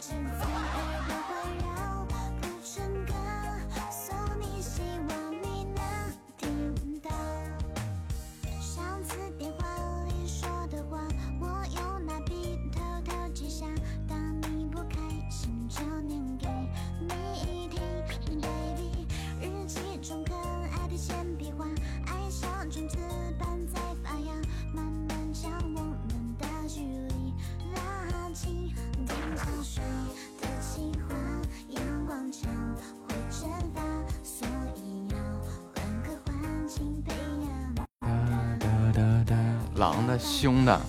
[40.42, 40.82] 凶的，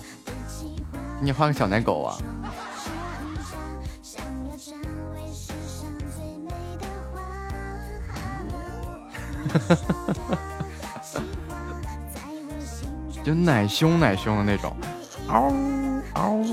[1.21, 2.17] 你画个小奶狗啊，
[13.23, 14.75] 就奶凶奶凶的那种。
[15.27, 15.53] 嗷
[16.15, 16.43] 嗷。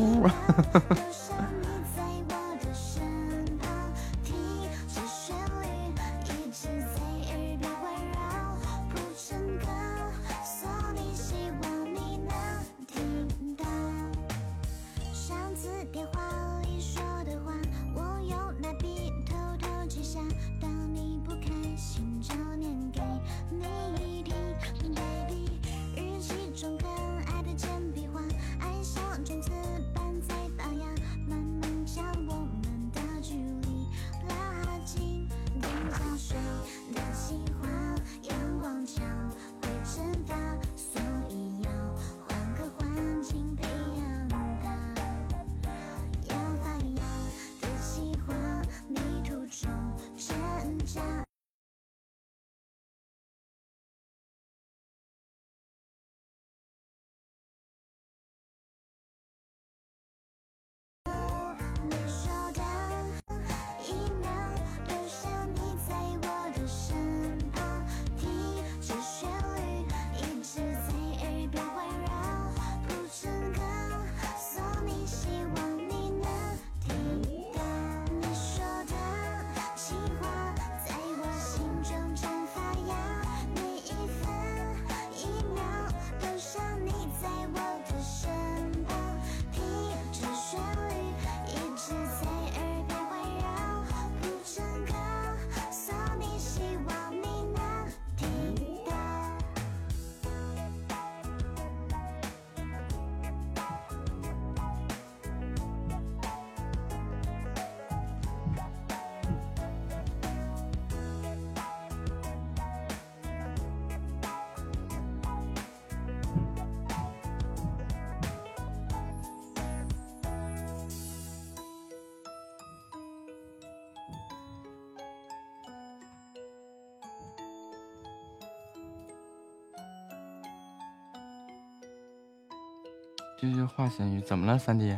[133.41, 134.95] 这句话咸鱼怎么了，三弟？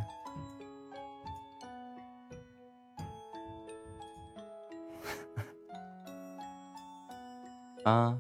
[7.84, 8.18] 啊？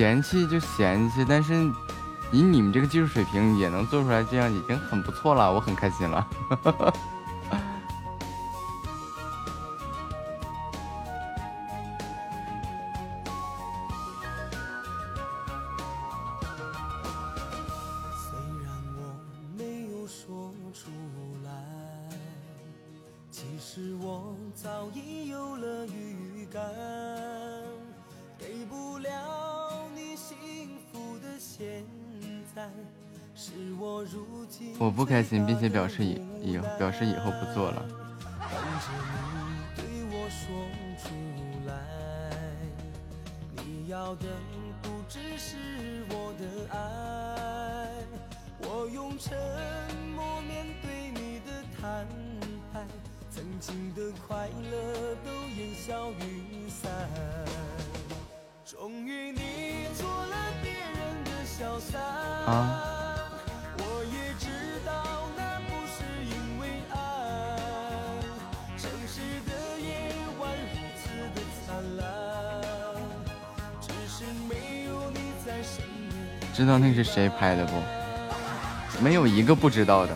[0.00, 1.52] 嫌弃就嫌弃，但是
[2.32, 6.26] 以你们这个技术水平也能做出来这样，已经很不错了，我很开心了。
[35.80, 37.82] 表示以以表示以后不做了。
[76.60, 77.72] 知道那是谁拍的不？
[79.02, 80.14] 没有一个不知道的。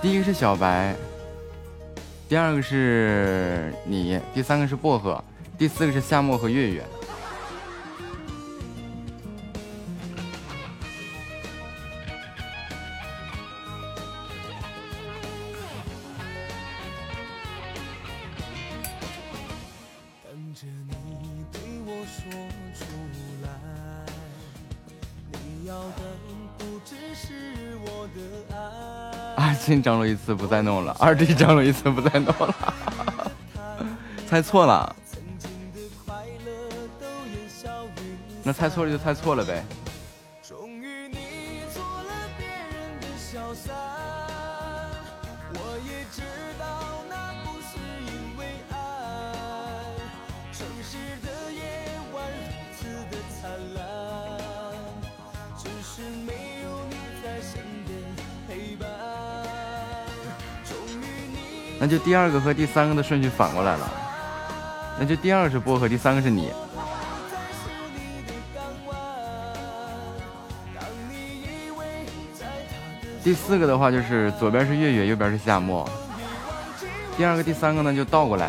[0.00, 0.96] 第一个是小白，
[2.30, 5.22] 第二个是你，第三个是薄荷，
[5.58, 6.82] 第四个是夏末和月月。
[29.82, 32.54] 张罗一次不再弄了，二弟张罗一次不再弄了，
[34.28, 34.94] 猜错了。
[38.44, 39.64] 那猜错了就猜错了呗。
[61.92, 63.92] 就第二个和第三个的顺序反过来了，
[64.98, 66.50] 那就第二个是薄荷，第三个是你。
[73.22, 75.86] 第四个的话就是左边是月月，右边是夏末。
[77.14, 78.48] 第二个、第三个呢就倒过来，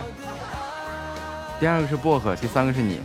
[1.60, 3.02] 第二个是薄荷，第三个是你。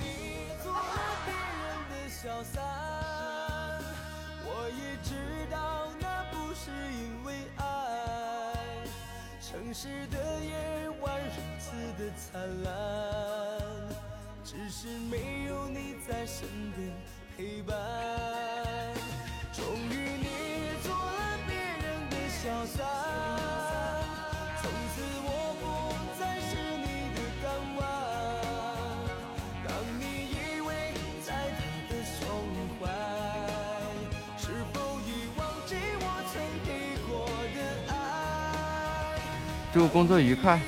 [40.43, 40.68] 快。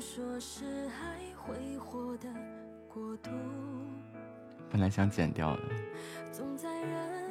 [0.00, 2.28] 说是爱挥霍的
[2.86, 3.30] 国度，
[4.70, 5.62] 本来想剪掉的，
[6.30, 7.30] 总在人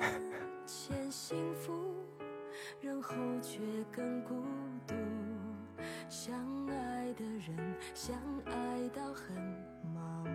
[0.65, 1.95] 前幸福，
[2.81, 3.59] 人后却
[3.91, 4.33] 更孤
[4.87, 4.95] 独。
[6.09, 6.33] 相
[6.67, 9.35] 爱的人，相爱到很
[9.93, 10.31] 麻木。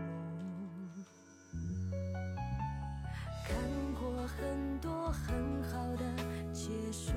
[3.44, 3.56] 看
[4.00, 6.04] 过很多很好的
[6.52, 7.12] 结束，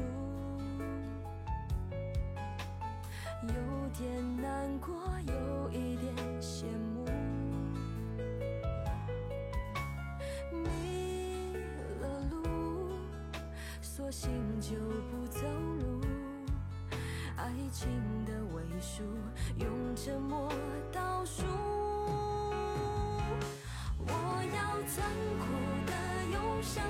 [3.48, 3.54] 有
[3.98, 4.94] 点难过，
[5.28, 7.06] 有一点羡慕。
[10.52, 10.68] 迷
[12.02, 12.38] 了路，
[13.82, 14.30] 索性
[14.62, 14.76] 就
[15.10, 15.42] 不走
[15.80, 16.02] 路。
[17.36, 17.90] 爱情
[18.26, 19.04] 的尾数，
[19.58, 20.52] 用沉默
[20.92, 21.44] 倒数。
[24.06, 24.12] 我
[24.56, 25.04] 要残
[25.40, 25.44] 酷
[25.86, 25.92] 的
[26.34, 26.84] 忧伤，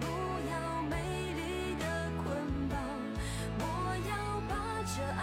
[0.00, 0.04] 不
[0.50, 0.94] 要美
[1.34, 1.40] 丽
[1.78, 1.84] 的
[2.22, 2.26] 捆
[2.68, 2.72] 绑。
[3.60, 3.62] 我
[4.08, 4.10] 要
[4.48, 4.52] 把
[4.84, 5.22] 这爱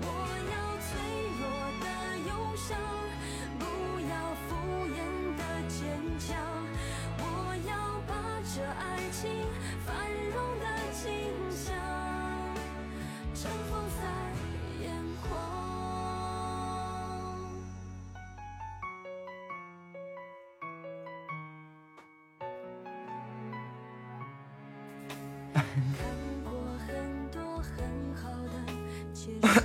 [0.00, 0.06] 我
[0.52, 0.88] 要脆
[1.38, 1.42] 弱
[1.80, 1.86] 的
[2.28, 2.68] 忧伤
[3.58, 3.62] 不
[4.08, 4.12] 要
[4.46, 4.48] 敷
[4.88, 4.96] 衍
[5.36, 5.78] 的坚
[6.18, 6.26] 强
[7.18, 7.22] 我
[7.68, 7.70] 要
[8.06, 8.12] 把
[8.54, 9.22] 这爱情
[9.84, 9.88] 繁
[10.32, 11.02] 荣的景
[11.50, 11.64] 象
[13.34, 13.38] 绽
[13.70, 14.00] 放在
[14.82, 14.84] 眼
[15.22, 15.32] 眶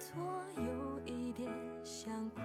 [0.00, 0.22] 多
[0.56, 1.50] 有一点
[1.84, 2.40] 想哭。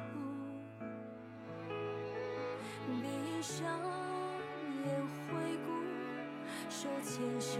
[3.02, 3.66] 闭上
[4.84, 4.86] 眼
[5.28, 5.68] 回顾，
[6.70, 7.60] 手牵手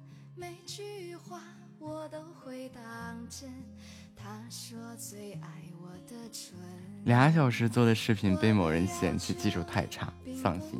[0.35, 1.41] 每句话
[1.79, 2.81] 我都会当
[3.29, 3.51] 真。
[4.15, 6.53] 他说最爱我的唇。
[7.05, 10.79] 俩小时做的视频被某人嫌弃技术太差，放心。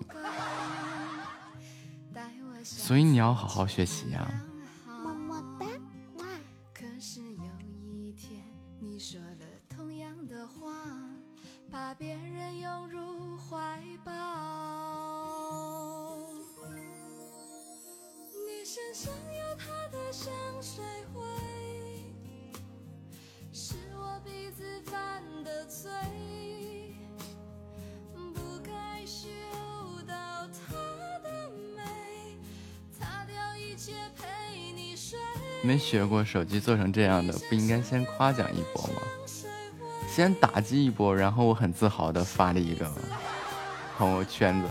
[2.64, 4.51] 所以你要好好学习呀、啊。
[35.62, 39.02] 没学过手机做成这样的不应该先夸奖一波吗？
[40.14, 42.92] 先打击一波然后我很自豪的发了一个
[43.98, 44.68] 朋友圈子。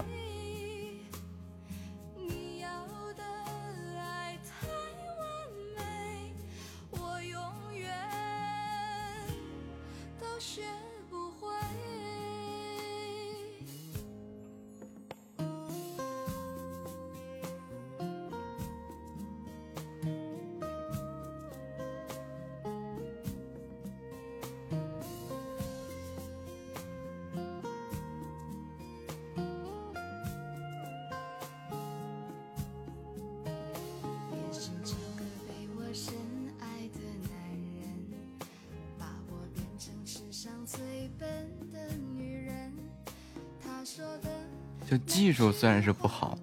[45.60, 46.38] 虽然是不好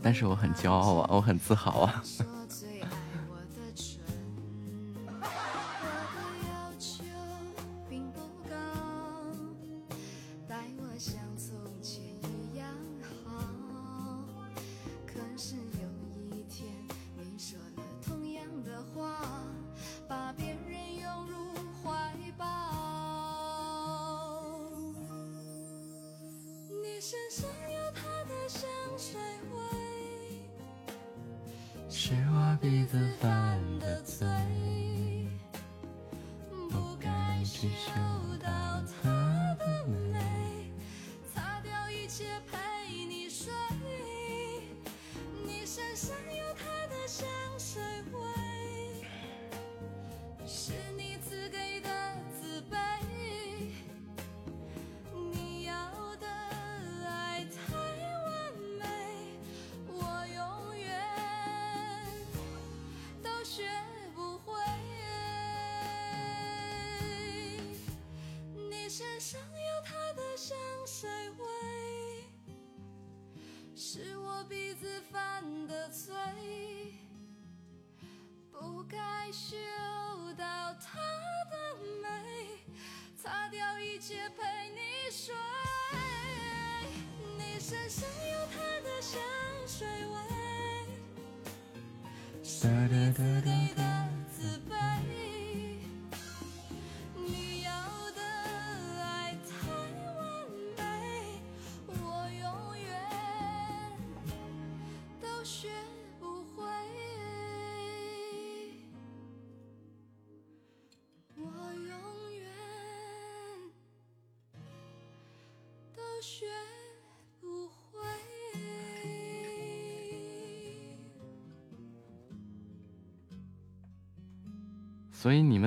[0.00, 2.00] 但是我很骄傲啊我很自豪啊。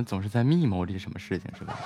[0.04, 1.78] 总是在密谋着什么事情是吧？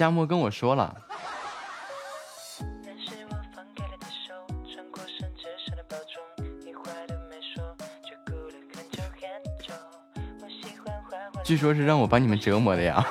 [0.00, 0.96] 夏沫跟我说了。
[11.44, 13.06] 据说是让我把你们折磨的呀。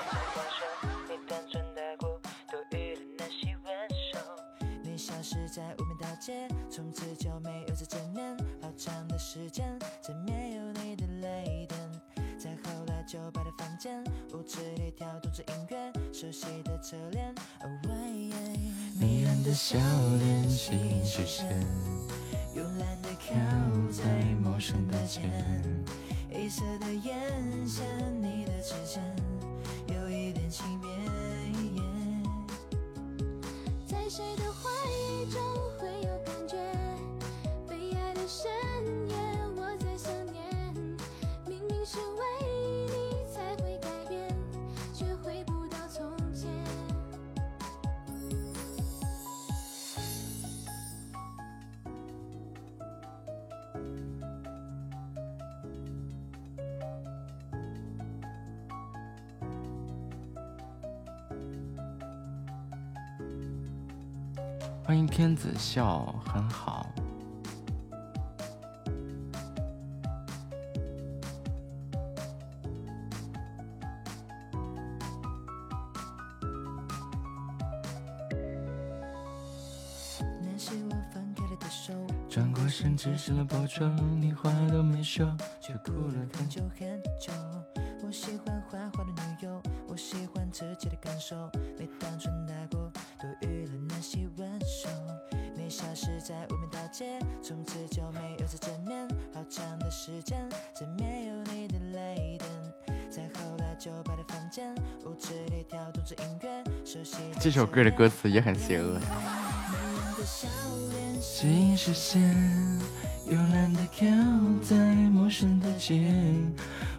[97.42, 99.08] 从此就没有再见面。
[99.34, 101.80] 好长的时间，再没有你的
[103.34, 103.76] 后来
[104.16, 104.74] 的房间，
[105.69, 109.00] 跳动着音乐，熟悉的这首歌的歌词也很邪恶。
[111.22, 112.22] 心是线，
[113.27, 114.06] 慵懒的靠
[114.61, 114.76] 在
[115.11, 116.11] 陌生的街，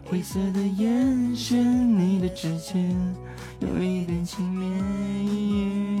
[0.05, 2.95] 灰色的眼神，你的指尖
[3.59, 6.00] 有一点轻蔑。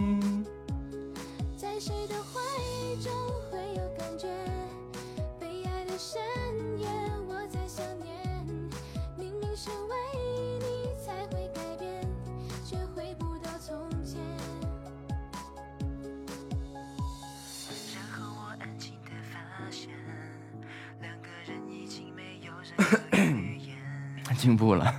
[24.41, 24.91] 进步了，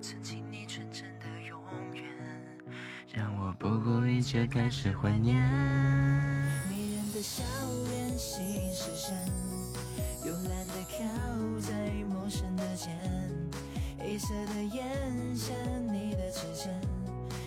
[0.00, 1.56] 曾经你纯真的永
[1.94, 2.02] 远，
[3.14, 5.36] 让我不顾一切开始怀念。
[6.68, 7.44] 迷人的笑
[7.88, 8.44] 脸，心
[8.74, 9.14] 是神，
[10.24, 10.98] 慵懒的靠
[11.60, 11.72] 在
[12.08, 12.98] 陌生的肩，
[14.00, 14.84] 黑色的眼
[15.32, 15.54] 线，
[15.92, 16.74] 你的指尖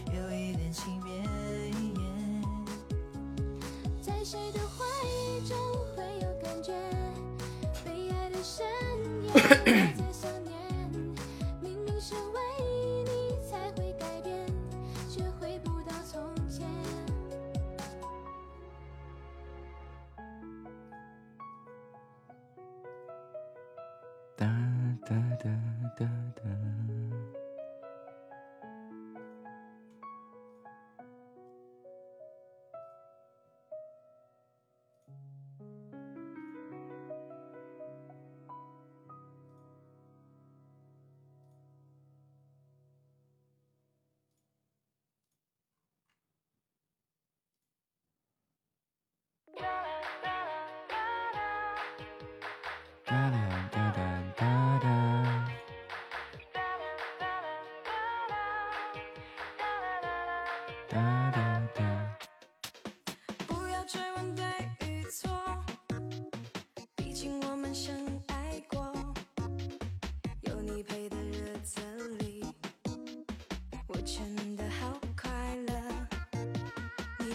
[0.05, 1.27] 有一点轻蔑。
[4.01, 4.85] 在谁的怀
[5.45, 5.57] 中
[5.97, 6.71] 会有感觉？
[7.83, 8.65] 被爱的深
[9.25, 9.93] 夜，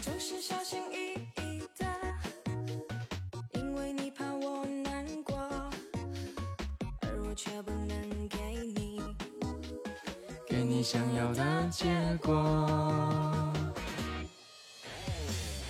[0.07, 1.85] 你总是小心翼翼的，
[3.55, 5.37] 因为你怕我难过，
[7.01, 8.39] 而我却不能给
[8.77, 9.03] 你。
[10.47, 11.89] 给你想要的结
[12.23, 13.53] 果。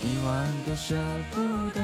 [0.03, 0.95] 一万个舍
[1.31, 1.41] 不
[1.71, 1.81] 得，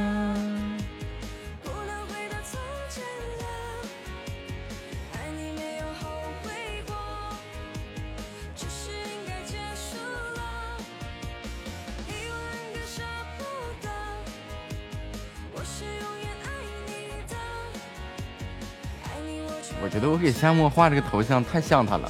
[20.22, 22.08] 给夏沫画这个头像太像他了。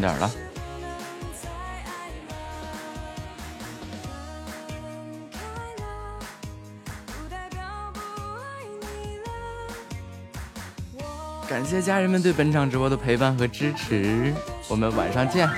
[0.00, 0.30] 点了。
[11.48, 14.32] 感谢家人们对本场直播的陪伴和支持，
[14.68, 15.48] 我们晚上见。